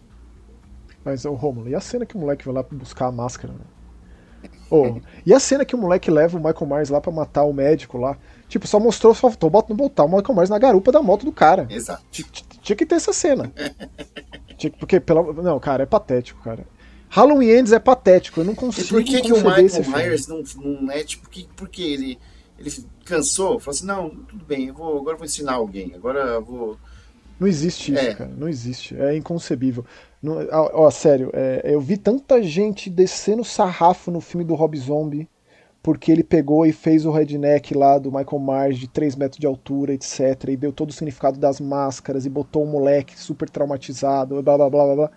Mas, 1.09 1.25
ô 1.25 1.33
Romulo, 1.33 1.71
e 1.71 1.75
a 1.75 1.81
cena 1.81 2.05
que 2.05 2.14
o 2.14 2.18
moleque 2.18 2.44
vai 2.44 2.55
lá 2.57 2.62
buscar 2.62 3.07
a 3.07 3.12
máscara, 3.12 3.55
né? 3.55 4.51
Oh, 4.71 5.01
e 5.25 5.33
a 5.33 5.40
cena 5.40 5.64
que 5.64 5.75
o 5.75 5.79
moleque 5.79 6.11
leva 6.11 6.37
o 6.37 6.40
Michael 6.40 6.66
Myers 6.66 6.90
lá 6.90 7.01
pra 7.01 7.11
matar 7.11 7.44
o 7.44 7.53
médico 7.55 7.97
lá? 7.97 8.18
Tipo, 8.47 8.66
só 8.66 8.79
mostrou, 8.79 9.14
só 9.14 9.31
faltou 9.31 9.49
botar, 9.49 9.73
botar 9.73 10.05
o 10.05 10.09
Michael 10.09 10.35
Myers 10.35 10.51
na 10.51 10.59
garupa 10.59 10.92
da 10.92 11.01
moto 11.01 11.25
do 11.25 11.33
cara. 11.33 11.66
Exato. 11.71 12.05
Tinha 12.61 12.77
que 12.77 12.85
ter 12.85 12.97
essa 12.97 13.14
cena. 13.14 13.51
Porque, 14.79 15.01
pela, 15.01 15.33
não, 15.33 15.59
cara, 15.59 15.85
é 15.85 15.87
patético, 15.87 16.42
cara. 16.42 16.66
Halloween 17.09 17.49
Ends 17.49 17.73
é 17.73 17.79
patético, 17.79 18.40
eu 18.40 18.44
não 18.44 18.55
consigo. 18.55 18.87
E 18.87 18.90
por 18.90 19.05
que, 19.05 19.23
que 19.23 19.33
o 19.33 19.37
Michael 19.37 19.90
Myers 19.90 20.27
não, 20.27 20.42
não 20.57 20.92
é 20.92 21.03
tipo. 21.03 21.31
Que, 21.31 21.49
porque 21.57 21.81
ele, 21.81 22.18
ele 22.59 22.71
cansou? 23.07 23.59
Falou 23.59 23.75
assim: 23.75 23.87
não, 23.87 24.11
tudo 24.11 24.44
bem, 24.44 24.66
eu 24.66 24.75
vou, 24.75 24.99
agora 24.99 25.14
eu 25.14 25.18
vou 25.18 25.25
ensinar 25.25 25.55
alguém, 25.55 25.94
agora 25.94 26.21
eu 26.21 26.44
vou. 26.44 26.79
Não 27.40 27.47
existe 27.47 27.92
isso, 27.92 28.05
é. 28.05 28.14
cara, 28.14 28.31
não 28.37 28.49
existe. 28.49 28.97
É 28.97 29.16
inconcebível. 29.16 29.87
Não, 30.22 30.37
ó, 30.50 30.90
sério, 30.90 31.31
é, 31.33 31.62
eu 31.64 31.81
vi 31.81 31.96
tanta 31.96 32.42
gente 32.42 32.90
descendo 32.90 33.44
sarrafo 33.44 34.11
no 34.11 34.20
filme 34.20 34.44
do 34.44 34.54
Rob 34.54 34.76
Zombie 34.76 35.28
porque 35.83 36.11
ele 36.11 36.24
pegou 36.24 36.66
e 36.66 36.72
fez 36.72 37.07
o 37.07 37.11
redneck 37.11 37.72
lá 37.72 37.98
do 37.98 38.11
Michael 38.11 38.40
Myers 38.40 38.78
de 38.78 38.88
3 38.88 39.16
metros 39.16 39.38
de 39.38 39.46
altura, 39.46 39.94
etc. 39.94 40.48
E 40.48 40.57
deu 40.57 40.72
todo 40.72 40.90
o 40.90 40.92
significado 40.92 41.38
das 41.38 41.61
máscaras 41.61 42.26
e 42.26 42.28
botou 42.28 42.64
um 42.64 42.70
moleque 42.70 43.18
super 43.18 43.48
traumatizado, 43.48 44.42
blá 44.42 44.57
blá 44.57 44.68
blá 44.68 44.85
blá 44.85 44.94
blá. 44.96 45.11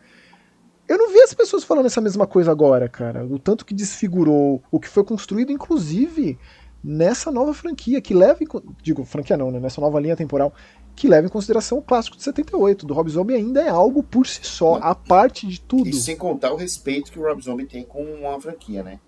Eu 0.87 0.97
não 0.97 1.11
vi 1.11 1.21
as 1.21 1.33
pessoas 1.33 1.63
falando 1.63 1.87
essa 1.87 2.01
mesma 2.01 2.27
coisa 2.27 2.51
agora, 2.51 2.87
cara. 2.87 3.25
O 3.25 3.39
tanto 3.39 3.65
que 3.65 3.73
desfigurou 3.73 4.61
o 4.69 4.79
que 4.79 4.87
foi 4.87 5.03
construído, 5.03 5.51
inclusive 5.51 6.37
nessa 6.83 7.31
nova 7.31 7.53
franquia, 7.53 8.01
que 8.01 8.13
leva. 8.13 8.39
Digo, 8.81 9.03
franquia 9.05 9.37
não, 9.37 9.51
né? 9.51 9.59
Nessa 9.59 9.81
nova 9.81 9.99
linha 9.99 10.15
temporal, 10.15 10.53
que 10.95 11.07
leva 11.07 11.27
em 11.27 11.29
consideração 11.29 11.77
o 11.77 11.81
clássico 11.81 12.17
de 12.17 12.23
78. 12.23 12.85
Do 12.85 12.93
Rob 12.93 13.09
Zombie 13.09 13.35
ainda 13.35 13.61
é 13.61 13.69
algo 13.69 14.03
por 14.03 14.27
si 14.27 14.41
só, 14.43 14.75
a 14.75 14.93
parte 14.93 15.47
de 15.47 15.59
tudo. 15.59 15.89
E 15.89 15.93
sem 15.93 16.15
contar 16.15 16.51
o 16.51 16.55
respeito 16.55 17.11
que 17.11 17.19
o 17.19 17.23
Rob 17.23 17.41
Zombie 17.41 17.65
tem 17.65 17.83
com 17.83 18.03
uma 18.03 18.39
franquia, 18.39 18.83
né? 18.83 18.99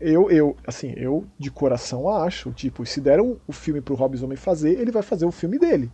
Eu, 0.00 0.30
eu, 0.30 0.56
assim, 0.66 0.92
eu 0.96 1.24
de 1.38 1.50
coração 1.50 2.08
acho, 2.08 2.52
tipo, 2.52 2.84
se 2.84 3.00
deram 3.00 3.38
o 3.46 3.52
filme 3.52 3.80
pro 3.80 3.94
Rob 3.94 4.16
Zombie 4.16 4.36
fazer, 4.36 4.78
ele 4.78 4.90
vai 4.90 5.02
fazer 5.02 5.24
o 5.24 5.30
filme 5.30 5.58
dele. 5.58 5.90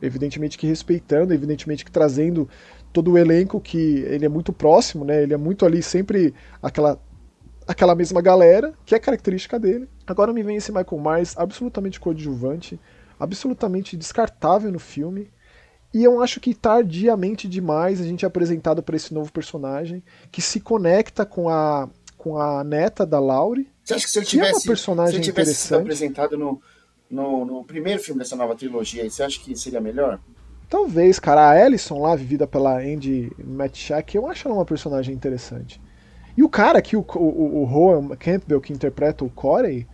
Evidentemente 0.00 0.56
que 0.56 0.66
respeitando, 0.66 1.34
evidentemente 1.34 1.84
que 1.84 1.90
trazendo 1.90 2.48
todo 2.92 3.12
o 3.12 3.18
elenco 3.18 3.60
que 3.60 3.98
ele 4.00 4.24
é 4.24 4.28
muito 4.28 4.52
próximo, 4.52 5.04
né? 5.04 5.22
Ele 5.22 5.34
é 5.34 5.36
muito 5.36 5.66
ali 5.66 5.82
sempre 5.82 6.34
aquela 6.62 6.98
aquela 7.68 7.94
mesma 7.94 8.22
galera, 8.22 8.72
que 8.86 8.94
é 8.94 8.98
característica 8.98 9.58
dele. 9.58 9.86
Agora 10.06 10.32
me 10.32 10.42
vem 10.42 10.56
esse 10.56 10.72
Michael 10.72 11.02
Myers 11.02 11.36
absolutamente 11.36 12.00
coadjuvante, 12.00 12.80
absolutamente 13.18 13.96
descartável 13.96 14.70
no 14.70 14.78
filme. 14.78 15.30
E 15.92 16.04
eu 16.04 16.22
acho 16.22 16.38
que 16.40 16.54
tardiamente 16.54 17.48
demais 17.48 18.00
a 18.00 18.04
gente 18.04 18.24
é 18.24 18.28
apresentado 18.28 18.82
para 18.82 18.96
esse 18.96 19.12
novo 19.14 19.32
personagem 19.32 20.02
que 20.30 20.42
se 20.42 20.60
conecta 20.60 21.24
com 21.24 21.48
a, 21.48 21.88
com 22.16 22.38
a 22.38 22.62
neta 22.62 23.06
da 23.06 23.18
Laurie. 23.18 23.68
Você 23.82 23.94
acha 23.94 24.04
que 24.04 24.10
se 24.10 24.18
ele 24.18 24.26
tivesse, 24.26 24.52
é 24.52 24.54
uma 24.56 24.62
personagem 24.62 25.12
se 25.12 25.16
ele 25.16 25.24
tivesse 25.24 25.54
sido 25.54 25.78
apresentado 25.78 26.36
no, 26.36 26.60
no, 27.10 27.44
no, 27.44 27.64
primeiro 27.64 28.02
filme 28.02 28.18
dessa 28.18 28.36
nova 28.36 28.54
trilogia, 28.54 29.08
você 29.08 29.22
acha 29.22 29.40
que 29.40 29.56
seria 29.56 29.80
melhor? 29.80 30.20
Talvez, 30.68 31.18
cara, 31.18 31.48
a 31.48 31.58
Ellison 31.58 32.02
lá, 32.02 32.14
vivida 32.14 32.46
pela 32.46 32.78
Andy 32.78 33.32
Matchak, 33.42 34.14
eu 34.14 34.26
acho 34.26 34.46
ela 34.46 34.58
uma 34.58 34.66
personagem 34.66 35.14
interessante. 35.14 35.80
E 36.36 36.42
o 36.42 36.48
cara 36.50 36.78
aqui, 36.78 36.94
o, 36.94 37.00
o, 37.00 37.62
o 37.62 37.64
Rowan 37.64 38.14
Campbell, 38.16 38.60
que 38.60 38.74
interpreta 38.74 39.24
o 39.24 39.30
Corey, 39.30 39.86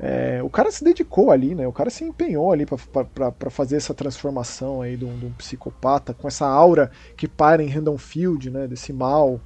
é, 0.00 0.40
o 0.42 0.48
cara 0.48 0.70
se 0.70 0.84
dedicou 0.84 1.30
ali, 1.32 1.54
né? 1.54 1.66
O 1.66 1.72
cara 1.72 1.90
se 1.90 2.04
empenhou 2.04 2.52
ali 2.52 2.64
para 2.64 3.50
fazer 3.50 3.76
essa 3.76 3.92
transformação 3.92 4.80
aí 4.80 4.96
de 4.96 5.04
um, 5.04 5.18
de 5.18 5.26
um, 5.26 5.32
psicopata 5.32 6.14
com 6.14 6.28
essa 6.28 6.46
aura 6.46 6.90
que 7.16 7.26
para 7.26 7.62
em 7.62 7.68
Random 7.68 7.98
Field, 7.98 8.48
né? 8.50 8.68
Desse 8.68 8.92
mal 8.92 9.40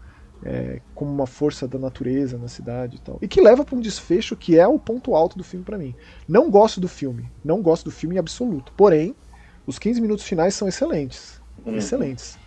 é, 0.44 0.80
como 0.94 1.10
uma 1.10 1.26
força 1.26 1.66
da 1.66 1.78
natureza 1.78 2.36
na 2.36 2.48
cidade 2.48 2.96
e 2.96 3.00
tal. 3.00 3.18
E 3.22 3.28
que 3.28 3.40
leva 3.40 3.64
para 3.64 3.76
um 3.76 3.80
desfecho 3.80 4.36
que 4.36 4.58
é 4.58 4.66
o 4.66 4.78
ponto 4.78 5.14
alto 5.14 5.38
do 5.38 5.44
filme 5.44 5.64
para 5.64 5.78
mim. 5.78 5.94
Não 6.28 6.50
gosto 6.50 6.80
do 6.80 6.88
filme, 6.88 7.30
não 7.42 7.62
gosto 7.62 7.84
do 7.84 7.90
filme 7.90 8.16
em 8.16 8.18
absoluto. 8.18 8.72
Porém, 8.76 9.14
os 9.66 9.78
15 9.78 10.02
minutos 10.02 10.24
finais 10.24 10.54
são 10.54 10.68
excelentes. 10.68 11.40
Uhum. 11.64 11.76
Excelentes. 11.76 12.38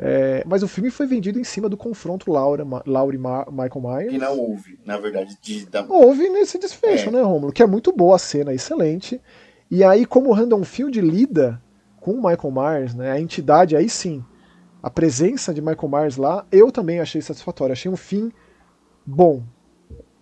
É, 0.00 0.44
mas 0.46 0.62
o 0.62 0.68
filme 0.68 0.90
foi 0.90 1.06
vendido 1.06 1.40
em 1.40 1.44
cima 1.44 1.68
do 1.68 1.76
confronto 1.76 2.30
Laura, 2.30 2.64
Laura 2.86 3.16
e 3.16 3.18
Ma 3.18 3.44
Michael 3.50 3.80
Myers. 3.82 4.12
Que 4.12 4.18
não 4.18 4.38
houve, 4.38 4.78
na 4.84 4.96
verdade. 4.96 5.36
De, 5.42 5.66
da... 5.66 5.84
Houve 5.88 6.28
nesse 6.28 6.56
desfecho, 6.56 7.08
é. 7.08 7.12
né, 7.12 7.20
Romulo? 7.20 7.52
Que 7.52 7.64
é 7.64 7.66
muito 7.66 7.92
boa 7.92 8.14
a 8.14 8.18
cena, 8.18 8.54
excelente. 8.54 9.20
E 9.68 9.82
aí, 9.82 10.06
como 10.06 10.30
o 10.30 10.32
Random 10.32 10.62
Field 10.62 11.00
lida 11.00 11.60
com 12.00 12.12
o 12.12 12.16
Michael 12.16 12.52
Myers, 12.52 12.94
né, 12.94 13.10
a 13.10 13.20
entidade, 13.20 13.76
aí 13.76 13.88
sim, 13.88 14.24
a 14.80 14.88
presença 14.88 15.52
de 15.52 15.60
Michael 15.60 15.88
Myers 15.88 16.16
lá, 16.16 16.46
eu 16.52 16.70
também 16.70 17.00
achei 17.00 17.20
satisfatório. 17.20 17.72
Achei 17.72 17.90
um 17.90 17.96
fim 17.96 18.30
bom. 19.04 19.42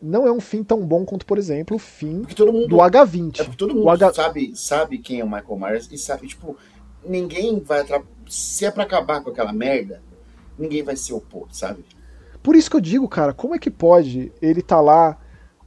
Não 0.01 0.27
é 0.27 0.33
um 0.33 0.41
fim 0.41 0.65
tão 0.65 0.87
bom 0.87 1.05
quanto, 1.05 1.27
por 1.27 1.37
exemplo, 1.37 1.77
o 1.77 1.79
fim 1.79 2.23
mundo, 2.39 2.69
do 2.69 2.77
H20. 2.77 3.41
É 3.41 3.45
porque 3.45 3.57
todo 3.57 3.75
mundo 3.75 3.91
H... 3.91 4.15
sabe, 4.15 4.53
sabe 4.55 4.99
quem 4.99 5.21
é 5.21 5.25
o 5.25 5.31
Michael 5.31 5.59
Myers 5.59 5.89
e 5.93 5.99
sabe, 5.99 6.29
tipo, 6.29 6.57
ninguém 7.09 7.61
vai 7.61 7.85
Se 8.29 8.65
é 8.65 8.71
para 8.71 8.83
acabar 8.83 9.23
com 9.23 9.31
aquela 9.31 9.53
merda, 9.53 10.03
ninguém 10.59 10.83
vai 10.83 10.97
se 10.97 11.13
opor, 11.13 11.47
sabe? 11.51 11.85
Por 12.43 12.55
isso 12.55 12.71
que 12.71 12.77
eu 12.77 12.81
digo, 12.81 13.09
cara, 13.09 13.33
como 13.33 13.55
é 13.55 13.59
que 13.59 13.71
pode 13.71 14.33
ele 14.41 14.63
tá 14.63 14.81
lá 14.81 15.19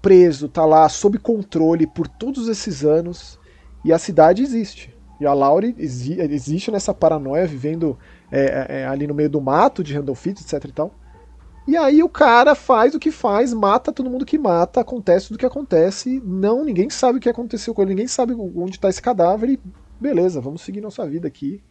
preso, 0.02 0.48
tá 0.48 0.66
lá 0.66 0.88
sob 0.88 1.18
controle 1.18 1.86
por 1.86 2.08
todos 2.08 2.48
esses 2.48 2.86
anos 2.86 3.38
e 3.84 3.92
a 3.92 3.98
cidade 3.98 4.42
existe. 4.42 4.96
E 5.20 5.26
a 5.26 5.34
Laurie 5.34 5.76
existe 5.78 6.72
nessa 6.72 6.94
paranoia, 6.94 7.46
vivendo 7.46 7.98
é, 8.32 8.42
é, 8.42 8.80
é, 8.80 8.88
ali 8.88 9.06
no 9.06 9.14
meio 9.14 9.30
do 9.30 9.42
mato 9.42 9.84
de 9.84 9.94
Randolph 9.94 10.28
etc 10.28 10.64
e 10.66 10.72
tal. 10.72 10.94
E 11.68 11.78
aí 11.78 12.02
o 12.02 12.10
cara 12.10 12.56
faz 12.56 12.96
o 12.96 13.00
que 13.00 13.12
faz, 13.12 13.54
mata 13.54 13.92
todo 13.92 14.10
mundo 14.10 14.26
que 14.26 14.40
mata, 14.40 14.82
acontece 14.82 15.28
tudo 15.28 15.38
que 15.38 15.46
acontece, 15.46 16.22
não, 16.26 16.64
ninguém 16.64 16.90
sabe 16.90 17.18
o 17.20 17.22
que 17.22 17.30
aconteceu 17.30 17.76
com 17.76 17.82
ele, 17.82 17.92
ninguém 17.92 18.08
sabe 18.08 18.34
onde 18.34 18.78
está 18.78 18.90
esse 18.90 19.02
cadáver 19.02 19.52
e 19.52 19.60
beleza, 20.00 20.42
vamos 20.42 20.62
seguir 20.62 20.82
nossa 20.82 21.08
vida 21.08 21.28
aqui. 21.28 21.62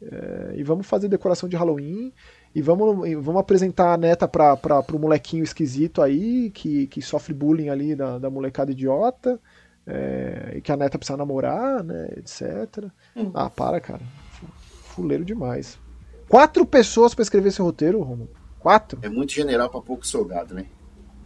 É, 0.00 0.54
e 0.56 0.64
vamos 0.64 0.86
fazer 0.86 1.06
decoração 1.06 1.48
de 1.48 1.54
Halloween 1.54 2.12
e 2.52 2.60
vamos, 2.60 3.08
vamos 3.22 3.40
apresentar 3.40 3.94
a 3.94 3.96
neta 3.96 4.26
para 4.26 4.84
o 4.92 4.98
molequinho 4.98 5.44
esquisito 5.44 6.02
aí, 6.02 6.50
que, 6.50 6.88
que 6.88 7.00
sofre 7.00 7.32
bullying 7.32 7.68
ali 7.68 7.94
da, 7.94 8.18
da 8.18 8.28
molecada 8.28 8.72
idiota, 8.72 9.40
é, 9.86 10.54
e 10.56 10.60
que 10.60 10.72
a 10.72 10.76
neta 10.76 10.98
precisa 10.98 11.16
namorar, 11.16 11.84
né, 11.84 12.08
etc. 12.16 12.90
Hum. 13.16 13.30
Ah, 13.32 13.48
para, 13.48 13.80
cara. 13.80 14.02
Fuleiro 14.82 15.24
demais. 15.24 15.78
Quatro 16.28 16.66
pessoas 16.66 17.14
para 17.14 17.22
escrever 17.22 17.48
esse 17.48 17.62
roteiro, 17.62 18.02
Romulo. 18.02 18.30
Quatro. 18.58 18.98
É 19.02 19.08
muito 19.08 19.32
general 19.32 19.70
para 19.70 19.80
pouco 19.80 20.06
soldado, 20.06 20.54
né? 20.54 20.66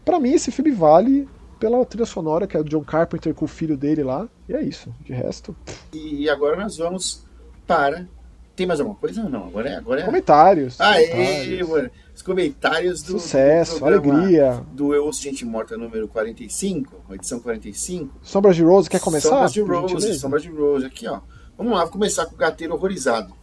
Para 0.05 0.21
mim, 0.21 0.33
esse 0.33 0.51
filme 0.51 0.71
vale 0.71 1.29
pela 1.59 1.85
trilha 1.85 2.07
sonora, 2.07 2.47
que 2.47 2.57
é 2.57 2.61
o 2.61 2.65
John 2.65 2.85
Carpenter 2.85 3.35
com 3.35 3.45
o 3.45 3.49
filho 3.49 3.77
dele 3.77 4.03
lá. 4.03 4.29
E 4.49 4.55
é 4.55 4.63
isso. 4.63 4.95
De 5.01 5.13
resto. 5.13 5.57
E 5.93 6.29
agora 6.29 6.57
nós 6.57 6.77
vamos 6.77 7.27
para. 7.67 8.07
Tem 8.55 8.67
mais 8.67 8.81
alguma 8.81 8.99
coisa? 8.99 9.29
Não, 9.29 9.49
agora 9.49 9.69
é. 9.69 9.77
Agora 9.77 10.01
é... 10.01 10.05
Comentários. 10.05 10.81
Aê, 10.81 11.09
comentários. 11.09 11.69
mano. 11.69 11.91
Os 12.15 12.23
comentários 12.23 13.03
do. 13.03 13.13
Sucesso, 13.19 13.79
do 13.81 13.85
alegria. 13.87 14.65
Do 14.73 14.95
Eu 14.95 15.05
Ouço 15.05 15.23
Gente 15.23 15.45
Morta 15.45 15.77
número 15.77 16.09
45, 16.09 17.13
edição 17.13 17.39
45. 17.39 18.19
Sombras 18.23 18.57
de 18.57 18.63
Rose, 18.63 18.89
quer 18.89 19.01
começar? 19.01 19.29
Sombras 19.29 19.53
de 19.53 19.61
Rose, 19.61 20.19
Sombras 20.19 20.43
de 20.43 20.49
Rose, 20.49 20.87
aqui, 20.87 21.07
ó. 21.07 21.21
Vamos 21.59 21.75
lá, 21.75 21.83
vou 21.83 21.93
começar 21.93 22.25
com 22.25 22.35
o 22.35 22.39
gateiro 22.39 22.75
horrorizado. 22.75 23.35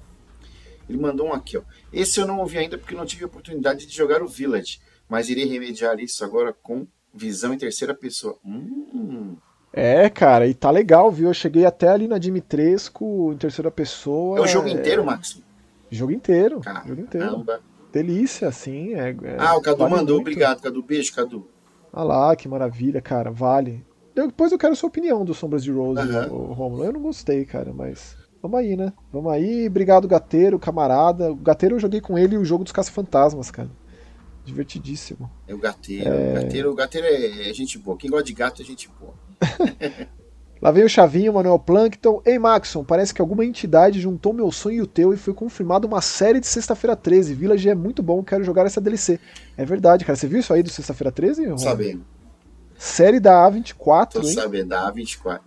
Ele 0.89 0.97
mandou 0.97 1.27
um 1.27 1.33
aqui, 1.33 1.57
ó. 1.57 1.61
Esse 1.91 2.19
eu 2.19 2.25
não 2.25 2.39
ouvi 2.39 2.57
ainda 2.57 2.77
porque 2.77 2.95
não 2.95 3.05
tive 3.05 3.25
oportunidade 3.25 3.85
de 3.85 3.95
jogar 3.95 4.23
o 4.23 4.27
Village, 4.27 4.79
mas 5.07 5.29
irei 5.29 5.45
remediar 5.45 5.99
isso 5.99 6.25
agora 6.25 6.51
com 6.51 6.87
visão 7.13 7.53
em 7.53 7.57
terceira 7.57 7.93
pessoa. 7.93 8.37
Hum. 8.45 9.35
É, 9.71 10.09
cara, 10.09 10.47
e 10.47 10.53
tá 10.53 10.69
legal, 10.69 11.11
viu? 11.11 11.27
Eu 11.27 11.33
cheguei 11.33 11.65
até 11.65 11.89
ali 11.89 12.07
na 12.07 12.17
Dimitrescu 12.17 13.31
em 13.33 13.37
terceira 13.37 13.71
pessoa. 13.71 14.37
É 14.37 14.41
o 14.41 14.47
jogo 14.47 14.67
é... 14.67 14.71
inteiro, 14.71 15.03
Max? 15.03 15.41
Jogo 15.89 16.11
inteiro. 16.11 16.59
Caramba. 16.59 16.87
Jogo 16.87 17.01
inteiro. 17.01 17.45
Delícia, 17.91 18.47
assim. 18.47 18.93
É, 18.93 19.09
é... 19.09 19.37
Ah, 19.37 19.55
o 19.55 19.61
Cadu 19.61 19.79
vale 19.79 19.95
mandou. 19.95 20.15
Muito. 20.15 20.27
Obrigado, 20.27 20.61
Cadu. 20.61 20.81
Beijo, 20.81 21.13
Cadu. 21.13 21.47
Ah 21.91 22.03
lá, 22.03 22.35
que 22.35 22.47
maravilha, 22.47 23.01
cara. 23.01 23.31
Vale. 23.31 23.85
Depois 24.15 24.51
eu 24.51 24.57
quero 24.57 24.73
a 24.73 24.75
sua 24.75 24.89
opinião 24.89 25.25
do 25.25 25.33
Sombras 25.33 25.63
de 25.63 25.71
Rose, 25.71 26.01
uhum. 26.01 26.53
Romulo. 26.53 26.83
Eu 26.83 26.93
não 26.93 27.01
gostei, 27.01 27.45
cara, 27.45 27.71
mas. 27.73 28.15
Vamos 28.41 28.59
aí, 28.59 28.75
né? 28.75 28.91
Vamos 29.11 29.31
aí. 29.31 29.67
Obrigado, 29.67 30.07
Gateiro, 30.07 30.59
camarada. 30.59 31.31
O 31.31 31.35
Gateiro 31.35 31.75
eu 31.75 31.79
joguei 31.79 32.01
com 32.01 32.17
ele 32.17 32.37
o 32.37 32.45
jogo 32.45 32.63
dos 32.63 32.73
Caça-Fantasmas, 32.73 33.49
cara. 33.49 33.69
Divertidíssimo. 34.45 35.31
É 35.47 35.53
o 35.53 35.57
Gateiro. 35.57 36.09
É... 36.09 36.31
O 36.31 36.33
Gateiro, 36.41 36.71
o 36.71 36.75
Gateiro 36.75 37.07
é, 37.07 37.49
é 37.49 37.53
gente 37.53 37.77
boa. 37.77 37.97
Quem 37.97 38.09
gosta 38.09 38.25
de 38.25 38.33
gato 38.33 38.61
é 38.61 38.65
gente 38.65 38.89
boa. 38.99 39.13
Lá 40.63 40.71
vem 40.71 40.85
o 40.85 40.89
Chavinho, 40.89 41.33
Manuel 41.33 41.59
Plankton. 41.59 42.21
Ei, 42.25 42.39
Maxon, 42.39 42.85
parece 42.85 43.13
que 43.13 43.21
alguma 43.21 43.43
entidade 43.43 43.99
juntou 43.99 44.31
meu 44.31 44.49
sonho 44.49 44.77
e 44.77 44.81
o 44.81 44.87
teu 44.87 45.13
e 45.13 45.17
foi 45.17 45.33
confirmado 45.33 45.85
uma 45.85 45.99
série 45.99 46.39
de 46.39 46.47
Sexta-feira 46.47 46.95
13. 46.95 47.33
Village 47.33 47.67
é 47.67 47.75
muito 47.75 48.01
bom, 48.01 48.23
quero 48.23 48.45
jogar 48.45 48.65
essa 48.65 48.79
DLC. 48.79 49.19
É 49.57 49.65
verdade, 49.65 50.05
cara. 50.05 50.15
Você 50.15 50.25
viu 50.25 50.39
isso 50.39 50.53
aí 50.53 50.63
do 50.63 50.69
Sexta-feira 50.69 51.11
13? 51.11 51.59
Sabendo. 51.59 52.05
Série 52.77 53.19
da 53.19 53.45
A24, 53.45 54.07
Tô 54.07 54.21
hein? 54.21 54.33
sabendo, 54.33 54.69
da 54.69 54.89
A24. 54.89 55.41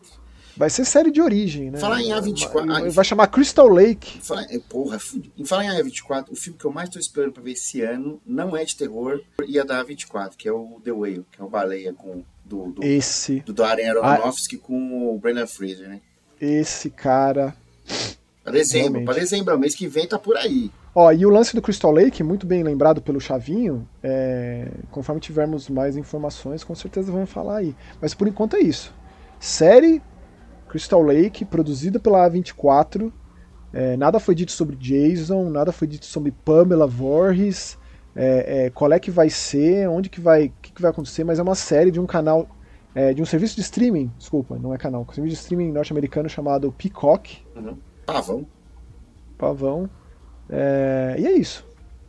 Vai 0.57 0.71
ser 0.71 0.87
série 0.87 1.11
de 1.11 1.21
origem, 1.21 1.71
né? 1.71 1.79
Falar 1.79 2.01
em 2.01 2.09
A24. 2.09 2.91
Vai 2.91 3.05
chamar 3.05 3.27
Crystal 3.27 3.69
Lake. 3.69 4.21
Falar, 4.23 4.47
porra, 4.69 4.99
em 5.37 5.45
falar 5.45 5.65
em 5.65 5.69
A24, 5.69 6.31
o 6.31 6.37
filme 6.37 6.59
que 6.59 6.65
eu 6.65 6.73
mais 6.73 6.89
tô 6.89 6.99
esperando 6.99 7.33
pra 7.33 7.43
ver 7.43 7.53
esse 7.53 7.83
ano 7.83 8.21
não 8.25 8.57
é 8.57 8.65
de 8.65 8.75
terror 8.75 9.21
e 9.47 9.59
é 9.59 9.65
da 9.65 9.85
A24, 9.85 10.33
que 10.37 10.49
é 10.49 10.53
o 10.53 10.81
The 10.83 10.93
Whale, 10.93 11.27
que 11.31 11.41
é 11.41 11.45
o 11.45 11.49
Baleia 11.49 11.93
com. 11.93 12.25
Do, 12.45 12.71
do, 12.71 12.85
esse. 12.85 13.41
Do 13.41 13.53
Darren 13.53 13.89
Aronofsky 13.91 14.57
ah, 14.57 14.67
com 14.67 15.15
o 15.15 15.19
Brendan 15.19 15.49
Fraser, 15.49 15.89
né? 15.89 16.01
Esse 16.41 16.89
cara. 16.91 17.55
Pra 18.43 18.53
dezembro, 18.53 19.05
pra 19.05 19.15
dezembro, 19.15 19.59
mês 19.59 19.75
que 19.75 19.89
vem 19.89 20.07
tá 20.07 20.17
por 20.17 20.37
aí. 20.37 20.71
Ó, 20.95 21.13
e 21.13 21.27
o 21.27 21.29
lance 21.29 21.55
do 21.55 21.61
Crystal 21.61 21.91
Lake, 21.91 22.23
muito 22.23 22.47
bem 22.47 22.63
lembrado 22.63 23.03
pelo 23.03 23.21
Chavinho, 23.21 23.87
é... 24.03 24.69
conforme 24.91 25.21
tivermos 25.21 25.69
mais 25.69 25.97
informações, 25.97 26.63
com 26.63 26.75
certeza 26.75 27.13
vamos 27.13 27.29
falar 27.29 27.59
aí. 27.59 27.75
Mas 28.01 28.15
por 28.15 28.29
enquanto 28.29 28.57
é 28.57 28.61
isso. 28.61 28.95
Série 29.41 30.01
Crystal 30.69 31.03
Lake, 31.03 31.45
produzida 31.45 31.99
pela 31.99 32.29
A24. 32.29 33.13
É, 33.73 33.97
nada 33.97 34.19
foi 34.19 34.35
dito 34.35 34.53
sobre 34.53 34.77
Jason, 34.77 35.51
nada 35.51 35.73
foi 35.73 35.87
dito 35.87 36.07
sobre 36.07 36.31
Pamela 36.31 36.87
Voorhees, 36.87 37.79
é, 38.15 38.65
é, 38.67 38.71
qual 38.71 38.93
é 38.93 38.99
que 38.99 39.11
vai 39.11 39.29
ser, 39.29 39.89
onde 39.89 40.09
que 40.09 40.21
vai, 40.21 40.53
que, 40.63 40.73
que 40.73 40.81
vai 40.81 40.91
acontecer, 40.91 41.25
mas 41.25 41.39
é 41.39 41.43
uma 41.43 41.55
série 41.55 41.91
de 41.91 42.01
um 42.01 42.07
canal, 42.07 42.49
é, 42.95 43.13
de 43.13 43.21
um 43.21 43.27
serviço 43.27 43.55
de 43.57 43.61
streaming, 43.61 44.11
desculpa, 44.17 44.59
não 44.59 44.73
é 44.73 44.79
canal, 44.79 45.03
um 45.07 45.13
serviço 45.13 45.37
de 45.37 45.43
streaming 45.43 45.73
norte-americano 45.73 46.29
chamado 46.29 46.73
Peacock. 46.73 47.45
Uhum. 47.55 47.77
Pavão. 48.07 48.47
Pavão. 49.37 49.91
É, 50.49 51.17
e 51.19 51.27
é 51.27 51.33
isso. 51.33 51.67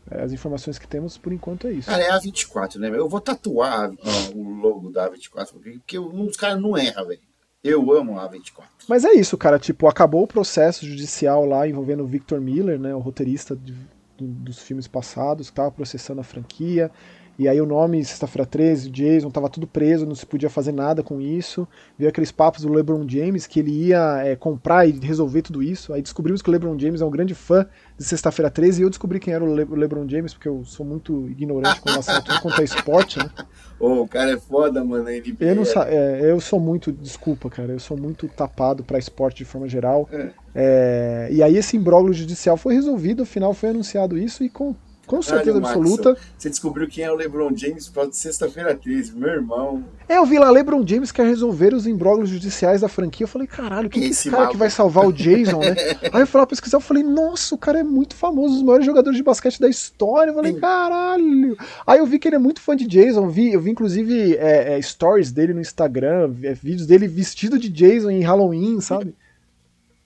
É, 0.09 0.23
as 0.23 0.31
informações 0.31 0.79
que 0.79 0.87
temos 0.87 1.17
por 1.17 1.33
enquanto 1.33 1.67
é 1.67 1.73
isso. 1.73 1.89
Cara, 1.89 2.03
é 2.03 2.11
a 2.11 2.19
24, 2.19 2.79
né? 2.79 2.89
Eu 2.89 3.09
vou 3.09 3.19
tatuar 3.19 3.91
ó, 3.91 4.37
o 4.37 4.53
logo 4.53 4.89
da 4.89 5.09
A24, 5.09 5.53
porque 5.81 5.99
um 5.99 6.25
dos 6.25 6.37
caras 6.37 6.61
não 6.61 6.77
erra, 6.77 7.03
velho. 7.03 7.26
Eu 7.67 7.91
amo 7.91 8.19
a 8.19 8.27
24. 8.27 8.69
Mas 8.87 9.05
é 9.05 9.13
isso, 9.13 9.37
cara. 9.37 9.59
Tipo, 9.59 9.87
acabou 9.87 10.23
o 10.23 10.27
processo 10.27 10.85
judicial 10.85 11.45
lá 11.45 11.67
envolvendo 11.67 12.03
o 12.03 12.07
Victor 12.07 12.39
Miller, 12.39 12.79
né, 12.79 12.93
o 12.95 12.99
roteirista 12.99 13.55
de, 13.55 13.73
do, 14.17 14.27
dos 14.27 14.59
filmes 14.59 14.87
passados, 14.87 15.47
que 15.47 15.53
estava 15.53 15.71
processando 15.71 16.21
a 16.21 16.23
franquia. 16.23 16.91
E 17.39 17.47
aí 17.47 17.61
o 17.61 17.67
nome, 17.67 18.03
sexta-feira 18.03 18.47
13, 18.47 18.89
Jason, 18.89 19.29
tava 19.29 19.47
tudo 19.47 19.67
preso, 19.67 20.07
não 20.07 20.15
se 20.15 20.25
podia 20.25 20.49
fazer 20.49 20.71
nada 20.71 21.03
com 21.03 21.21
isso. 21.21 21.67
Veio 21.95 22.09
aqueles 22.09 22.31
papos 22.31 22.63
do 22.63 22.73
LeBron 22.73 23.07
James 23.07 23.45
que 23.45 23.59
ele 23.59 23.69
ia 23.69 24.23
é, 24.25 24.35
comprar 24.35 24.87
e 24.87 24.91
resolver 24.91 25.43
tudo 25.43 25.61
isso. 25.61 25.93
Aí 25.93 26.01
descobrimos 26.01 26.41
que 26.41 26.49
o 26.49 26.51
LeBron 26.51 26.77
James 26.79 26.99
é 26.99 27.05
um 27.05 27.11
grande 27.11 27.35
fã 27.35 27.67
de 27.95 28.03
sexta-feira 28.03 28.49
13 28.49 28.81
e 28.81 28.83
eu 28.83 28.89
descobri 28.89 29.19
quem 29.19 29.35
era 29.35 29.43
o, 29.43 29.55
Le 29.55 29.63
o 29.65 29.75
LeBron 29.75 30.09
James, 30.09 30.33
porque 30.33 30.47
eu 30.47 30.63
sou 30.65 30.83
muito 30.83 31.29
ignorante 31.29 31.79
com 31.79 31.89
relação 31.89 32.15
a 32.15 32.21
tudo 32.21 32.41
quanto 32.41 32.59
é 32.59 32.63
esporte, 32.63 33.19
né? 33.19 33.29
Ô, 33.79 34.01
o 34.01 34.07
cara 34.07 34.31
é 34.31 34.37
foda, 34.37 34.83
mano. 34.83 35.07
Ele 35.07 35.37
eu, 35.39 35.55
não 35.55 35.63
é, 35.83 36.31
eu 36.31 36.39
sou 36.39 36.59
muito, 36.59 36.91
desculpa, 36.91 37.51
cara, 37.51 37.73
eu 37.73 37.79
sou 37.79 37.95
muito 37.95 38.27
tapado 38.27 38.83
para 38.83 38.97
esporte 38.97 39.37
de 39.37 39.45
forma 39.45 39.67
geral. 39.67 40.09
É. 40.11 40.31
É, 40.55 41.29
e 41.31 41.43
aí 41.43 41.55
esse 41.55 41.77
imbróglio 41.77 42.13
judicial 42.15 42.57
foi 42.57 42.73
resolvido, 42.73 43.21
afinal 43.21 43.53
foi 43.53 43.69
anunciado 43.69 44.17
isso 44.17 44.43
e 44.43 44.49
com 44.49 44.75
com 45.07 45.21
certeza 45.21 45.57
absoluta. 45.57 46.17
Você 46.37 46.49
descobriu 46.49 46.87
quem 46.87 47.05
é 47.05 47.11
o 47.11 47.15
LeBron 47.15 47.55
James 47.55 47.87
por 47.87 48.09
de 48.09 48.17
sexta-feira 48.17 48.75
13, 48.75 49.15
meu 49.15 49.29
irmão. 49.29 49.85
É, 50.07 50.17
eu 50.17 50.25
vi 50.25 50.37
lá, 50.37 50.51
LeBron 50.51 50.85
James 50.85 51.11
quer 51.11 51.25
resolver 51.25 51.73
os 51.73 51.87
imbróglios 51.87 52.29
judiciais 52.29 52.81
da 52.81 52.89
franquia. 52.89 53.23
Eu 53.23 53.27
falei, 53.27 53.47
caralho, 53.47 53.89
quem 53.89 54.03
é 54.03 54.07
esse, 54.07 54.29
cara 54.29 54.47
que 54.47 54.57
vai 54.57 54.69
salvar 54.69 55.07
o 55.07 55.13
Jason, 55.13 55.59
né? 55.59 55.75
Aí 56.11 56.21
eu 56.21 56.27
fui 56.27 56.39
lá 56.39 56.45
pesquisar, 56.45 56.77
eu 56.77 56.81
falei, 56.81 57.03
nossa, 57.03 57.55
o 57.55 57.57
cara 57.57 57.79
é 57.79 57.83
muito 57.83 58.15
famoso, 58.15 58.57
os 58.57 58.63
maiores 58.63 58.85
jogadores 58.85 59.17
de 59.17 59.23
basquete 59.23 59.61
da 59.61 59.69
história. 59.69 60.31
Eu 60.31 60.35
falei, 60.35 60.53
Sim. 60.53 60.59
caralho. 60.59 61.57
Aí 61.87 61.99
eu 61.99 62.05
vi 62.05 62.19
que 62.19 62.27
ele 62.27 62.35
é 62.35 62.39
muito 62.39 62.59
fã 62.59 62.75
de 62.75 62.85
Jason, 62.85 63.29
vi, 63.29 63.53
eu 63.53 63.61
vi 63.61 63.71
inclusive 63.71 64.35
é, 64.35 64.77
é, 64.77 64.81
stories 64.81 65.31
dele 65.31 65.53
no 65.53 65.61
Instagram, 65.61 66.33
é, 66.43 66.53
vídeos 66.53 66.85
dele 66.85 67.07
vestido 67.07 67.57
de 67.57 67.69
Jason 67.69 68.09
em 68.09 68.21
Halloween, 68.21 68.81
sabe? 68.81 69.15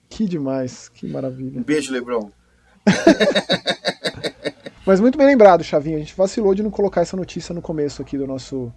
Que 0.08 0.26
demais, 0.26 0.90
que 0.90 1.06
maravilha. 1.06 1.58
Um 1.58 1.62
beijo, 1.62 1.90
LeBron. 1.90 2.30
Mas 4.84 5.00
muito 5.00 5.16
bem 5.16 5.26
lembrado, 5.26 5.62
Chavinho. 5.62 5.96
A 5.96 6.00
gente 6.00 6.14
vacilou 6.14 6.54
de 6.54 6.62
não 6.62 6.70
colocar 6.70 7.02
essa 7.02 7.16
notícia 7.16 7.54
no 7.54 7.62
começo 7.62 8.02
aqui 8.02 8.18
do 8.18 8.26
nosso, 8.26 8.72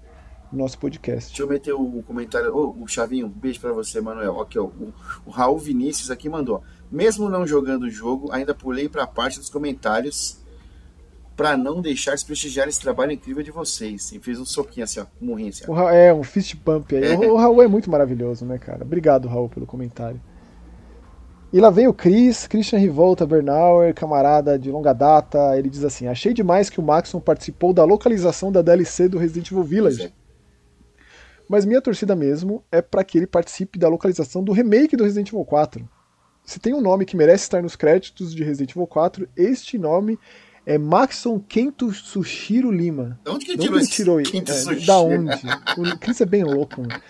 do 0.52 0.58
nosso 0.58 0.78
podcast. 0.78 1.30
Deixa 1.30 1.42
eu 1.42 1.48
meter 1.48 1.74
o 1.74 2.04
comentário. 2.04 2.56
Oh, 2.56 2.84
o 2.84 2.88
Chavinho, 2.88 3.26
um 3.26 3.30
beijo 3.30 3.60
para 3.60 3.74
você, 3.74 4.00
Manuel. 4.00 4.40
Aqui, 4.40 4.60
ó, 4.60 4.66
o, 4.66 4.94
o, 5.26 5.32
Raul 5.32 5.58
Vinícius 5.58 6.12
aqui 6.12 6.30
mandou. 6.30 6.62
Mesmo 6.92 7.28
não 7.28 7.48
jogando 7.48 7.84
o 7.84 7.90
jogo, 7.90 8.32
ainda 8.32 8.54
pulei 8.54 8.88
para 8.88 9.04
a 9.04 9.08
parte 9.08 9.40
dos 9.40 9.50
comentários 9.50 10.40
para 11.36 11.58
não 11.58 11.82
deixar 11.82 12.14
desprestigiar 12.14 12.68
esse 12.68 12.80
trabalho 12.80 13.12
incrível 13.12 13.42
de 13.42 13.52
vocês. 13.52 14.12
E 14.12 14.20
fez 14.20 14.40
um 14.40 14.46
soquinho 14.46 14.84
assim, 14.84 15.00
ó, 15.00 15.06
um 15.20 15.26
murrinho 15.26 15.50
assim. 15.50 15.64
Ó. 15.68 15.90
é, 15.90 16.14
um 16.14 16.24
fist 16.24 16.56
pump 16.58 16.96
aí. 16.96 17.04
É. 17.04 17.18
O, 17.18 17.34
o 17.34 17.36
Raul 17.36 17.64
é 17.64 17.68
muito 17.68 17.90
maravilhoso, 17.90 18.46
né, 18.46 18.60
cara? 18.60 18.84
Obrigado, 18.84 19.28
Raul, 19.28 19.50
pelo 19.50 19.66
comentário. 19.66 20.22
E 21.56 21.60
lá 21.62 21.70
vem 21.70 21.88
o 21.88 21.94
Chris, 21.94 22.48
Christian 22.48 22.80
Rivolta 22.80 23.26
Bernauer, 23.26 23.94
camarada 23.94 24.60
de 24.60 24.70
longa 24.70 24.92
data. 24.92 25.58
Ele 25.58 25.70
diz 25.70 25.86
assim: 25.86 26.06
Achei 26.06 26.34
demais 26.34 26.70
que 26.70 26.82
o 26.82 26.84
Maxon 26.84 27.22
participou 27.22 27.72
da 27.72 27.86
localização 27.86 28.52
da 28.52 28.62
DLC 28.62 29.08
do 29.08 29.18
Resident 29.18 29.50
Evil 29.50 29.64
Village. 29.64 30.14
Mas 31.48 31.64
minha 31.64 31.82
torcida 31.82 32.14
mesmo 32.14 32.62
é 32.70 32.82
para 32.82 33.06
que 33.06 33.18
ele 33.18 33.26
participe 33.26 33.80
da 33.80 33.88
localização 33.88 34.44
do 34.44 34.52
remake 34.52 34.98
do 34.98 35.06
Resident 35.06 35.30
Evil 35.30 35.46
4. 35.46 35.88
Se 36.44 36.60
tem 36.60 36.74
um 36.74 36.82
nome 36.82 37.06
que 37.06 37.16
merece 37.16 37.44
estar 37.46 37.64
nos 37.64 37.78
créditos 37.78 38.36
de 38.36 38.44
Resident 38.44 38.72
Evil 38.72 38.86
4, 38.86 39.26
este 39.38 39.78
nome 39.78 40.20
é 40.66 40.78
Maxon 40.78 41.40
Kento 41.40 41.90
Sushiro 41.94 42.70
Lima. 42.70 43.18
De 43.24 43.32
onde 43.32 43.46
que 43.46 43.52
ele 43.52 43.62
tirou, 43.62 43.78
ele 43.78 43.88
tirou 43.88 44.20
isso? 44.20 44.72
É, 44.72 44.76
da 44.86 45.00
onde? 45.00 45.32
O 45.78 45.98
Chris 46.00 46.20
é 46.20 46.26
bem 46.26 46.44
louco, 46.44 46.82
mano. 46.82 47.02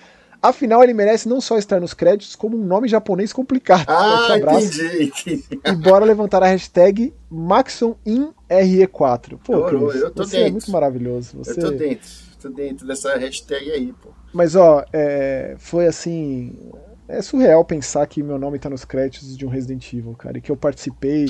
Afinal, 0.42 0.84
ele 0.84 0.94
merece 0.94 1.28
não 1.28 1.42
só 1.42 1.58
estar 1.58 1.80
nos 1.80 1.94
créditos, 1.94 2.36
como 2.36 2.58
um 2.58 2.64
nome 2.64 2.88
japonês 2.88 3.34
complicado. 3.34 3.86
Ah, 3.88 4.38
entendi, 4.38 5.04
entendi. 5.04 5.44
E 5.66 5.72
bora 5.74 6.06
levantar 6.06 6.44
a 6.44 6.48
hashtag 6.48 7.14
MaxonInRE4. 7.32 9.40
Pô, 9.44 9.54
eu, 9.54 9.66
Chris, 9.66 10.02
eu 10.02 10.14
você 10.14 10.38
dentro. 10.38 10.48
é 10.48 10.52
muito 10.52 10.72
maravilhoso. 10.72 11.38
Você... 11.38 11.60
Eu 11.60 11.66
tô 11.66 11.72
dentro, 11.72 12.10
tô 12.42 12.50
dentro 12.50 12.88
dessa 12.88 13.18
hashtag 13.18 13.72
aí, 13.72 13.94
pô. 13.94 14.10
Mas, 14.34 14.56
ó, 14.56 14.84
é, 14.94 15.56
foi 15.58 15.88
assim... 15.88 16.72
É 17.08 17.22
surreal 17.22 17.64
pensar 17.64 18.08
que 18.08 18.24
meu 18.24 18.40
nome 18.40 18.58
tá 18.58 18.70
nos 18.70 18.84
créditos 18.84 19.38
de 19.38 19.46
um 19.46 19.50
Resident 19.50 19.94
Evil, 19.94 20.16
cara, 20.16 20.40
e 20.40 20.42
que 20.42 20.52
eu 20.52 20.58
participei, 20.58 21.30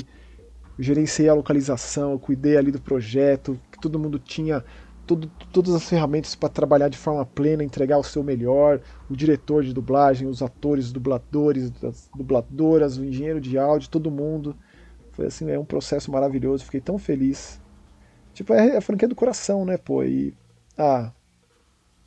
gerenciei 0.78 1.28
a 1.28 1.34
localização, 1.34 2.12
eu 2.12 2.18
cuidei 2.18 2.56
ali 2.56 2.70
do 2.70 2.80
projeto, 2.80 3.60
que 3.70 3.78
todo 3.78 3.98
mundo 3.98 4.18
tinha 4.18 4.64
tudo, 5.06 5.30
todas 5.52 5.74
as 5.74 5.88
ferramentas 5.88 6.34
para 6.34 6.48
trabalhar 6.48 6.88
de 6.88 6.98
forma 6.98 7.24
plena, 7.24 7.62
entregar 7.62 7.98
o 7.98 8.02
seu 8.02 8.22
melhor, 8.22 8.80
o 9.08 9.16
diretor 9.16 9.62
de 9.62 9.72
dublagem, 9.72 10.26
os 10.26 10.42
atores, 10.42 10.92
dubladores, 10.92 11.72
as 11.84 12.10
dubladoras, 12.14 12.98
o 12.98 13.04
engenheiro 13.04 13.40
de 13.40 13.56
áudio, 13.56 13.88
todo 13.88 14.10
mundo. 14.10 14.56
Foi 15.12 15.26
assim, 15.26 15.50
é 15.50 15.58
um 15.58 15.64
processo 15.64 16.10
maravilhoso, 16.10 16.64
fiquei 16.64 16.80
tão 16.80 16.98
feliz. 16.98 17.60
Tipo, 18.34 18.52
é 18.52 18.76
a 18.76 18.80
franquia 18.80 19.08
do 19.08 19.14
coração, 19.14 19.64
né, 19.64 19.78
pô? 19.78 20.02
E. 20.02 20.34
Ah. 20.76 21.12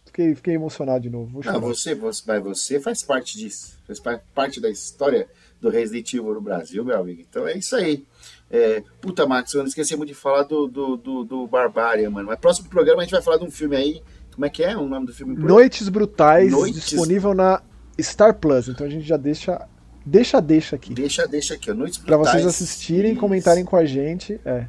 Fiquei, 0.06 0.36
fiquei 0.36 0.56
emocionado 0.56 1.02
de 1.02 1.10
novo. 1.10 1.40
Ah, 1.46 1.58
você, 1.60 1.94
você, 1.94 2.40
você 2.40 2.80
faz 2.80 3.04
parte 3.04 3.38
disso. 3.38 3.78
Faz 3.86 4.00
parte 4.34 4.60
da 4.60 4.70
história 4.70 5.28
do 5.62 5.70
Resident 5.70 6.14
Evil 6.14 6.34
no 6.34 6.42
Brasil, 6.42 6.84
meu 6.84 7.00
amigo. 7.00 7.22
Então 7.22 7.48
é 7.48 7.58
isso 7.58 7.76
aí. 7.76 8.06
É, 8.52 8.84
puta, 9.00 9.28
Max, 9.28 9.54
eu 9.54 9.60
não 9.60 9.68
esquecemos 9.68 10.08
de 10.08 10.14
falar 10.14 10.44
do, 10.44 10.68
do, 10.68 10.98
do, 10.98 11.24
do 11.24 11.48
Barbária, 11.48 12.10
mano. 12.10 12.28
Mas 12.28 12.40
próximo 12.40 12.68
programa 12.68 13.02
a 13.02 13.04
gente 13.04 13.12
vai 13.12 13.22
falar 13.22 13.38
de 13.38 13.44
um 13.44 13.52
filme 13.52 13.76
aí. 13.76 14.02
Como 14.34 14.46
é 14.46 14.50
que 14.50 14.64
é 14.64 14.76
o 14.76 14.88
nome 14.88 15.06
do 15.06 15.14
filme? 15.14 15.36
Noites 15.36 15.90
Brutais, 15.90 16.52
Noites... 16.52 16.90
disponível 16.90 17.34
na 17.34 17.62
Star 18.00 18.34
Plus. 18.34 18.70
Então 18.70 18.88
a 18.88 18.90
gente 18.90 19.06
já 19.06 19.18
deixa. 19.18 19.68
Deixa, 20.06 20.42
deixa 20.42 20.76
aqui. 20.76 20.94
Deixa, 20.94 21.28
deixa 21.28 21.54
aqui, 21.54 21.70
ó. 21.70 21.74
Noites 21.74 22.00
Brutais. 22.00 22.22
Pra 22.22 22.32
vocês 22.32 22.46
assistirem, 22.46 23.12
Isso. 23.12 23.20
comentarem 23.20 23.64
com 23.64 23.76
a 23.76 23.86
gente. 23.86 24.40
É. 24.44 24.66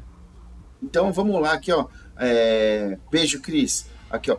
Então 0.83 1.11
vamos 1.11 1.41
lá 1.41 1.53
aqui, 1.53 1.71
ó. 1.71 1.87
É... 2.17 2.97
Beijo, 3.09 3.41
Cris. 3.41 3.87
Aqui, 4.09 4.29
ó. 4.29 4.37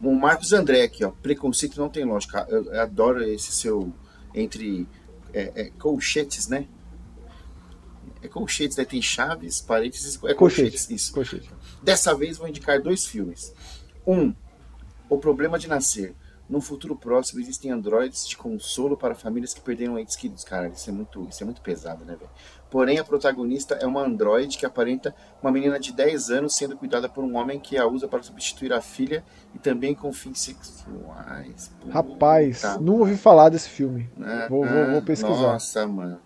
O 0.00 0.14
Marcos 0.14 0.52
André 0.52 0.82
aqui, 0.82 1.04
ó. 1.04 1.10
Preconceito 1.10 1.80
não 1.80 1.88
tem 1.88 2.04
lógica. 2.04 2.46
Eu, 2.48 2.66
eu 2.66 2.80
adoro 2.80 3.24
esse 3.24 3.50
seu. 3.50 3.92
Entre 4.34 4.86
é, 5.32 5.52
é, 5.54 5.70
colchetes, 5.78 6.46
né? 6.46 6.66
É 8.22 8.28
colchetes, 8.28 8.76
né? 8.76 8.84
Tem 8.84 9.00
chaves, 9.00 9.60
parênteses, 9.60 10.16
é 10.24 10.34
colchetes. 10.34 10.86
Colchete. 10.86 10.94
Isso. 10.94 11.12
Colchete. 11.12 11.50
Dessa 11.82 12.14
vez 12.14 12.38
vou 12.38 12.48
indicar 12.48 12.80
dois 12.80 13.06
filmes. 13.06 13.54
Um, 14.06 14.34
O 15.08 15.18
Problema 15.18 15.58
de 15.58 15.68
Nascer. 15.68 16.14
No 16.48 16.62
futuro 16.62 16.96
próximo 16.96 17.40
existem 17.40 17.70
androides 17.70 18.26
de 18.26 18.34
consolo 18.34 18.96
para 18.96 19.14
famílias 19.14 19.52
que 19.52 19.60
perderam 19.60 19.98
entes 19.98 20.16
queridos. 20.16 20.44
Cara, 20.44 20.68
isso 20.68 20.88
é 20.88 20.92
muito, 20.92 21.28
isso 21.28 21.42
é 21.42 21.44
muito 21.44 21.60
pesado, 21.60 22.06
né, 22.06 22.16
velho? 22.16 22.30
Porém, 22.70 22.98
a 22.98 23.04
protagonista 23.04 23.74
é 23.74 23.86
uma 23.86 24.02
androide 24.02 24.56
que 24.56 24.64
aparenta 24.64 25.14
uma 25.42 25.52
menina 25.52 25.78
de 25.78 25.92
10 25.92 26.30
anos 26.30 26.56
sendo 26.56 26.74
cuidada 26.76 27.06
por 27.06 27.22
um 27.22 27.36
homem 27.36 27.60
que 27.60 27.76
a 27.76 27.86
usa 27.86 28.08
para 28.08 28.22
substituir 28.22 28.72
a 28.72 28.80
filha 28.80 29.22
e 29.54 29.58
também 29.58 29.94
com 29.94 30.10
fins 30.10 30.40
sexuais. 30.40 31.70
Rapaz, 31.90 32.62
não 32.80 32.94
ouvi 32.94 33.16
falar 33.16 33.50
desse 33.50 33.68
filme. 33.68 34.08
Ah, 34.18 34.46
vou, 34.48 34.64
vou, 34.64 34.90
vou, 34.92 35.02
pesquisar. 35.02 35.52
Nossa, 35.52 35.86
mano. 35.86 36.18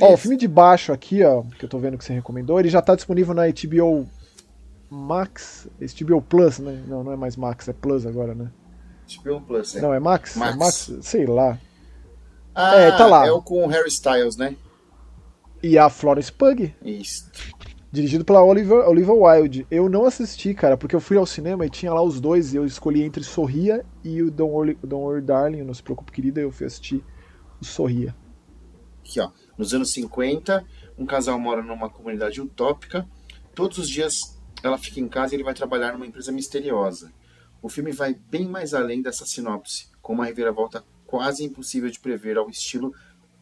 Ó, 0.00 0.14
o 0.14 0.16
filme 0.16 0.36
de 0.36 0.48
baixo 0.48 0.92
aqui, 0.92 1.22
ó, 1.22 1.42
que 1.58 1.64
eu 1.64 1.68
tô 1.68 1.78
vendo 1.78 1.98
que 1.98 2.04
você 2.04 2.14
recomendou, 2.14 2.58
ele 2.58 2.68
já 2.68 2.80
tá 2.80 2.94
disponível 2.94 3.34
na 3.34 3.42
HBO 3.46 4.08
Max, 4.90 5.68
HBO 5.78 6.22
Plus, 6.22 6.58
né? 6.58 6.82
Não, 6.86 7.04
não 7.04 7.12
é 7.12 7.16
mais 7.16 7.36
Max, 7.36 7.68
é 7.68 7.72
Plus 7.72 8.06
agora, 8.06 8.34
né? 8.34 8.50
HBO 9.22 9.40
Plus, 9.40 9.76
é. 9.76 9.80
Não, 9.80 9.92
é 9.92 10.00
Max? 10.00 10.36
Max, 10.36 10.54
é 10.54 10.56
Max 10.56 10.92
sei 11.02 11.26
lá. 11.26 11.58
Ah, 12.54 12.76
é, 12.76 12.90
tá 12.92 13.06
lá. 13.06 13.26
É 13.26 13.32
o 13.32 13.42
com 13.42 13.64
o 13.64 13.66
Harry 13.66 13.88
Styles, 13.88 14.36
né? 14.36 14.56
E 15.62 15.76
a 15.76 15.90
Florence 15.90 16.32
Pug. 16.32 16.74
Isso. 16.82 17.30
Dirigido 17.90 18.24
pela 18.24 18.42
Oliver, 18.42 18.88
Oliver 18.88 19.14
Wilde. 19.14 19.66
Eu 19.70 19.88
não 19.88 20.04
assisti, 20.04 20.54
cara, 20.54 20.76
porque 20.76 20.94
eu 20.94 21.00
fui 21.00 21.16
ao 21.16 21.26
cinema 21.26 21.66
e 21.66 21.70
tinha 21.70 21.92
lá 21.92 22.02
os 22.02 22.20
dois 22.20 22.52
e 22.52 22.56
eu 22.56 22.64
escolhi 22.64 23.02
entre 23.02 23.22
Sorria 23.22 23.84
e 24.02 24.22
o 24.22 24.30
Don't 24.30 24.52
Worry, 24.52 24.78
Don't 24.82 25.04
Worry 25.04 25.20
Darling, 25.20 25.62
Não 25.62 25.74
Se 25.74 25.82
Preocupe 25.82 26.12
Querida, 26.12 26.40
eu 26.40 26.50
fui 26.50 26.66
assistir 26.66 27.04
o 27.60 27.64
Sorria. 27.64 28.14
Aqui, 29.00 29.20
ó. 29.20 29.30
Nos 29.56 29.72
anos 29.72 29.92
50, 29.92 30.64
um 30.98 31.06
casal 31.06 31.38
mora 31.38 31.62
numa 31.62 31.88
comunidade 31.88 32.40
utópica. 32.40 33.06
Todos 33.54 33.78
os 33.78 33.88
dias 33.88 34.38
ela 34.62 34.78
fica 34.78 35.00
em 35.00 35.08
casa 35.08 35.34
e 35.34 35.36
ele 35.36 35.44
vai 35.44 35.54
trabalhar 35.54 35.92
numa 35.92 36.06
empresa 36.06 36.32
misteriosa. 36.32 37.12
O 37.62 37.68
filme 37.68 37.92
vai 37.92 38.14
bem 38.30 38.46
mais 38.46 38.74
além 38.74 39.00
dessa 39.00 39.24
sinopse, 39.24 39.88
com 40.02 40.12
uma 40.12 40.26
reviravolta 40.26 40.84
quase 41.06 41.44
impossível 41.44 41.90
de 41.90 42.00
prever 42.00 42.36
ao 42.36 42.50
estilo 42.50 42.92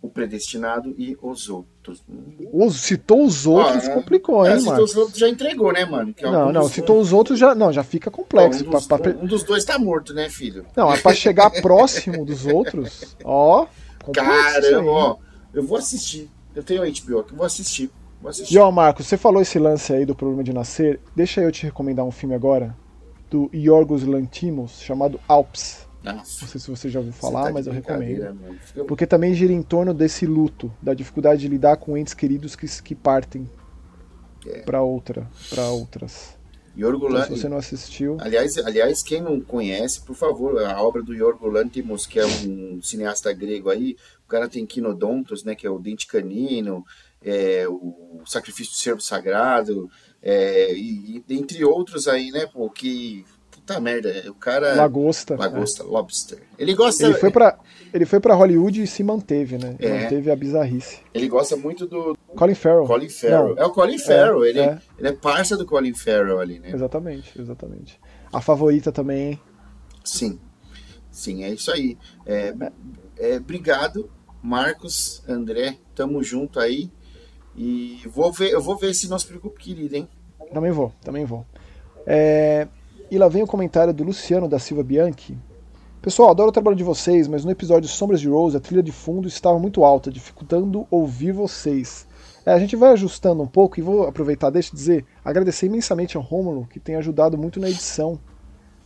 O 0.01 0.09
Predestinado 0.09 0.95
e 0.99 1.17
Os 1.23 1.49
Outros. 1.49 2.05
Os, 2.53 2.77
citou 2.77 3.25
os 3.25 3.47
outros, 3.47 3.89
ah, 3.89 3.95
complicou, 3.95 4.47
hein, 4.47 4.53
é, 4.53 4.59
Citou 4.59 4.85
os 4.85 4.97
outros 4.97 5.19
já 5.19 5.29
entregou, 5.29 5.73
né, 5.73 5.85
mano? 5.85 6.15
É 6.17 6.31
não, 6.31 6.53
não, 6.53 6.69
citou 6.69 7.01
os 7.01 7.13
outros 7.13 7.39
já, 7.39 7.55
não, 7.55 7.73
já 7.73 7.83
fica 7.83 8.11
complexo. 8.11 8.65
um, 8.67 8.71
dos, 8.71 8.87
pra, 8.87 8.99
pra... 8.99 9.11
um, 9.13 9.27
dos, 9.27 9.45
dois 9.45 9.65
tá 9.65 9.79
morto, 9.79 10.13
né, 10.13 10.29
filho? 10.29 10.67
Não, 10.77 10.93
é 10.93 10.99
pra 10.99 11.15
chegar 11.15 11.51
próximo 11.63 12.25
dos 12.25 12.47
outros, 12.47 13.17
ó. 13.25 13.67
Caramba, 14.13 14.91
ó. 14.91 15.17
Eu 15.53 15.63
vou 15.63 15.77
assistir. 15.77 16.31
Eu 16.55 16.63
tenho 16.63 16.83
HBO 16.83 17.21
aqui, 17.21 17.35
vou 17.35 17.47
assistir. 17.47 17.91
Vou 18.21 18.31
assistir. 18.31 18.55
E 18.55 18.59
ó, 18.59 18.71
Marcos, 18.71 19.07
você 19.07 19.17
falou 19.17 19.43
esse 19.43 19.59
lance 19.59 19.93
aí 19.93 20.07
do 20.07 20.15
problema 20.15 20.45
de 20.45 20.53
nascer. 20.53 21.01
Deixa 21.15 21.41
eu 21.41 21.51
te 21.51 21.65
recomendar 21.65 22.05
um 22.05 22.11
filme 22.11 22.35
agora 22.35 22.77
do 23.31 23.51
Yorgos 23.55 24.05
Lantimos 24.05 24.81
chamado 24.81 25.19
Alps. 25.27 25.87
Nossa. 26.03 26.43
Não 26.43 26.49
sei 26.49 26.61
se 26.61 26.71
você 26.71 26.89
já 26.89 26.99
ouviu 26.99 27.13
falar, 27.13 27.45
tá 27.45 27.53
mas 27.53 27.67
eu 27.67 27.73
recomendo. 27.73 28.37
Porque 28.87 29.07
também 29.07 29.35
gira 29.35 29.53
em 29.53 29.63
torno 29.63 29.95
desse 29.95 30.27
luto, 30.27 30.73
da 30.83 30.95
dificuldade 30.95 31.43
de 31.43 31.49
lidar 31.49 31.77
com 31.77 31.97
entes 31.97 32.13
queridos 32.13 32.57
que, 32.57 32.67
que 32.83 32.95
partem 32.95 33.49
é. 34.47 34.61
para 34.61 34.83
outra, 34.83 35.29
para 35.49 35.69
outras. 35.69 36.37
Yorgo 36.77 37.07
então, 37.09 37.25
se 37.25 37.31
você 37.31 37.49
não 37.49 37.59
assistiu. 37.59 38.17
Aliás, 38.19 38.57
aliás, 38.59 39.03
quem 39.03 39.21
não 39.21 39.41
conhece, 39.41 40.01
por 40.01 40.17
favor, 40.17 40.59
a 40.63 40.83
obra 40.83 41.03
do 41.03 41.15
Yorgo 41.15 41.47
Lanthimos, 41.47 42.07
que 42.07 42.19
é 42.19 42.25
um 42.25 42.81
cineasta 42.83 43.33
grego 43.33 43.69
aí, 43.69 43.97
cara 44.33 44.49
tem 44.49 44.67
Quinodontos, 44.67 45.45
né, 45.45 45.55
que 45.55 45.67
é 45.67 45.71
o 45.71 45.79
dente 45.79 46.07
canino, 46.07 46.85
é, 47.23 47.67
o 47.69 48.23
sacrifício 48.27 48.73
do 48.73 48.79
servo 48.79 49.01
sagrado, 49.01 49.91
é, 50.23 50.73
e, 50.75 51.23
e, 51.29 51.35
entre 51.35 51.65
outros 51.65 52.09
aí, 52.09 52.31
né, 52.31 52.47
pô, 52.47 52.69
que 52.71 53.25
puta 53.51 53.81
merda. 53.81 54.25
O 54.29 54.35
cara. 54.35 54.75
Lagosta. 54.75 55.37
Lagosta, 55.37 55.83
é. 55.83 55.87
Lobster. 55.87 56.43
Ele 56.59 56.75
gosta. 56.75 57.05
Ele 57.05 57.15
foi 57.15 57.31
pra, 57.31 57.59
ele 57.93 58.05
foi 58.05 58.21
pra 58.21 58.35
Hollywood 58.35 58.83
e 58.83 58.87
se 58.87 59.03
manteve, 59.03 59.57
né? 59.59 59.77
É. 59.79 60.03
Manteve 60.03 60.31
a 60.31 60.37
bizarrice. 60.37 61.01
Ele 61.15 61.29
gosta 61.29 61.57
muito 61.57 61.87
do. 61.87 62.17
Colin 62.35 62.55
Farrell. 62.55 62.87
Colin 62.87 63.09
Farrell. 63.09 63.55
Não. 63.55 63.63
É 63.63 63.65
o 63.65 63.71
Colin 63.71 63.99
Farrell. 63.99 64.45
É, 64.45 64.49
ele, 64.49 64.61
é. 64.61 64.79
ele 64.99 65.09
é 65.09 65.13
parça 65.13 65.57
do 65.57 65.65
Colin 65.65 65.95
Farrell 65.95 66.41
ali, 66.41 66.59
né? 66.59 66.71
Exatamente, 66.73 67.41
exatamente. 67.41 68.01
A 68.33 68.41
favorita 68.41 68.91
também, 68.91 69.31
hein? 69.31 69.41
Sim. 70.05 70.41
Sim, 71.11 71.45
é 71.45 71.51
isso 71.51 71.71
aí. 71.71 71.97
É, 72.25 72.55
é, 73.19 73.37
obrigado, 73.37 74.11
Marcos, 74.43 75.23
André. 75.29 75.79
Tamo 75.95 76.23
junto 76.23 76.59
aí. 76.59 76.91
E 77.57 78.01
vou 78.13 78.33
ver, 78.33 78.51
eu 78.51 78.61
vou 78.61 78.77
ver 78.77 78.91
esse 78.91 79.09
nosso 79.09 79.29
grupo 79.29 79.51
querido, 79.51 79.95
hein? 79.95 80.09
Também 80.53 80.73
vou, 80.73 80.93
também 81.03 81.25
vou. 81.25 81.47
É, 82.07 82.67
e 83.11 83.19
lá 83.19 83.29
vem 83.29 83.43
o 83.43 83.47
comentário 83.47 83.93
do 83.93 84.05
Luciano 84.05 84.49
da 84.49 84.59
Silva 84.59 84.83
Bianchi. 84.83 85.39
Pessoal, 86.01 86.31
adoro 86.31 86.49
o 86.49 86.53
trabalho 86.53 86.77
de 86.77 86.83
vocês, 86.83 87.29
mas 87.29 87.45
no 87.45 87.51
episódio 87.51 87.89
Sombras 87.89 88.21
de 88.21 88.29
Rose 88.29 88.57
a 88.57 88.61
trilha 88.61 88.83
de 88.83 88.91
fundo 88.91 89.29
estava 89.29 89.59
muito 89.59 89.85
alta, 89.85 90.11
dificultando 90.11 90.87
ouvir 90.91 91.33
vocês. 91.33 92.09
É, 92.45 92.53
a 92.53 92.59
gente 92.59 92.75
vai 92.75 92.91
ajustando 92.93 93.43
um 93.43 93.47
pouco 93.47 93.79
e 93.79 93.83
vou 93.83 94.05
aproveitar, 94.09 94.51
deixa 94.51 94.71
eu 94.71 94.75
dizer, 94.75 95.05
agradecer 95.25 95.67
imensamente 95.67 96.17
ao 96.17 96.23
Romulo, 96.23 96.67
que 96.67 96.81
tem 96.81 96.97
ajudado 96.97 97.39
muito 97.39 97.61
na 97.61 97.71
edição 97.71 98.19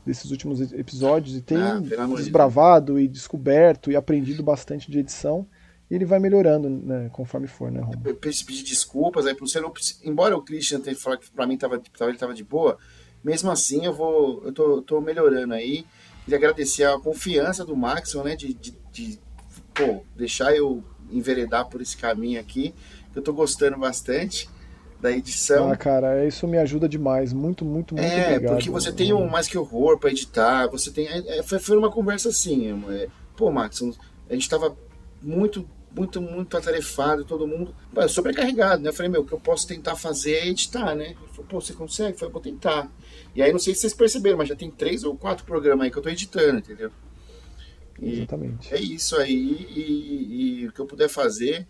desses 0.07 0.31
últimos 0.31 0.61
episódios 0.73 1.37
e 1.37 1.43
tem 1.43 1.59
ah, 1.59 1.83
desbravado 2.17 2.99
e 2.99 3.09
descoberto 3.09 3.91
e 3.91 3.97
aprendido 3.97 4.43
bastante 4.43 4.89
de 4.89 5.01
edição. 5.01 5.47
E 5.91 5.95
ele 5.95 6.05
vai 6.05 6.19
melhorando 6.19 6.69
né, 6.69 7.11
conforme 7.13 7.47
for, 7.47 7.71
né, 7.71 7.81
Romulo? 7.81 8.09
Eu 8.09 8.17
pedi 8.17 8.63
desculpas 8.63 9.27
aí 9.27 9.35
pro 9.35 9.45
Luciano, 9.45 9.73
embora 10.05 10.37
o 10.37 10.43
Christian 10.43 10.81
tenha 10.81 10.97
falado 10.97 11.21
que 11.21 11.31
pra 11.31 11.47
mim 11.47 11.57
tava, 11.57 11.81
ele 12.01 12.19
tava 12.19 12.35
de 12.35 12.43
boa, 12.45 12.79
mesmo 13.23 13.51
assim, 13.51 13.85
eu 13.85 13.93
vou. 13.93 14.43
Eu 14.45 14.53
tô, 14.53 14.83
tô 14.83 15.01
melhorando 15.01 15.55
aí. 15.55 15.85
Queria 16.25 16.39
agradecer 16.39 16.85
a 16.85 16.99
confiança 16.99 17.65
do 17.65 17.77
Maxon, 17.77 18.23
né? 18.23 18.37
De, 18.37 18.55
de, 18.55 18.75
de 18.93 19.19
pô, 19.75 20.05
deixar 20.17 20.55
eu 20.57 20.83
enveredar 21.11 21.69
por 21.69 21.81
esse 21.81 21.97
caminho 21.97 22.41
aqui. 22.41 22.75
Que 23.13 23.19
eu 23.19 23.23
tô 23.23 23.33
gostando 23.33 23.79
bastante 23.79 24.49
da 25.01 25.11
edição. 25.13 25.71
Ah, 25.71 25.77
cara, 25.77 26.27
isso 26.27 26.47
me 26.47 26.59
ajuda 26.59 26.89
demais. 26.89 27.33
Muito, 27.33 27.65
muito, 27.65 27.95
muito 27.95 28.07
é, 28.07 28.29
obrigado. 28.29 28.53
É, 28.53 28.57
porque 28.57 28.71
você 28.71 28.93
tem 28.93 29.13
um 29.13 29.29
mais 29.29 29.47
que 29.47 29.59
horror 29.59 29.99
para 29.99 30.11
editar. 30.11 30.67
Você 30.69 30.91
tem. 30.91 31.07
É, 31.09 31.43
foi, 31.43 31.59
foi 31.59 31.77
uma 31.77 31.91
conversa 31.91 32.29
assim. 32.29 32.83
É, 32.91 33.09
pô, 33.37 33.51
Maxon, 33.51 33.93
a 34.29 34.35
gente 34.35 34.49
tava 34.49 34.77
muito 35.23 35.69
muito, 35.97 36.21
muito 36.21 36.55
atarefado, 36.57 37.25
todo 37.25 37.47
mundo 37.47 37.75
sobrecarregado, 38.11 38.83
né? 38.83 38.91
Eu 38.91 38.93
falei, 38.93 39.11
meu, 39.11 39.23
o 39.23 39.25
que 39.25 39.33
eu 39.33 39.41
posso 39.41 39.67
tentar 39.67 39.97
fazer 39.97 40.35
é 40.35 40.49
editar, 40.49 40.95
né? 40.95 41.07
Ele 41.07 41.29
falou, 41.31 41.47
pô, 41.49 41.61
você 41.61 41.73
consegue? 41.73 42.13
Eu 42.13 42.19
falei, 42.19 42.33
vou 42.33 42.43
tentar. 42.43 42.93
E 43.35 43.41
aí, 43.41 43.51
não 43.51 43.59
sei 43.59 43.75
se 43.75 43.81
vocês 43.81 43.95
perceberam, 43.95 44.37
mas 44.37 44.49
já 44.49 44.55
tem 44.55 44.71
três 44.71 45.05
ou 45.05 45.17
quatro 45.17 45.47
programas 45.47 45.85
aí 45.85 45.91
que 45.91 45.97
eu 45.97 46.03
tô 46.03 46.11
editando, 46.11 46.59
entendeu? 46.59 46.91
E 48.01 48.19
Exatamente. 48.19 48.75
É 48.75 48.79
isso 48.79 49.17
aí, 49.17 49.67
e, 49.75 50.61
e, 50.61 50.69
o 50.69 50.73
que 50.73 50.81
eu 50.81 50.87
puder 50.87 51.09
fazer, 51.09 51.67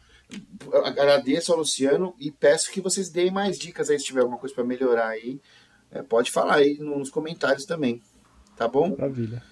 agradeço 0.85 1.53
ao 1.53 1.59
Luciano 1.59 2.15
e 2.19 2.31
peço 2.31 2.71
que 2.71 2.81
vocês 2.81 3.09
deem 3.11 3.31
mais 3.31 3.59
dicas 3.59 3.91
aí, 3.91 3.99
se 3.99 4.07
tiver 4.07 4.21
alguma 4.21 4.39
coisa 4.39 4.55
para 4.55 4.65
melhorar 4.65 5.09
aí, 5.09 5.41
é, 5.91 6.03
pode 6.03 6.31
falar 6.31 6.57
aí 6.57 6.77
nos 6.79 7.11
comentários 7.11 7.65
também, 7.65 8.03
tá 8.57 8.67
bom? 8.67 8.91
Maravilha. 8.91 9.43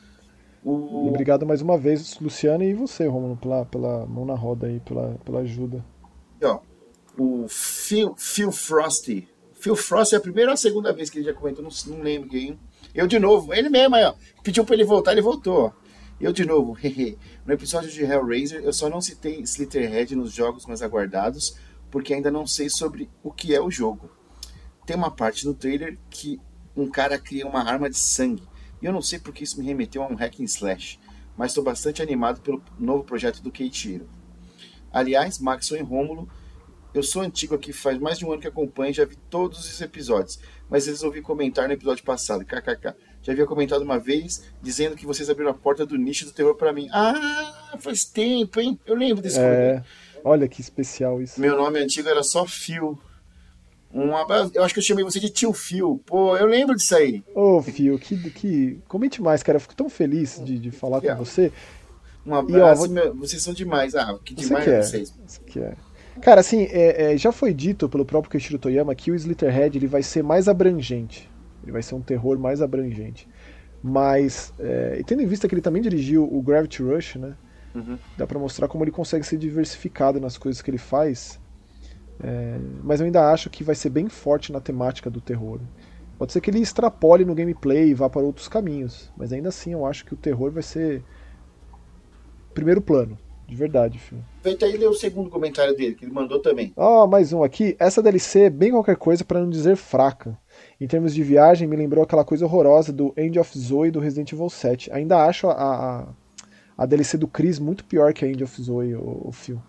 O... 0.64 1.09
obrigado 1.09 1.45
mais 1.45 1.61
uma 1.61 1.77
vez, 1.77 2.18
Luciano, 2.18 2.64
e 2.64 2.72
você, 2.72 3.07
Romulo, 3.07 3.37
pela, 3.37 3.66
pela 3.66 4.07
mão 4.07 4.25
na 4.25 4.35
roda 4.35 4.66
aí, 4.66 4.81
pela, 4.81 5.18
pela 5.25 5.41
ajuda. 5.41 5.85
E, 6.41 6.45
ó, 6.45 6.61
o 7.18 7.47
Phil, 7.49 8.14
Phil 8.16 8.51
Frosty. 8.51 9.29
Phil 9.53 9.77
Frosty 9.77 10.14
é 10.14 10.18
a 10.18 10.20
primeira 10.20 10.51
ou 10.51 10.55
a 10.55 10.57
segunda 10.57 10.93
vez 10.93 11.11
que 11.11 11.18
ele 11.18 11.27
já 11.27 11.35
comentou, 11.35 11.62
não, 11.62 11.70
não 11.95 12.03
lembro 12.03 12.31
quem. 12.31 12.59
Eu 12.95 13.07
de 13.07 13.18
novo, 13.18 13.53
ele 13.53 13.68
mesmo 13.68 13.95
aí, 13.95 14.05
ó. 14.05 14.14
Pediu 14.43 14.64
pra 14.64 14.75
ele 14.75 14.85
voltar, 14.85 15.12
ele 15.12 15.20
voltou, 15.20 15.66
ó. 15.66 15.84
Eu 16.21 16.33
de 16.33 16.45
novo, 16.45 16.77
no 17.45 17.53
episódio 17.53 17.91
de 17.91 18.03
Hellraiser, 18.03 18.62
eu 18.62 18.73
só 18.73 18.89
não 18.89 19.01
citei 19.01 19.41
Slitterhead 19.41 20.15
nos 20.15 20.33
jogos 20.33 20.67
mais 20.67 20.83
aguardados, 20.83 21.57
porque 21.91 22.15
ainda 22.15 22.31
não 22.31 22.47
sei 22.47 22.69
sobre 22.71 23.11
o 23.23 23.31
que 23.31 23.55
é 23.55 23.61
o 23.61 23.71
jogo. 23.71 24.11
Tem 24.87 24.97
uma 24.97 25.11
parte 25.11 25.47
no 25.47 25.55
trailer 25.55 25.99
que 26.11 26.41
um 26.77 26.89
cara 26.89 27.19
cria 27.19 27.47
uma 27.47 27.62
arma 27.62 27.89
de 27.89 27.97
sangue 27.97 28.43
e 28.85 28.87
eu 28.87 28.93
não 28.93 29.01
sei 29.01 29.19
porque 29.19 29.45
isso 29.45 29.59
me 29.59 29.65
remeteu 29.65 30.03
a 30.03 30.07
um 30.07 30.15
hack 30.15 30.41
and 30.41 30.45
slash, 30.45 31.01
mas 31.39 31.53
estou 31.53 31.65
bastante 31.65 32.03
animado 32.03 32.43
pelo 32.43 32.62
novo 32.79 33.03
projeto 33.03 33.43
do 33.43 33.51
Keiichiro. 33.51 34.07
Aliás, 34.93 35.39
Maxon 35.39 35.77
e 35.77 35.81
Rômulo, 35.81 36.29
eu 36.93 37.03
sou 37.03 37.23
antigo 37.23 37.55
aqui, 37.55 37.73
faz 37.73 37.99
mais 37.99 38.19
de 38.19 38.27
um 38.27 38.33
ano 38.33 38.43
que 38.43 38.47
acompanho 38.47 38.91
e 38.91 38.95
já 38.95 39.07
vi 39.07 39.17
todos 39.17 39.59
os 39.59 39.81
episódios, 39.81 40.39
mas 40.69 40.87
resolvi 40.87 41.23
comentar 41.23 41.67
no 41.67 41.73
episódio 41.73 42.05
passado, 42.05 42.45
kkk. 42.45 42.95
Já 43.25 43.33
havia 43.33 43.47
comentado 43.47 43.81
uma 43.81 43.99
vez, 43.99 44.45
dizendo 44.62 44.95
que 44.95 45.07
vocês 45.07 45.31
abriram 45.31 45.51
a 45.51 45.55
porta 45.55 45.87
do 45.87 45.97
nicho 45.97 46.27
do 46.27 46.33
terror 46.33 46.55
para 46.55 46.75
mim. 46.75 46.89
Ah, 46.93 47.75
faz 47.79 48.05
tempo, 48.05 48.61
hein? 48.61 48.79
Eu 48.87 48.95
lembro 48.95 49.22
desse 49.22 49.41
é... 49.41 49.83
Olha 50.22 50.47
que 50.47 50.61
especial 50.61 51.22
isso. 51.22 51.41
Meu 51.41 51.57
nome 51.57 51.79
antigo 51.79 52.07
era 52.07 52.22
só 52.22 52.47
Phil. 52.47 52.99
Um 53.93 54.14
abraço. 54.14 54.53
Eu 54.55 54.62
acho 54.62 54.75
que 54.75 54.81
eu 54.81 54.85
chamei 54.85 55.03
você 55.03 55.18
de 55.18 55.31
tio 55.31 55.55
Fio. 55.55 56.01
Pô, 56.05 56.37
eu 56.37 56.47
lembro 56.47 56.77
disso 56.77 56.95
aí. 56.97 57.25
Ô, 57.35 57.62
Fio, 57.62 57.99
que, 57.99 58.31
que... 58.31 58.79
comente 58.87 59.22
mais, 59.22 59.43
cara. 59.43 59.57
Eu 59.57 59.61
fico 59.61 59.75
tão 59.75 59.89
feliz 59.89 60.39
de, 60.45 60.59
de 60.59 60.70
falar 60.70 61.01
com 61.01 61.14
você. 61.16 61.51
Um 62.27 62.35
abraço. 62.35 62.87
E, 62.87 62.89
ó, 62.89 62.93
meu... 62.93 63.14
Vocês 63.14 63.43
são 63.43 63.55
demais. 63.55 63.95
Ah, 63.95 64.18
que 64.22 64.35
demais 64.35 64.68
é 64.68 64.83
vocês. 64.83 65.14
Isso 65.27 65.41
que 65.43 65.61
é. 65.61 65.75
Cara, 66.20 66.41
assim, 66.41 66.68
é, 66.70 67.12
é, 67.12 67.16
já 67.16 67.33
foi 67.33 67.55
dito 67.55 67.89
pelo 67.89 68.05
próprio 68.05 68.31
Kishiro 68.31 68.59
Toyama 68.59 68.95
que 68.95 69.11
o 69.11 69.14
Slitterhead 69.14 69.79
ele 69.79 69.87
vai 69.87 70.03
ser 70.03 70.22
mais 70.22 70.47
abrangente. 70.47 71.31
Ele 71.65 71.73
vai 71.73 71.83
ser 71.83 71.95
um 71.95 72.01
terror 72.01 72.39
mais 72.39 72.62
abrangente. 72.62 73.29
Mas, 73.83 74.53
é, 74.59 74.99
e 75.01 75.05
tendo 75.05 75.23
em 75.23 75.27
vista 75.27 75.49
que 75.49 75.55
ele 75.55 75.62
também 75.62 75.83
dirigiu 75.83 76.25
o 76.25 76.41
Gravity 76.41 76.83
Rush, 76.83 77.17
né? 77.17 77.35
Uhum. 77.75 77.99
Dá 78.17 78.27
pra 78.27 78.39
mostrar 78.39 78.69
como 78.69 78.85
ele 78.85 78.91
consegue 78.91 79.27
ser 79.27 79.37
diversificado 79.37 80.21
nas 80.21 80.39
coisas 80.39 80.62
que 80.62 80.71
ele 80.71 80.79
faz. 80.79 81.41
É, 82.23 82.59
mas 82.83 83.01
eu 83.01 83.07
ainda 83.07 83.31
acho 83.31 83.51
que 83.51 83.65
vai 83.65 83.75
ser 83.75 83.91
bem 83.91 84.09
forte 84.09 84.53
na 84.53 84.61
temática 84.61 85.11
do 85.11 85.21
terror. 85.21 85.61
Pode 86.17 86.33
ser 86.33 86.41
que 86.41 86.51
ele 86.51 86.61
extrapole 86.61 87.25
no 87.25 87.35
gameplay 87.35 87.89
e 87.89 87.95
vá 87.95 88.09
para 88.09 88.23
outros 88.23 88.49
caminhos, 88.49 89.12
mas 89.17 89.33
ainda 89.33 89.49
assim 89.49 89.73
eu 89.73 89.85
acho 89.85 90.05
que 90.05 90.15
o 90.15 90.17
terror 90.17 90.51
vai 90.53 90.62
ser 90.62 91.03
primeiro 92.55 92.81
plano, 92.81 93.19
de 93.49 93.57
verdade, 93.57 93.99
filho. 93.99 94.25
Aproveita 94.39 94.65
aí 94.65 94.77
ler 94.77 94.89
o 94.89 94.95
segundo 94.95 95.29
comentário 95.29 95.77
dele, 95.77 95.95
que 95.95 96.05
ele 96.05 96.12
mandou 96.12 96.39
também. 96.39 96.73
Ó, 96.77 97.05
oh, 97.05 97.07
mais 97.09 97.33
um 97.33 97.43
aqui. 97.43 97.75
Essa 97.81 98.01
DLC 98.01 98.43
é 98.43 98.51
bem 98.51 98.71
qualquer 98.71 98.97
coisa 98.97 99.25
para 99.25 99.41
não 99.41 99.51
dizer 99.51 99.77
fraca. 99.77 100.39
Em 100.81 100.87
termos 100.87 101.15
de 101.15 101.23
viagem, 101.23 101.69
me 101.69 101.77
lembrou 101.77 102.05
aquela 102.05 102.25
coisa 102.25 102.45
horrorosa 102.45 102.93
do 102.93 103.12
End 103.17 103.39
of 103.39 103.59
Zoe 103.59 103.91
do 103.91 104.01
Resident 104.01 104.33
Evil 104.33 104.51
7. 104.51 104.93
Ainda 104.93 105.25
acho 105.25 105.49
a, 105.49 105.53
a, 105.53 106.07
a 106.77 106.87
DLC 106.87 107.17
do 107.17 107.29
Chris 107.29 107.59
muito 107.59 107.85
pior 107.85 108.12
que 108.12 108.25
a 108.25 108.29
End 108.29 108.43
of 108.43 108.62
Zoe, 108.62 108.95
o, 108.95 109.29
o 109.29 109.33
filme. 109.33 109.62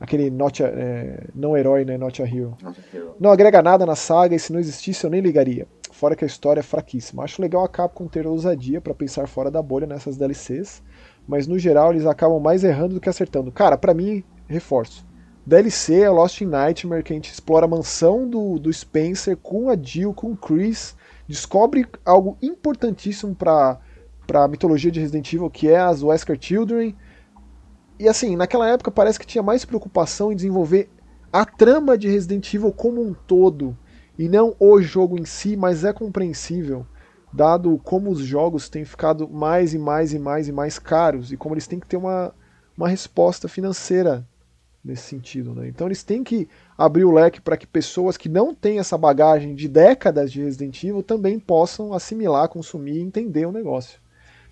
Aquele 0.00 0.30
not 0.30 0.62
a, 0.62 0.66
é, 0.68 1.24
não 1.34 1.56
herói, 1.56 1.84
né? 1.84 1.98
Not 1.98 2.22
a 2.22 2.24
hero. 2.24 2.56
Not 2.62 2.80
a 2.80 2.96
hero. 2.96 3.14
Não 3.18 3.30
agrega 3.30 3.60
nada 3.62 3.84
na 3.84 3.96
saga 3.96 4.34
e 4.34 4.38
se 4.38 4.52
não 4.52 4.60
existisse 4.60 5.04
eu 5.04 5.10
nem 5.10 5.20
ligaria. 5.20 5.66
Fora 5.90 6.14
que 6.14 6.24
a 6.24 6.26
história 6.26 6.60
é 6.60 6.62
fraquíssima. 6.62 7.24
Acho 7.24 7.42
legal 7.42 7.64
a 7.64 7.68
Capcom 7.68 8.06
ter 8.06 8.26
ousadia 8.26 8.80
para 8.80 8.94
pensar 8.94 9.26
fora 9.26 9.50
da 9.50 9.60
bolha 9.60 9.86
nessas 9.86 10.16
DLCs, 10.16 10.82
mas 11.26 11.46
no 11.46 11.58
geral 11.58 11.92
eles 11.92 12.06
acabam 12.06 12.40
mais 12.40 12.62
errando 12.62 12.94
do 12.94 13.00
que 13.00 13.08
acertando. 13.08 13.50
Cara, 13.50 13.76
para 13.76 13.94
mim, 13.94 14.22
reforço. 14.46 15.07
DLC 15.48 16.02
é 16.02 16.10
Lost 16.10 16.42
in 16.42 16.44
Nightmare, 16.44 17.02
que 17.02 17.10
a 17.10 17.16
gente 17.16 17.32
explora 17.32 17.64
a 17.64 17.68
mansão 17.68 18.28
do, 18.28 18.58
do 18.58 18.70
Spencer 18.70 19.34
com 19.34 19.70
a 19.70 19.76
Jill, 19.80 20.12
com 20.12 20.32
o 20.32 20.36
Chris, 20.36 20.94
descobre 21.26 21.86
algo 22.04 22.36
importantíssimo 22.42 23.34
para 23.34 23.80
a 24.34 24.46
mitologia 24.46 24.90
de 24.90 25.00
Resident 25.00 25.32
Evil, 25.32 25.48
que 25.48 25.66
é 25.66 25.80
as 25.80 26.02
Wesker 26.02 26.36
Children, 26.38 26.94
e 27.98 28.06
assim, 28.06 28.36
naquela 28.36 28.68
época 28.68 28.90
parece 28.90 29.18
que 29.18 29.26
tinha 29.26 29.42
mais 29.42 29.64
preocupação 29.64 30.30
em 30.30 30.36
desenvolver 30.36 30.90
a 31.32 31.46
trama 31.46 31.96
de 31.96 32.10
Resident 32.10 32.52
Evil 32.52 32.70
como 32.70 33.00
um 33.00 33.14
todo 33.14 33.74
e 34.18 34.28
não 34.28 34.54
o 34.60 34.82
jogo 34.82 35.18
em 35.18 35.24
si, 35.24 35.56
mas 35.56 35.82
é 35.82 35.94
compreensível, 35.94 36.86
dado 37.32 37.80
como 37.82 38.10
os 38.10 38.18
jogos 38.18 38.68
têm 38.68 38.84
ficado 38.84 39.26
mais 39.26 39.72
e 39.72 39.78
mais 39.78 40.12
e 40.12 40.18
mais 40.18 40.46
e 40.46 40.52
mais 40.52 40.78
caros 40.78 41.32
e 41.32 41.38
como 41.38 41.54
eles 41.54 41.66
têm 41.66 41.80
que 41.80 41.86
ter 41.86 41.96
uma, 41.96 42.34
uma 42.76 42.86
resposta 42.90 43.48
financeira 43.48 44.26
nesse 44.88 45.02
sentido. 45.02 45.54
Né? 45.54 45.68
Então 45.68 45.86
eles 45.86 46.02
têm 46.02 46.24
que 46.24 46.48
abrir 46.76 47.04
o 47.04 47.12
leque 47.12 47.40
para 47.40 47.56
que 47.56 47.66
pessoas 47.66 48.16
que 48.16 48.28
não 48.28 48.54
têm 48.54 48.78
essa 48.78 48.98
bagagem 48.98 49.54
de 49.54 49.68
décadas 49.68 50.32
de 50.32 50.42
Resident 50.42 50.82
Evil 50.82 51.02
também 51.02 51.38
possam 51.38 51.92
assimilar, 51.92 52.48
consumir 52.48 52.96
e 52.96 53.02
entender 53.02 53.46
o 53.46 53.52
negócio. 53.52 54.00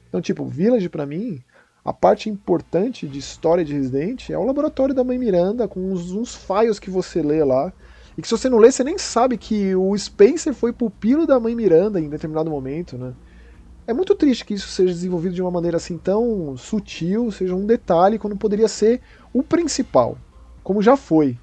Então, 0.08 0.20
tipo, 0.20 0.44
Village 0.44 0.88
para 0.88 1.06
mim 1.06 1.42
a 1.86 1.92
parte 1.92 2.28
importante 2.28 3.06
de 3.06 3.20
história 3.20 3.64
de 3.64 3.72
Resident 3.72 4.30
é 4.30 4.36
o 4.36 4.44
laboratório 4.44 4.92
da 4.92 5.04
mãe 5.04 5.16
Miranda, 5.16 5.68
com 5.68 5.92
uns, 5.92 6.10
uns 6.10 6.34
files 6.34 6.80
que 6.80 6.90
você 6.90 7.22
lê 7.22 7.44
lá. 7.44 7.72
E 8.18 8.22
que 8.22 8.26
se 8.26 8.36
você 8.36 8.48
não 8.48 8.58
lê, 8.58 8.72
você 8.72 8.82
nem 8.82 8.98
sabe 8.98 9.38
que 9.38 9.72
o 9.76 9.96
Spencer 9.96 10.52
foi 10.52 10.72
pupilo 10.72 11.28
da 11.28 11.38
mãe 11.38 11.54
Miranda 11.54 12.00
em 12.00 12.08
determinado 12.08 12.50
momento, 12.50 12.98
né? 12.98 13.14
É 13.86 13.92
muito 13.92 14.16
triste 14.16 14.44
que 14.44 14.54
isso 14.54 14.66
seja 14.66 14.92
desenvolvido 14.92 15.36
de 15.36 15.40
uma 15.40 15.50
maneira 15.52 15.76
assim 15.76 15.96
tão 15.96 16.56
sutil, 16.56 17.30
seja 17.30 17.54
um 17.54 17.64
detalhe, 17.64 18.18
quando 18.18 18.36
poderia 18.36 18.66
ser 18.66 19.00
o 19.32 19.44
principal, 19.44 20.18
como 20.66 20.82
já 20.82 20.96
foi. 20.96 21.38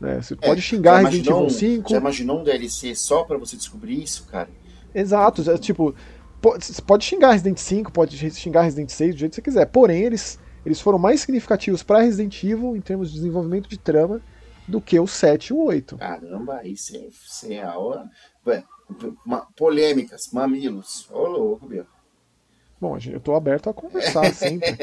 Né? 0.00 0.22
Você 0.22 0.32
é, 0.32 0.36
pode 0.48 0.62
xingar 0.62 1.04
Resident 1.04 1.26
Evil 1.26 1.50
5. 1.50 1.90
Já 1.90 1.98
imaginou 1.98 2.40
um 2.40 2.42
DLC 2.42 2.94
só 2.94 3.22
para 3.22 3.36
você 3.36 3.54
descobrir 3.54 4.02
isso, 4.02 4.26
cara? 4.28 4.48
Exato, 4.94 5.48
é, 5.50 5.58
tipo, 5.58 5.94
Pode, 6.40 6.82
pode 6.82 7.04
xingar 7.04 7.32
Resident 7.32 7.58
5, 7.58 7.92
pode 7.92 8.16
xingar 8.30 8.62
Resident 8.62 8.88
6 8.88 9.14
do 9.14 9.18
jeito 9.18 9.30
que 9.30 9.34
você 9.36 9.42
quiser. 9.42 9.66
Porém, 9.66 10.02
eles, 10.02 10.40
eles 10.64 10.80
foram 10.80 10.98
mais 10.98 11.20
significativos 11.20 11.82
para 11.82 12.00
Resident 12.00 12.42
Evil 12.42 12.74
em 12.74 12.80
termos 12.80 13.10
de 13.10 13.16
desenvolvimento 13.16 13.68
de 13.68 13.78
trama 13.78 14.22
do 14.66 14.80
que 14.80 14.98
o 14.98 15.06
7 15.06 15.48
e 15.48 15.52
o 15.52 15.64
8. 15.64 15.98
Caramba, 15.98 16.56
aí 16.56 16.74
você 16.74 17.10
é 17.50 17.62
a 17.62 17.76
hora. 17.76 18.10
Polêmicas, 19.54 20.30
mamilos. 20.32 21.06
Ô, 21.12 21.26
louco, 21.28 21.66
meu. 21.68 21.84
Bom, 22.80 22.96
eu 23.06 23.20
tô 23.20 23.34
aberto 23.34 23.68
a 23.68 23.74
conversar 23.74 24.24
sempre. 24.34 24.74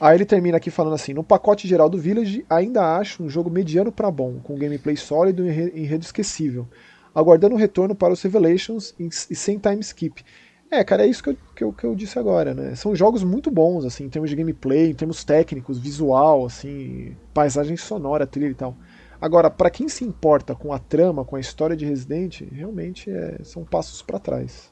Aí 0.00 0.16
ele 0.16 0.24
termina 0.24 0.56
aqui 0.56 0.70
falando 0.70 0.94
assim: 0.94 1.14
no 1.14 1.24
pacote 1.24 1.66
geral 1.66 1.88
do 1.88 1.98
Village, 1.98 2.44
ainda 2.48 2.96
acho 2.96 3.22
um 3.22 3.28
jogo 3.28 3.50
mediano 3.50 3.92
para 3.92 4.10
bom, 4.10 4.40
com 4.40 4.58
gameplay 4.58 4.96
sólido 4.96 5.46
e 5.46 5.50
enredo 5.50 6.04
esquecível, 6.04 6.68
aguardando 7.14 7.54
o 7.54 7.58
retorno 7.58 7.94
para 7.94 8.12
os 8.12 8.22
Revelations 8.22 8.94
e 8.98 9.34
sem 9.34 9.58
time 9.58 9.80
skip. 9.80 10.24
É, 10.70 10.82
cara, 10.82 11.04
é 11.04 11.06
isso 11.06 11.22
que 11.22 11.30
eu, 11.30 11.36
que 11.54 11.64
eu, 11.64 11.72
que 11.72 11.84
eu 11.84 11.94
disse 11.94 12.18
agora, 12.18 12.52
né? 12.52 12.74
São 12.74 12.94
jogos 12.94 13.22
muito 13.22 13.50
bons, 13.50 13.84
assim, 13.84 14.04
em 14.04 14.08
termos 14.08 14.28
de 14.28 14.36
gameplay, 14.36 14.90
em 14.90 14.94
termos 14.94 15.22
técnicos, 15.22 15.78
visual, 15.78 16.44
assim, 16.44 17.16
paisagem 17.32 17.76
sonora, 17.76 18.26
trilha 18.26 18.50
e 18.50 18.54
tal. 18.54 18.76
Agora, 19.20 19.48
para 19.48 19.70
quem 19.70 19.88
se 19.88 20.04
importa 20.04 20.54
com 20.54 20.72
a 20.72 20.78
trama, 20.78 21.24
com 21.24 21.36
a 21.36 21.40
história 21.40 21.76
de 21.76 21.86
Resident, 21.86 22.42
realmente 22.52 23.10
é, 23.10 23.38
são 23.44 23.64
passos 23.64 24.02
para 24.02 24.18
trás. 24.18 24.70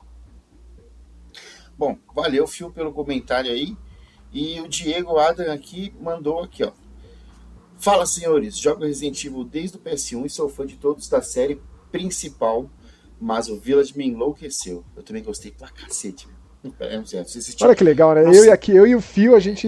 Bom, 1.78 1.96
valeu, 2.14 2.46
Fio, 2.46 2.70
pelo 2.70 2.92
comentário 2.92 3.50
aí. 3.50 3.76
E 4.34 4.60
o 4.60 4.66
Diego 4.66 5.16
Adam 5.16 5.52
aqui 5.52 5.94
mandou 6.00 6.40
aqui, 6.40 6.64
ó. 6.64 6.72
Fala, 7.78 8.04
senhores, 8.04 8.58
jogo 8.58 8.84
Resident 8.84 9.24
Evil 9.24 9.44
desde 9.44 9.76
o 9.76 9.80
PS1 9.80 10.26
e 10.26 10.28
sou 10.28 10.48
fã 10.48 10.66
de 10.66 10.76
todos 10.76 11.08
da 11.08 11.22
série 11.22 11.62
principal, 11.92 12.68
mas 13.20 13.48
o 13.48 13.60
Village 13.60 13.96
me 13.96 14.08
enlouqueceu. 14.08 14.84
Eu 14.96 15.04
também 15.04 15.22
gostei 15.22 15.52
pra 15.52 15.68
cacete, 15.68 16.26
Olha 17.60 17.74
que 17.74 17.84
legal, 17.84 18.14
né? 18.14 18.22
Eu 18.24 18.46
e, 18.46 18.50
aqui, 18.50 18.72
eu 18.72 18.86
e 18.86 18.94
o 18.94 19.00
Fio, 19.00 19.34
a 19.36 19.40
gente 19.40 19.66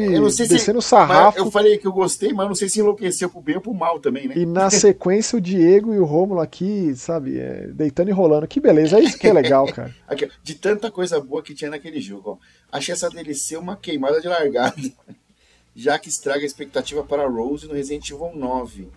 descendo 0.49 0.78
o 0.78 0.82
sarrafo. 0.82 1.38
Eu 1.38 1.51
falei 1.51 1.76
que 1.76 1.86
eu 1.86 1.92
gostei, 1.92 2.32
mas 2.32 2.47
não 2.47 2.55
sei 2.55 2.68
se 2.68 2.80
enlouqueceu 2.80 3.28
pro 3.28 3.40
bem 3.40 3.57
ou 3.57 3.61
pro 3.61 3.74
mal 3.74 4.01
também, 4.01 4.28
né? 4.28 4.34
E 4.36 4.47
na 4.47 4.70
sequência 4.70 5.36
o 5.36 5.40
Diego 5.40 5.92
e 5.92 5.99
o 5.99 6.05
Rômulo 6.05 6.40
aqui, 6.40 6.94
sabe, 6.97 7.38
é, 7.38 7.66
deitando 7.68 8.09
e 8.09 8.12
rolando. 8.12 8.47
Que 8.47 8.61
beleza, 8.61 8.99
é 8.99 9.03
isso 9.03 9.18
que 9.18 9.26
é 9.26 9.32
legal, 9.32 9.66
cara. 9.72 9.94
Aqui, 10.09 10.28
de 10.42 10.55
tanta 10.55 10.90
coisa 10.90 11.20
boa 11.20 11.42
que 11.42 11.55
tinha 11.55 11.70
naquele 11.70 12.01
jogo, 12.01 12.30
ó. 12.30 12.76
Achei 12.76 12.92
essa 12.92 13.11
DLC 13.11 13.57
uma 13.57 13.76
queimada 13.76 14.20
de 14.20 14.28
largada, 14.28 14.76
já 15.74 15.99
que 15.99 16.09
estraga 16.09 16.42
a 16.42 16.47
expectativa 16.47 17.03
para 17.05 17.28
Rose 17.28 17.66
no 17.66 17.74
Resident 17.74 18.09
Evil 18.11 18.32
9. 18.34 18.88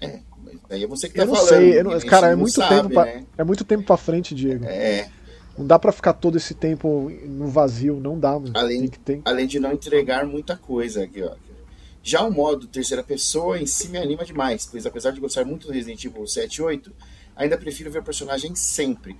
É, 0.00 0.20
aí 0.70 0.84
é 0.84 0.86
você 0.86 1.08
que 1.08 1.16
tá 1.16 1.22
eu 1.22 1.26
não 1.26 1.34
falando. 1.34 1.48
Sei, 1.48 1.80
eu 1.80 1.84
não, 1.84 2.00
cara, 2.00 2.28
é 2.28 2.36
muito, 2.36 2.52
sabe, 2.52 2.76
tempo 2.76 2.94
pra, 2.94 3.04
né? 3.04 3.24
é 3.36 3.44
muito 3.44 3.64
tempo 3.64 3.84
pra 3.84 3.96
frente, 3.96 4.34
Diego. 4.34 4.64
É. 4.64 5.10
Não 5.58 5.66
dá 5.66 5.78
para 5.78 5.90
ficar 5.90 6.12
todo 6.12 6.36
esse 6.36 6.54
tempo 6.54 7.10
no 7.24 7.48
vazio, 7.48 7.98
não 7.98 8.18
dá. 8.18 8.38
Mano. 8.38 8.52
Além, 8.54 8.88
além 9.24 9.46
de 9.46 9.58
não 9.58 9.72
entregar 9.72 10.24
muita 10.24 10.56
coisa 10.56 11.02
aqui, 11.02 11.22
ó. 11.22 11.34
Já 12.02 12.22
o 12.22 12.30
modo 12.30 12.68
terceira 12.68 13.02
pessoa 13.02 13.58
em 13.58 13.66
si 13.66 13.88
me 13.88 13.98
anima 13.98 14.24
demais, 14.24 14.66
pois 14.70 14.86
apesar 14.86 15.10
de 15.10 15.20
gostar 15.20 15.44
muito 15.44 15.66
do 15.66 15.72
Resident 15.72 16.02
Evil 16.04 16.26
7 16.26 16.54
e 16.54 16.62
8, 16.62 16.92
ainda 17.34 17.58
prefiro 17.58 17.90
ver 17.90 17.98
o 17.98 18.04
personagem 18.04 18.54
sempre. 18.54 19.16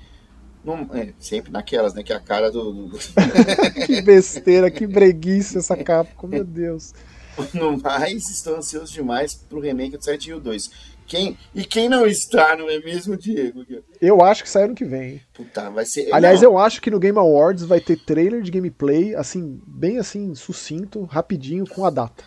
é, 0.95 1.12
sempre 1.18 1.51
naquelas, 1.51 1.93
né? 1.93 2.03
Que 2.03 2.12
é 2.12 2.16
a 2.16 2.20
cara 2.20 2.51
do. 2.51 2.72
do... 2.89 2.99
que 3.84 4.01
besteira, 4.01 4.70
que 4.70 4.86
breguice 4.86 5.59
essa 5.59 5.76
capa, 5.76 6.26
meu 6.26 6.45
Deus. 6.45 6.95
No 7.55 7.78
mais, 7.78 8.28
estou 8.30 8.57
ansioso 8.57 8.93
demais 8.93 9.32
pro 9.32 9.61
remake 9.61 9.97
do 9.97 10.03
7 10.03 10.30
e 10.30 10.34
o 10.34 10.41
2. 10.41 10.70
Quem, 11.09 11.38
e 11.54 11.64
quem 11.64 11.88
não 11.88 12.06
está, 12.06 12.54
não 12.54 12.68
é 12.68 12.78
mesmo, 12.80 13.16
Diego? 13.16 13.64
Eu 13.98 14.22
acho 14.22 14.42
que 14.42 14.50
sai 14.50 14.64
ano 14.64 14.74
que 14.74 14.84
vem. 14.84 15.22
Puta, 15.32 15.70
vai 15.70 15.86
ser. 15.86 16.12
Aliás, 16.12 16.42
não. 16.42 16.50
eu 16.50 16.59
acho 16.59 16.82
que 16.82 16.90
no 16.90 17.00
Game 17.00 17.18
Awards 17.18 17.64
vai 17.64 17.80
ter 17.80 17.96
trailer 17.96 18.42
de 18.42 18.50
gameplay, 18.50 19.14
assim, 19.14 19.59
bem 19.66 19.96
assim, 19.96 20.34
sucinto, 20.34 21.04
rapidinho, 21.04 21.66
com 21.66 21.86
a 21.86 21.90
data. 21.90 22.22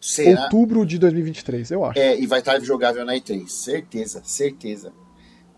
Será? 0.00 0.44
Outubro 0.44 0.86
de 0.86 0.98
2023, 0.98 1.70
eu 1.70 1.84
acho. 1.84 1.98
É, 1.98 2.18
e 2.18 2.26
vai 2.26 2.38
estar 2.38 2.58
jogável 2.60 3.04
na 3.04 3.12
E3. 3.14 3.46
Certeza, 3.48 4.22
certeza. 4.24 4.94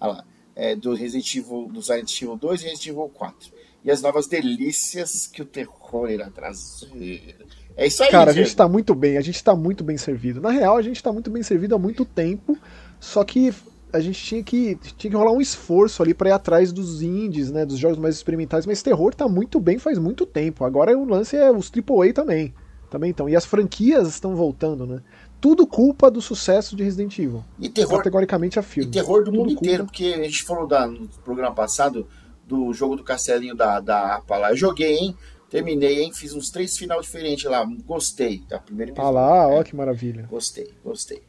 Olha 0.01 0.12
lá. 0.14 0.25
É, 0.57 0.75
do 0.75 0.95
Resident 0.95 1.35
Evil, 1.35 1.68
do 1.68 1.79
Resident 1.79 2.22
Evil 2.22 2.37
2 2.37 2.61
e 2.61 2.64
Resident 2.64 2.87
Evil 2.89 3.09
4. 3.09 3.53
E 3.85 3.91
as 3.91 4.03
novas 4.03 4.27
delícias 4.27 5.29
que 5.29 5.43
o 5.43 5.45
terror 5.45 6.11
irá 6.11 6.29
trazer. 6.29 7.37
É 7.77 7.87
isso 7.87 8.03
aí, 8.03 8.11
Cara, 8.11 8.33
Diego. 8.33 8.41
a 8.41 8.45
gente 8.45 8.57
tá 8.57 8.68
muito 8.68 8.95
bem, 8.95 9.16
a 9.16 9.20
gente 9.20 9.43
tá 9.43 9.55
muito 9.55 9.83
bem 9.83 9.97
servido. 9.97 10.41
Na 10.41 10.51
real, 10.51 10.77
a 10.77 10.83
gente 10.83 11.03
tá 11.03 11.12
muito 11.12 11.31
bem 11.31 11.43
servido 11.43 11.75
há 11.75 11.79
muito 11.79 12.05
tempo, 12.05 12.57
só 13.01 13.25
que 13.25 13.53
a 13.93 14.01
gente 14.01 14.22
tinha 14.22 14.43
que, 14.43 14.77
tinha 14.97 15.11
que 15.11 15.16
rolar 15.16 15.33
um 15.33 15.41
esforço 15.41 16.03
ali 16.03 16.14
para 16.14 16.31
ir 16.31 16.33
atrás 16.33 16.72
dos 16.72 17.03
indies, 17.03 17.51
né, 17.51 17.64
dos 17.64 17.79
jogos 17.79 17.99
mais 17.99 18.14
experimentais, 18.16 18.66
mas 18.66 18.83
terror 18.83 19.14
tá 19.14 19.29
muito 19.29 19.61
bem 19.61 19.79
faz 19.79 19.99
muito 19.99 20.27
tempo. 20.27 20.64
Agora 20.64 20.97
o 20.97 21.05
lance 21.05 21.37
é 21.37 21.51
os 21.51 21.70
AAA 21.70 22.12
também. 22.12 22.55
Também 22.91 23.11
então. 23.11 23.29
E 23.29 23.35
as 23.35 23.45
franquias 23.45 24.07
estão 24.09 24.37
voltando, 24.37 24.87
né? 24.87 25.01
Tudo 25.41 25.66
culpa 25.66 26.11
do 26.11 26.20
sucesso 26.20 26.77
de 26.77 26.85
Resident 26.85 27.18
Evil. 27.18 27.45
E 27.59 27.68
terror, 27.68 27.99
categoricamente 27.99 28.59
a 28.59 28.62
filme. 28.62 28.89
E 28.89 28.93
terror 28.93 29.18
do 29.20 29.27
Tudo 29.27 29.37
mundo 29.37 29.47
culpa. 29.49 29.64
inteiro, 29.64 29.85
porque 29.85 30.14
a 30.16 30.22
gente 30.22 30.43
falou 30.45 30.66
da, 30.66 30.87
no 30.87 31.09
programa 31.25 31.55
passado 31.55 32.07
do 32.47 32.72
jogo 32.72 32.95
do 32.95 33.03
castelinho 33.03 33.55
da, 33.55 33.81
da 33.81 34.16
APA 34.16 34.37
lá. 34.37 34.51
Eu 34.51 34.57
joguei, 34.57 34.95
hein? 34.97 35.16
Terminei, 35.55 36.03
hein? 36.03 36.13
Fiz 36.13 36.35
uns 36.35 36.51
três 36.51 36.77
final 36.77 37.01
diferentes 37.01 37.45
lá. 37.45 37.65
Gostei 37.87 38.43
da 38.49 38.59
primeira 38.59 38.93
Ah 38.97 39.09
lá, 39.09 39.47
ó 39.47 39.63
que 39.63 39.77
maravilha. 39.77 40.27
Gostei, 40.29 40.75
gostei. 40.83 41.23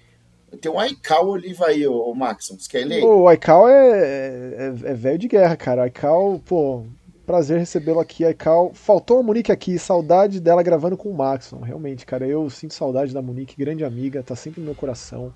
Tem 0.59 0.71
um 0.71 0.80
Aikau 0.80 1.28
Oliva 1.28 1.67
aí, 1.67 1.86
ô, 1.86 2.09
ô 2.09 2.15
Maxon. 2.15 2.57
Você 2.57 2.67
quer 2.67 2.88
ler? 2.88 3.03
O 3.03 3.28
Aikau 3.28 3.69
é, 3.69 3.99
é, 3.99 4.65
é 4.84 4.93
velho 4.95 5.19
de 5.19 5.28
guerra, 5.28 5.55
cara. 5.55 5.84
Aikau, 5.84 6.41
pô, 6.43 6.88
prazer 7.23 7.59
recebê-lo 7.59 7.99
aqui. 7.99 8.26
Aikau, 8.26 8.71
faltou 8.73 9.19
a 9.19 9.23
Monique 9.23 9.51
aqui, 9.51 9.78
saudade 9.78 10.39
dela 10.39 10.63
gravando 10.63 10.97
com 10.97 11.11
o 11.11 11.15
Maxon. 11.15 11.59
Realmente, 11.59 12.03
cara, 12.03 12.28
eu 12.28 12.49
sinto 12.49 12.73
saudade 12.73 13.13
da 13.13 13.21
Monique, 13.21 13.55
grande 13.55 13.86
amiga, 13.86 14.23
tá 14.23 14.36
sempre 14.36 14.59
no 14.59 14.65
meu 14.65 14.76
coração. 14.76 15.32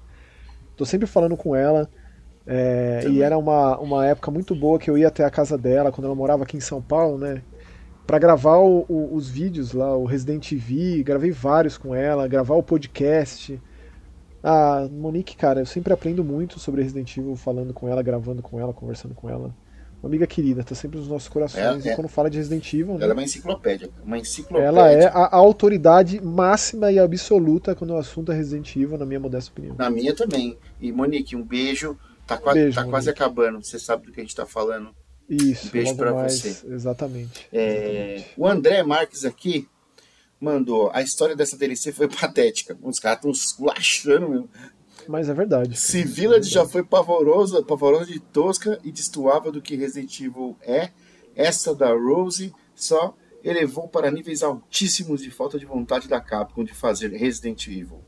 Tô 0.75 0.83
sempre 0.83 1.05
falando 1.05 1.37
com 1.37 1.55
ela. 1.55 1.87
É, 2.47 3.03
e 3.07 3.21
era 3.21 3.37
uma, 3.37 3.77
uma 3.77 4.07
época 4.07 4.31
muito 4.31 4.55
boa 4.55 4.79
que 4.79 4.89
eu 4.89 4.97
ia 4.97 5.09
até 5.09 5.23
a 5.23 5.29
casa 5.29 5.55
dela, 5.59 5.91
quando 5.91 6.05
ela 6.05 6.15
morava 6.15 6.41
aqui 6.41 6.57
em 6.57 6.61
São 6.61 6.81
Paulo, 6.81 7.19
né? 7.19 7.43
Para 8.09 8.17
gravar 8.17 8.57
o, 8.57 8.87
o, 8.89 9.13
os 9.13 9.29
vídeos 9.29 9.71
lá, 9.71 9.95
o 9.95 10.03
Resident 10.03 10.51
Evil, 10.51 11.03
gravei 11.03 11.29
vários 11.29 11.77
com 11.77 11.93
ela, 11.93 12.27
gravar 12.27 12.55
o 12.55 12.63
podcast. 12.63 13.61
A 14.41 14.87
Monique, 14.89 15.37
cara, 15.37 15.59
eu 15.59 15.65
sempre 15.67 15.93
aprendo 15.93 16.23
muito 16.23 16.59
sobre 16.59 16.81
Resident 16.81 17.15
Evil 17.15 17.35
falando 17.35 17.71
com 17.71 17.87
ela, 17.87 18.01
gravando 18.01 18.41
com 18.41 18.59
ela, 18.59 18.73
conversando 18.73 19.13
com 19.13 19.29
ela. 19.29 19.55
Uma 20.01 20.09
amiga 20.09 20.25
querida, 20.25 20.63
tá 20.63 20.73
sempre 20.73 20.97
nos 20.97 21.07
nossos 21.07 21.29
corações. 21.29 21.85
É, 21.85 21.89
é. 21.89 21.93
E 21.93 21.95
quando 21.95 22.07
fala 22.07 22.31
de 22.31 22.39
Resident 22.39 22.73
Evil. 22.73 22.95
Ela 22.95 22.99
né, 22.99 23.05
é 23.09 23.13
uma 23.13 23.23
enciclopédia. 23.23 23.89
Uma 24.03 24.17
enciclopédia. 24.17 24.67
Ela 24.67 24.91
é 24.91 25.05
a, 25.05 25.25
a, 25.25 25.35
autoridade 25.35 26.19
máxima 26.19 26.91
e 26.91 26.97
absoluta 26.97 27.75
quando 27.75 27.91
o 27.91 27.97
assunto 27.97 28.31
é 28.31 28.35
Resident 28.35 28.75
Evil, 28.75 28.97
na 28.97 29.05
minha 29.05 29.19
modesta 29.19 29.51
opinião. 29.51 29.75
Na 29.77 29.91
minha 29.91 30.15
também. 30.15 30.57
E 30.81 30.91
Monique, 30.91 31.35
um 31.35 31.43
beijo. 31.43 31.95
Tá, 32.25 32.37
quase, 32.37 32.59
beijo, 32.59 32.75
tá 32.75 32.85
quase 32.85 33.07
acabando. 33.07 33.63
Você 33.63 33.77
sabe 33.77 34.07
do 34.07 34.11
que 34.11 34.19
a 34.19 34.23
gente 34.23 34.35
tá 34.35 34.47
falando. 34.47 34.95
Isso, 35.29 35.67
um 35.67 35.71
beijo 35.71 35.95
para 35.95 36.11
você. 36.11 36.49
Exatamente, 36.67 37.47
é, 37.51 38.15
exatamente. 38.15 38.33
O 38.35 38.47
André 38.47 38.81
Marques 38.83 39.25
aqui 39.25 39.67
mandou: 40.39 40.89
a 40.93 41.01
história 41.01 41.35
dessa 41.35 41.57
DLC 41.57 41.91
foi 41.91 42.07
patética. 42.09 42.77
Os 42.81 42.99
caras 42.99 43.19
estão 43.19 43.31
esculachando 43.31 44.29
mesmo. 44.29 44.49
Mas 45.07 45.29
é 45.29 45.33
verdade. 45.33 45.79
Se 45.79 46.03
Village 46.03 46.49
é 46.49 46.53
já 46.53 46.65
foi 46.65 46.83
pavorosa, 46.83 47.63
pavorosa 47.63 48.05
de 48.05 48.19
tosca 48.19 48.79
e 48.83 48.91
destoava 48.91 49.51
do 49.51 49.61
que 49.61 49.75
Resident 49.75 50.19
Evil 50.19 50.55
é, 50.61 50.89
essa 51.35 51.73
da 51.73 51.91
Rose 51.93 52.53
só 52.75 53.15
elevou 53.43 53.87
para 53.87 54.11
níveis 54.11 54.43
altíssimos 54.43 55.21
de 55.21 55.31
falta 55.31 55.57
de 55.57 55.65
vontade 55.65 56.07
da 56.07 56.19
Capcom 56.19 56.63
de 56.63 56.73
fazer 56.73 57.09
Resident 57.09 57.67
Evil. 57.67 58.03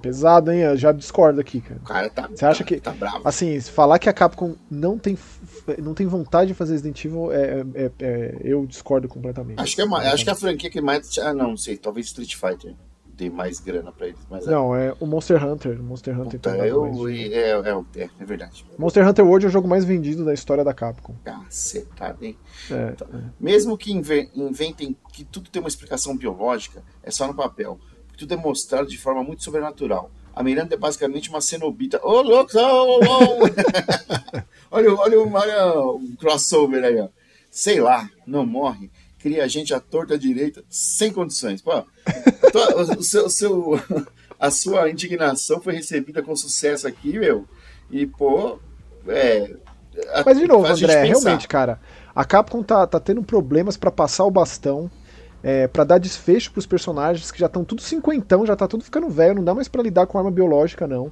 Pesado, 0.00 0.52
hein? 0.52 0.60
Eu 0.60 0.76
já 0.76 0.92
discordo 0.92 1.40
aqui, 1.40 1.60
cara. 1.60 1.80
O 1.80 1.84
cara 1.84 2.10
tá. 2.10 2.28
Você 2.28 2.44
acha 2.44 2.64
que. 2.64 2.80
Tá 2.80 2.92
bravo. 2.92 3.20
Assim, 3.24 3.60
falar 3.60 3.98
que 3.98 4.08
a 4.08 4.12
Capcom 4.12 4.54
não 4.70 4.98
tem, 4.98 5.18
não 5.78 5.94
tem 5.94 6.06
vontade 6.06 6.48
de 6.48 6.54
fazer 6.54 6.72
Resident 6.72 7.04
Evil, 7.04 7.32
é, 7.32 7.64
é, 7.74 7.90
é 8.00 8.36
eu 8.42 8.64
discordo 8.66 9.08
completamente. 9.08 9.60
Acho 9.60 9.74
que, 9.74 9.82
é 9.82 9.84
uma, 9.84 9.98
acho 9.98 10.24
que 10.24 10.30
é 10.30 10.32
a 10.32 10.36
franquia 10.36 10.70
que 10.70 10.80
mais. 10.80 11.18
Ah, 11.18 11.34
não, 11.34 11.50
não 11.50 11.56
sei. 11.56 11.76
Talvez 11.76 12.06
Street 12.06 12.34
Fighter 12.34 12.74
dê 13.20 13.28
mais 13.28 13.60
grana 13.60 13.92
pra 13.92 14.06
eles. 14.06 14.20
Mas 14.30 14.46
é. 14.46 14.50
não, 14.50 14.74
é 14.74 14.94
o 14.98 15.06
Monster 15.06 15.44
Hunter. 15.44 15.82
Monster 15.82 16.18
Hunter 16.18 16.40
Puta, 16.40 16.56
eu, 16.66 17.08
é, 17.08 17.50
é, 17.96 18.08
é, 18.18 18.24
verdade. 18.24 18.64
Monster 18.78 19.06
Hunter 19.06 19.26
World 19.26 19.44
é 19.44 19.48
o 19.48 19.52
jogo 19.52 19.68
mais 19.68 19.84
vendido 19.84 20.24
da 20.24 20.32
história 20.32 20.64
da 20.64 20.72
Capcom. 20.72 21.14
Cacetado, 21.22 22.24
hein? 22.24 22.38
É, 22.70 22.92
então, 22.94 23.08
Mesmo 23.38 23.76
que 23.76 23.92
inventem 23.92 24.96
que 25.12 25.24
tudo 25.24 25.50
tem 25.50 25.60
uma 25.60 25.68
explicação 25.68 26.16
biológica, 26.16 26.82
é 27.02 27.10
só 27.10 27.26
no 27.26 27.34
papel 27.34 27.78
tudo 28.20 28.34
é 28.34 28.36
mostrado 28.36 28.86
de 28.86 28.98
forma 28.98 29.24
muito 29.24 29.42
sobrenatural. 29.42 30.10
A 30.34 30.42
Miranda 30.42 30.74
é 30.74 30.78
basicamente 30.78 31.30
uma 31.30 31.40
cenobita. 31.40 31.98
Ô, 32.02 32.18
oh, 32.18 32.22
louco! 32.22 32.52
Oh, 32.54 33.00
oh. 33.00 34.42
olha, 34.70 34.94
olha, 34.94 35.18
olha 35.20 35.74
o 35.74 36.16
crossover 36.18 36.84
aí, 36.84 37.00
ó. 37.00 37.08
Sei 37.50 37.80
lá, 37.80 38.08
não 38.26 38.44
morre. 38.44 38.90
Cria 39.18 39.44
a 39.44 39.48
gente 39.48 39.72
à 39.72 39.80
torta 39.80 40.18
direita, 40.18 40.62
sem 40.68 41.10
condições. 41.12 41.62
Pô, 41.62 41.72
o 42.98 43.02
seu, 43.02 43.26
o 43.26 43.30
seu, 43.30 43.80
a 44.38 44.50
sua 44.50 44.90
indignação 44.90 45.60
foi 45.60 45.74
recebida 45.74 46.22
com 46.22 46.36
sucesso 46.36 46.86
aqui, 46.86 47.18
meu. 47.18 47.46
E, 47.90 48.06
pô, 48.06 48.58
é, 49.08 49.56
Mas 50.24 50.38
de 50.38 50.46
novo, 50.46 50.66
André, 50.66 51.04
realmente, 51.04 51.48
cara, 51.48 51.80
a 52.14 52.24
Capcom 52.24 52.62
tá, 52.62 52.86
tá 52.86 53.00
tendo 53.00 53.22
problemas 53.22 53.76
para 53.76 53.90
passar 53.90 54.24
o 54.24 54.30
bastão, 54.30 54.90
é, 55.42 55.66
para 55.66 55.84
dar 55.84 55.98
desfecho 55.98 56.52
pros 56.52 56.66
personagens 56.66 57.30
que 57.30 57.38
já 57.38 57.46
estão 57.46 57.64
tudo 57.64 57.82
cinquentão, 57.82 58.46
já 58.46 58.54
tá 58.54 58.66
tudo 58.68 58.84
ficando 58.84 59.08
velho, 59.08 59.36
não 59.36 59.44
dá 59.44 59.54
mais 59.54 59.68
para 59.68 59.82
lidar 59.82 60.06
com 60.06 60.18
arma 60.18 60.30
biológica, 60.30 60.86
não. 60.86 61.10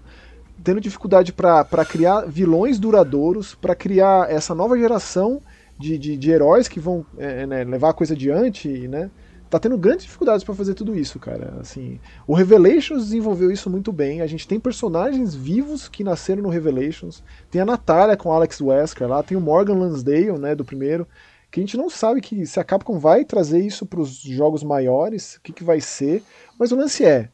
Tendo 0.63 0.81
dificuldade 0.81 1.33
para 1.33 1.85
criar 1.85 2.23
vilões 2.27 2.79
duradouros, 2.79 3.55
para 3.55 3.75
criar 3.75 4.31
essa 4.31 4.55
nova 4.55 4.77
geração 4.77 5.41
de, 5.79 5.97
de, 5.97 6.17
de 6.17 6.31
heróis 6.31 6.67
que 6.67 6.81
vão 6.81 7.07
é, 7.17 7.47
né, 7.47 7.65
levar 7.65 7.91
a 7.91 7.95
coisa 7.95 8.15
adiante, 8.15 8.89
né? 8.89 9.11
tá 9.49 9.59
tendo 9.59 9.79
grandes 9.79 10.05
dificuldades 10.05 10.45
para 10.45 10.55
fazer 10.55 10.75
tudo 10.75 10.95
isso, 10.95 11.19
cara. 11.19 11.55
Assim, 11.61 11.99
o 12.27 12.35
Revelations 12.35 13.05
desenvolveu 13.05 13.51
isso 13.51 13.71
muito 13.71 13.93
bem. 13.93 14.21
A 14.21 14.27
gente 14.27 14.47
tem 14.47 14.61
personagens 14.61 15.35
vivos 15.35 15.89
que 15.89 16.05
nasceram 16.05 16.43
no 16.43 16.49
Revelations. 16.49 17.23
Tem 17.51 17.61
a 17.61 17.65
Natália 17.65 18.17
com 18.17 18.33
Alex 18.33 18.61
Wesker 18.61 19.09
lá, 19.09 19.23
tem 19.23 19.37
o 19.37 19.41
Morgan 19.41 19.75
Lansdale, 19.75 20.39
né, 20.39 20.55
do 20.55 20.65
primeiro, 20.65 21.07
que 21.51 21.61
a 21.61 21.63
gente 21.63 21.77
não 21.77 21.89
sabe 21.89 22.21
que 22.21 22.45
se 22.47 22.61
a 22.61 22.65
Capcom 22.65 22.99
vai 22.99 23.25
trazer 23.25 23.61
isso 23.61 23.87
para 23.87 24.01
os 24.01 24.21
jogos 24.21 24.63
maiores, 24.63 25.37
o 25.37 25.41
que, 25.41 25.53
que 25.53 25.65
vai 25.65 25.81
ser. 25.81 26.23
Mas 26.59 26.73
o 26.73 26.77
lance 26.77 27.05
é, 27.05 27.31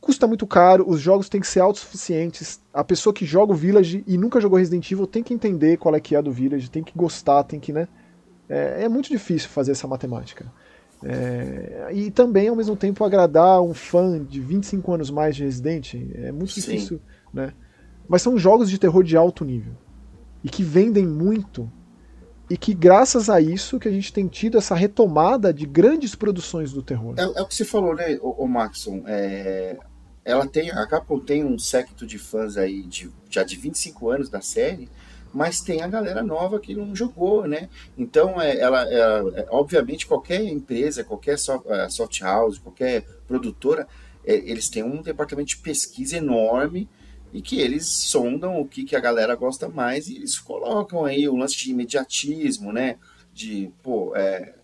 custa 0.00 0.26
muito 0.26 0.46
caro, 0.46 0.84
os 0.88 1.00
jogos 1.00 1.28
têm 1.28 1.40
que 1.40 1.46
ser 1.46 1.60
autossuficientes. 1.60 2.60
A 2.72 2.84
pessoa 2.84 3.12
que 3.12 3.24
joga 3.24 3.52
o 3.52 3.56
Village 3.56 4.04
e 4.06 4.16
nunca 4.16 4.40
jogou 4.40 4.58
Resident 4.58 4.90
Evil 4.90 5.06
tem 5.06 5.22
que 5.22 5.34
entender 5.34 5.76
qual 5.76 5.94
é 5.94 6.00
que 6.00 6.14
é 6.14 6.22
do 6.22 6.30
Village, 6.30 6.70
tem 6.70 6.84
que 6.84 6.92
gostar, 6.96 7.42
tem 7.44 7.58
que, 7.58 7.72
né? 7.72 7.88
É, 8.48 8.84
é 8.84 8.88
muito 8.88 9.08
difícil 9.08 9.48
fazer 9.48 9.72
essa 9.72 9.88
matemática. 9.88 10.52
É, 11.04 11.88
e 11.92 12.12
também, 12.12 12.48
ao 12.48 12.54
mesmo 12.54 12.76
tempo, 12.76 13.04
agradar 13.04 13.60
um 13.60 13.74
fã 13.74 14.22
de 14.22 14.40
25 14.40 14.92
anos 14.92 15.10
mais 15.10 15.34
de 15.34 15.42
Resident 15.42 15.94
é 16.14 16.30
muito 16.30 16.52
Sim. 16.52 16.60
difícil, 16.60 17.00
né? 17.34 17.52
Mas 18.08 18.22
são 18.22 18.38
jogos 18.38 18.70
de 18.70 18.78
terror 18.78 19.02
de 19.02 19.16
alto 19.16 19.44
nível 19.44 19.72
e 20.44 20.48
que 20.48 20.62
vendem 20.62 21.06
muito 21.06 21.70
e 22.52 22.56
que 22.58 22.74
graças 22.74 23.30
a 23.30 23.40
isso 23.40 23.78
que 23.78 23.88
a 23.88 23.90
gente 23.90 24.12
tem 24.12 24.28
tido 24.28 24.58
essa 24.58 24.74
retomada 24.74 25.54
de 25.54 25.64
grandes 25.64 26.14
produções 26.14 26.70
do 26.70 26.82
terror. 26.82 27.14
É, 27.16 27.22
é 27.22 27.40
o 27.40 27.46
que 27.46 27.54
você 27.54 27.64
falou, 27.64 27.94
né, 27.94 28.18
o, 28.20 28.44
o 28.44 28.46
Maxon? 28.46 29.04
É, 29.06 29.78
ela 30.22 30.46
tem, 30.46 30.70
a 30.70 30.86
Capcom 30.86 31.18
tem 31.18 31.42
um 31.42 31.58
séquito 31.58 32.06
de 32.06 32.18
fãs 32.18 32.58
aí 32.58 32.82
de, 32.82 33.10
já 33.30 33.42
de 33.42 33.56
25 33.56 34.10
anos 34.10 34.28
da 34.28 34.42
série 34.42 34.90
mas 35.32 35.62
tem 35.62 35.80
a 35.80 35.88
galera 35.88 36.22
nova 36.22 36.60
que 36.60 36.74
não 36.74 36.94
jogou, 36.94 37.48
né? 37.48 37.70
Então, 37.96 38.38
é, 38.38 38.58
ela, 38.58 38.82
ela 38.92 39.32
é, 39.34 39.46
obviamente, 39.48 40.06
qualquer 40.06 40.42
empresa, 40.42 41.02
qualquer 41.02 41.38
soft, 41.38 41.64
é, 41.70 41.88
soft 41.88 42.20
house, 42.20 42.58
qualquer 42.58 43.06
produtora, 43.26 43.88
é, 44.26 44.34
eles 44.34 44.68
têm 44.68 44.82
um 44.82 45.00
departamento 45.00 45.48
de 45.48 45.56
pesquisa 45.56 46.18
enorme 46.18 46.86
e 47.32 47.40
que 47.40 47.60
eles 47.60 47.86
sondam 47.86 48.60
o 48.60 48.66
que, 48.66 48.84
que 48.84 48.94
a 48.94 49.00
galera 49.00 49.34
gosta 49.34 49.68
mais 49.68 50.08
e 50.08 50.16
eles 50.16 50.38
colocam 50.38 51.04
aí 51.04 51.28
o 51.28 51.36
lance 51.36 51.56
de 51.56 51.70
imediatismo, 51.70 52.72
né? 52.72 52.96
De, 53.32 53.70
pô, 53.82 54.14
é, 54.14 54.54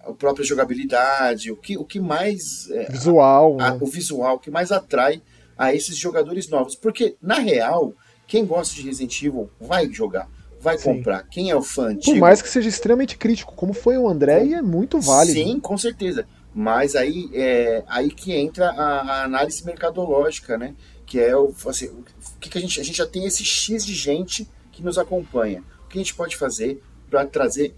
a 0.00 0.12
própria 0.12 0.44
jogabilidade, 0.44 1.50
o 1.50 1.56
que, 1.56 1.76
o 1.76 1.84
que 1.84 1.98
mais. 1.98 2.70
É, 2.70 2.90
visual. 2.90 3.56
A, 3.60 3.68
a, 3.68 3.70
né? 3.72 3.78
o 3.80 3.86
visual, 3.86 4.36
o 4.36 4.38
que 4.38 4.50
mais 4.50 4.70
atrai 4.70 5.20
a 5.58 5.74
esses 5.74 5.96
jogadores 5.96 6.48
novos. 6.48 6.74
Porque, 6.74 7.16
na 7.20 7.38
real, 7.38 7.92
quem 8.26 8.44
gosta 8.44 8.74
de 8.74 8.82
Resident 8.82 9.22
Evil 9.22 9.50
vai 9.60 9.90
jogar, 9.90 10.28
vai 10.60 10.78
Sim. 10.78 10.96
comprar. 10.96 11.24
Quem 11.24 11.50
é 11.50 11.56
o 11.56 11.62
fã 11.62 11.88
antigo, 11.88 12.12
Por 12.12 12.20
mais 12.20 12.40
que 12.40 12.48
seja 12.48 12.68
extremamente 12.68 13.16
crítico, 13.16 13.54
como 13.54 13.72
foi 13.72 13.98
o 13.98 14.08
André, 14.08 14.44
e 14.44 14.54
é 14.54 14.62
muito 14.62 15.00
válido. 15.00 15.38
Sim, 15.38 15.58
com 15.58 15.76
certeza. 15.76 16.26
Mas 16.54 16.96
aí 16.96 17.28
é 17.34 17.84
aí 17.86 18.10
que 18.10 18.32
entra 18.32 18.70
a, 18.70 19.00
a 19.00 19.24
análise 19.24 19.64
mercadológica, 19.64 20.56
né? 20.56 20.74
Que 21.06 21.20
é 21.20 21.36
o, 21.36 21.54
assim, 21.66 21.86
o 21.86 22.04
que, 22.40 22.50
que 22.50 22.58
a 22.58 22.60
gente 22.60 22.80
a 22.80 22.84
gente 22.84 22.98
já 22.98 23.06
tem 23.06 23.24
esse 23.24 23.44
x 23.44 23.86
de 23.86 23.94
gente 23.94 24.48
que 24.72 24.82
nos 24.82 24.98
acompanha. 24.98 25.62
O 25.84 25.88
que 25.88 25.98
a 25.98 26.02
gente 26.02 26.14
pode 26.14 26.36
fazer 26.36 26.82
para 27.08 27.24
trazer 27.24 27.74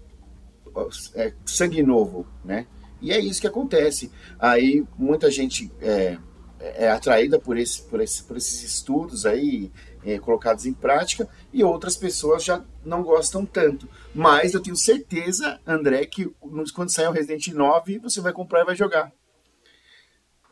é, 1.15 1.33
sangue 1.45 1.83
novo, 1.83 2.27
né? 2.43 2.65
E 3.01 3.11
é 3.11 3.19
isso 3.19 3.39
que 3.39 3.47
acontece. 3.47 4.11
Aí 4.37 4.83
muita 4.97 5.31
gente 5.31 5.71
é, 5.79 6.17
é 6.59 6.89
atraída 6.89 7.39
por, 7.39 7.57
esse, 7.57 7.81
por, 7.83 8.01
esse, 8.01 8.23
por 8.23 8.35
esses 8.35 8.63
estudos 8.63 9.25
aí, 9.25 9.71
é, 10.03 10.17
colocados 10.19 10.65
em 10.65 10.73
prática 10.73 11.27
e 11.51 11.63
outras 11.63 11.95
pessoas 11.95 12.43
já 12.43 12.63
não 12.83 13.03
gostam 13.03 13.45
tanto. 13.45 13.87
Mas 14.13 14.53
eu 14.53 14.61
tenho 14.61 14.75
certeza, 14.75 15.59
André, 15.65 16.05
que 16.05 16.29
quando 16.73 16.91
sair 16.91 17.07
o 17.07 17.11
Resident 17.11 17.47
9, 17.47 17.99
você 17.99 18.21
vai 18.21 18.33
comprar 18.33 18.61
e 18.61 18.65
vai 18.65 18.75
jogar. 18.75 19.11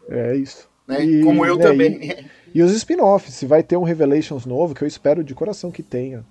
É 0.09 0.36
isso. 0.36 0.69
Né? 0.88 1.03
E, 1.03 1.23
Como 1.23 1.45
eu 1.45 1.57
né, 1.57 1.63
também. 1.63 1.99
E, 2.01 2.25
e 2.58 2.64
os 2.64 2.72
spin-offs, 2.72 3.36
se 3.36 3.45
vai 3.45 3.62
ter 3.62 3.78
um 3.78 3.84
Revelations 3.84 4.43
novo, 4.43 4.74
que 4.74 4.84
eu 4.84 4.88
espero 4.88 5.24
de 5.24 5.36
coração 5.36 5.70
que 5.70 5.84
tenha. 5.84 6.26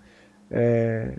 É... 0.51 1.18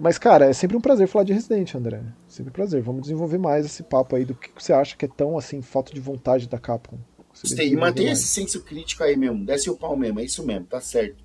Mas, 0.00 0.18
cara, 0.18 0.46
é 0.46 0.52
sempre 0.52 0.76
um 0.76 0.80
prazer 0.80 1.06
falar 1.06 1.24
de 1.24 1.32
Resident, 1.32 1.72
André. 1.76 2.02
Sempre 2.26 2.50
um 2.50 2.52
prazer. 2.52 2.82
Vamos 2.82 3.02
desenvolver 3.02 3.38
mais 3.38 3.64
esse 3.64 3.84
papo 3.84 4.16
aí 4.16 4.24
do 4.24 4.34
que 4.34 4.50
você 4.58 4.72
acha 4.72 4.96
que 4.96 5.04
é 5.04 5.08
tão, 5.08 5.38
assim, 5.38 5.62
falta 5.62 5.94
de 5.94 6.00
vontade 6.00 6.48
da 6.48 6.58
Capcom. 6.58 6.98
Gostei. 7.28 7.68
E 7.68 7.76
mantenha 7.76 8.10
esse 8.10 8.26
senso 8.26 8.60
crítico 8.64 9.04
aí 9.04 9.16
mesmo. 9.16 9.46
Desce 9.46 9.70
o 9.70 9.76
pau 9.76 9.96
mesmo, 9.96 10.18
é 10.18 10.24
isso 10.24 10.44
mesmo, 10.44 10.66
tá 10.66 10.80
certo. 10.80 11.22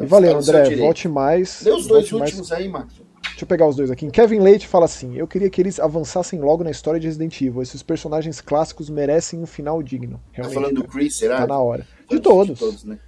E 0.00 0.06
valeu, 0.06 0.38
André. 0.38 0.76
Volte 0.76 1.08
mais. 1.08 1.60
Dê 1.64 1.72
os 1.72 1.88
dois 1.88 2.12
últimos 2.12 2.50
mais. 2.50 2.52
aí, 2.52 2.68
Max. 2.68 2.94
Deixa 3.38 3.44
eu 3.44 3.48
pegar 3.48 3.68
os 3.68 3.76
dois 3.76 3.88
aqui. 3.88 4.10
Kevin 4.10 4.40
Leite 4.40 4.66
fala 4.66 4.86
assim: 4.86 5.16
Eu 5.16 5.28
queria 5.28 5.48
que 5.48 5.62
eles 5.62 5.78
avançassem 5.78 6.40
logo 6.40 6.64
na 6.64 6.72
história 6.72 6.98
de 6.98 7.06
Resident 7.06 7.40
Evil. 7.40 7.62
Esses 7.62 7.84
personagens 7.84 8.40
clássicos 8.40 8.90
merecem 8.90 9.38
um 9.40 9.46
final 9.46 9.80
digno. 9.80 10.16
Tá 10.16 10.42
Realmente, 10.42 10.54
tá 10.54 10.60
falando 10.60 10.82
do 10.82 10.88
Chris, 10.88 11.14
será? 11.14 11.36
Tá 11.36 11.46
na 11.46 11.60
hora. 11.60 11.86
De 12.10 12.18
todos. 12.18 12.58
De 12.58 12.64
todos, 12.64 12.82
né? 12.82 12.98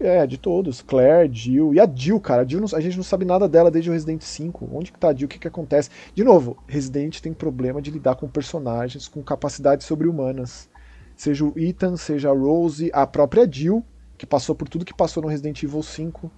É, 0.00 0.26
de 0.26 0.38
todos. 0.38 0.80
Claire, 0.80 1.30
Jill. 1.30 1.74
E 1.74 1.80
a 1.80 1.86
Jill, 1.86 2.18
cara. 2.18 2.40
A, 2.40 2.48
Jill 2.48 2.64
a 2.72 2.80
gente 2.80 2.96
não 2.96 3.04
sabe 3.04 3.26
nada 3.26 3.46
dela 3.46 3.70
desde 3.70 3.90
o 3.90 3.92
Resident 3.92 4.22
5. 4.22 4.70
Onde 4.72 4.90
que 4.90 4.98
tá 4.98 5.08
a 5.08 5.14
Jill? 5.14 5.26
O 5.26 5.28
que 5.28 5.38
que 5.38 5.48
acontece? 5.48 5.90
De 6.14 6.24
novo, 6.24 6.56
Resident 6.66 7.20
tem 7.20 7.34
problema 7.34 7.82
de 7.82 7.90
lidar 7.90 8.14
com 8.14 8.26
personagens 8.26 9.06
com 9.06 9.22
capacidades 9.22 9.86
sobre-humanas 9.86 10.70
seja 11.14 11.44
o 11.44 11.52
Ethan, 11.56 11.96
seja 11.96 12.30
a 12.30 12.32
Rose, 12.32 12.90
a 12.92 13.06
própria 13.06 13.46
Jill, 13.48 13.84
que 14.16 14.26
passou 14.26 14.54
por 14.54 14.66
tudo 14.66 14.84
que 14.84 14.94
passou 14.94 15.22
no 15.22 15.28
Resident 15.28 15.62
Evil 15.62 15.82
5. 15.82 16.30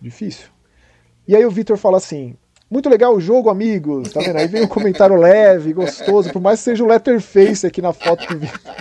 Difícil. 0.00 0.48
E 1.26 1.36
aí 1.36 1.44
o 1.44 1.50
Victor 1.50 1.76
fala 1.76 1.98
assim: 1.98 2.36
muito 2.70 2.88
legal 2.88 3.14
o 3.14 3.20
jogo, 3.20 3.50
amigos. 3.50 4.12
Tá 4.12 4.20
vendo? 4.20 4.36
Aí 4.36 4.46
vem 4.46 4.62
um 4.62 4.68
comentário 4.68 5.16
leve, 5.16 5.72
gostoso, 5.72 6.32
por 6.32 6.40
mais 6.40 6.60
que 6.60 6.66
seja 6.66 6.84
o 6.84 6.86
Letterface 6.86 7.66
aqui 7.66 7.82
na 7.82 7.92
foto 7.92 8.26
do 8.28 8.38
Victor. 8.38 8.74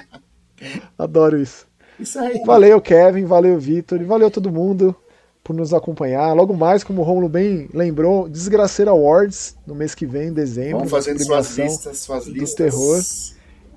Adoro 0.97 1.41
isso. 1.41 1.67
Isso 1.99 2.19
aí. 2.19 2.41
Valeu, 2.45 2.79
Kevin, 2.79 3.25
valeu, 3.25 3.57
Victor, 3.59 3.99
e 3.99 4.05
valeu 4.05 4.29
todo 4.29 4.51
mundo 4.51 4.95
por 5.43 5.55
nos 5.55 5.73
acompanhar. 5.73 6.31
Logo 6.33 6.53
mais, 6.53 6.83
como 6.83 7.01
o 7.01 7.03
Romulo 7.03 7.27
bem 7.27 7.67
lembrou, 7.73 8.29
Desgraceira 8.29 8.91
Awards 8.91 9.57
no 9.65 9.73
mês 9.73 9.95
que 9.95 10.05
vem, 10.05 10.27
em 10.27 10.33
dezembro. 10.33 10.77
Vamos 10.77 10.91
fazendo 10.91 11.23
suas 11.23 11.57
listas, 11.57 11.97
suas 11.97 12.27
listas. 12.27 12.51
Do 12.51 12.55
terror. 12.57 13.01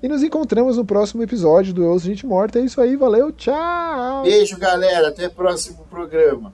E 0.02 0.08
nos 0.08 0.22
encontramos 0.22 0.76
no 0.76 0.84
próximo 0.84 1.22
episódio 1.22 1.72
do 1.72 1.82
Eu 1.82 1.98
Gente 1.98 2.26
Morta. 2.26 2.58
É 2.58 2.62
isso 2.62 2.80
aí, 2.80 2.96
valeu, 2.96 3.32
tchau! 3.32 4.24
Beijo, 4.24 4.58
galera. 4.58 5.08
Até 5.08 5.28
o 5.28 5.30
próximo 5.30 5.86
programa. 5.88 6.52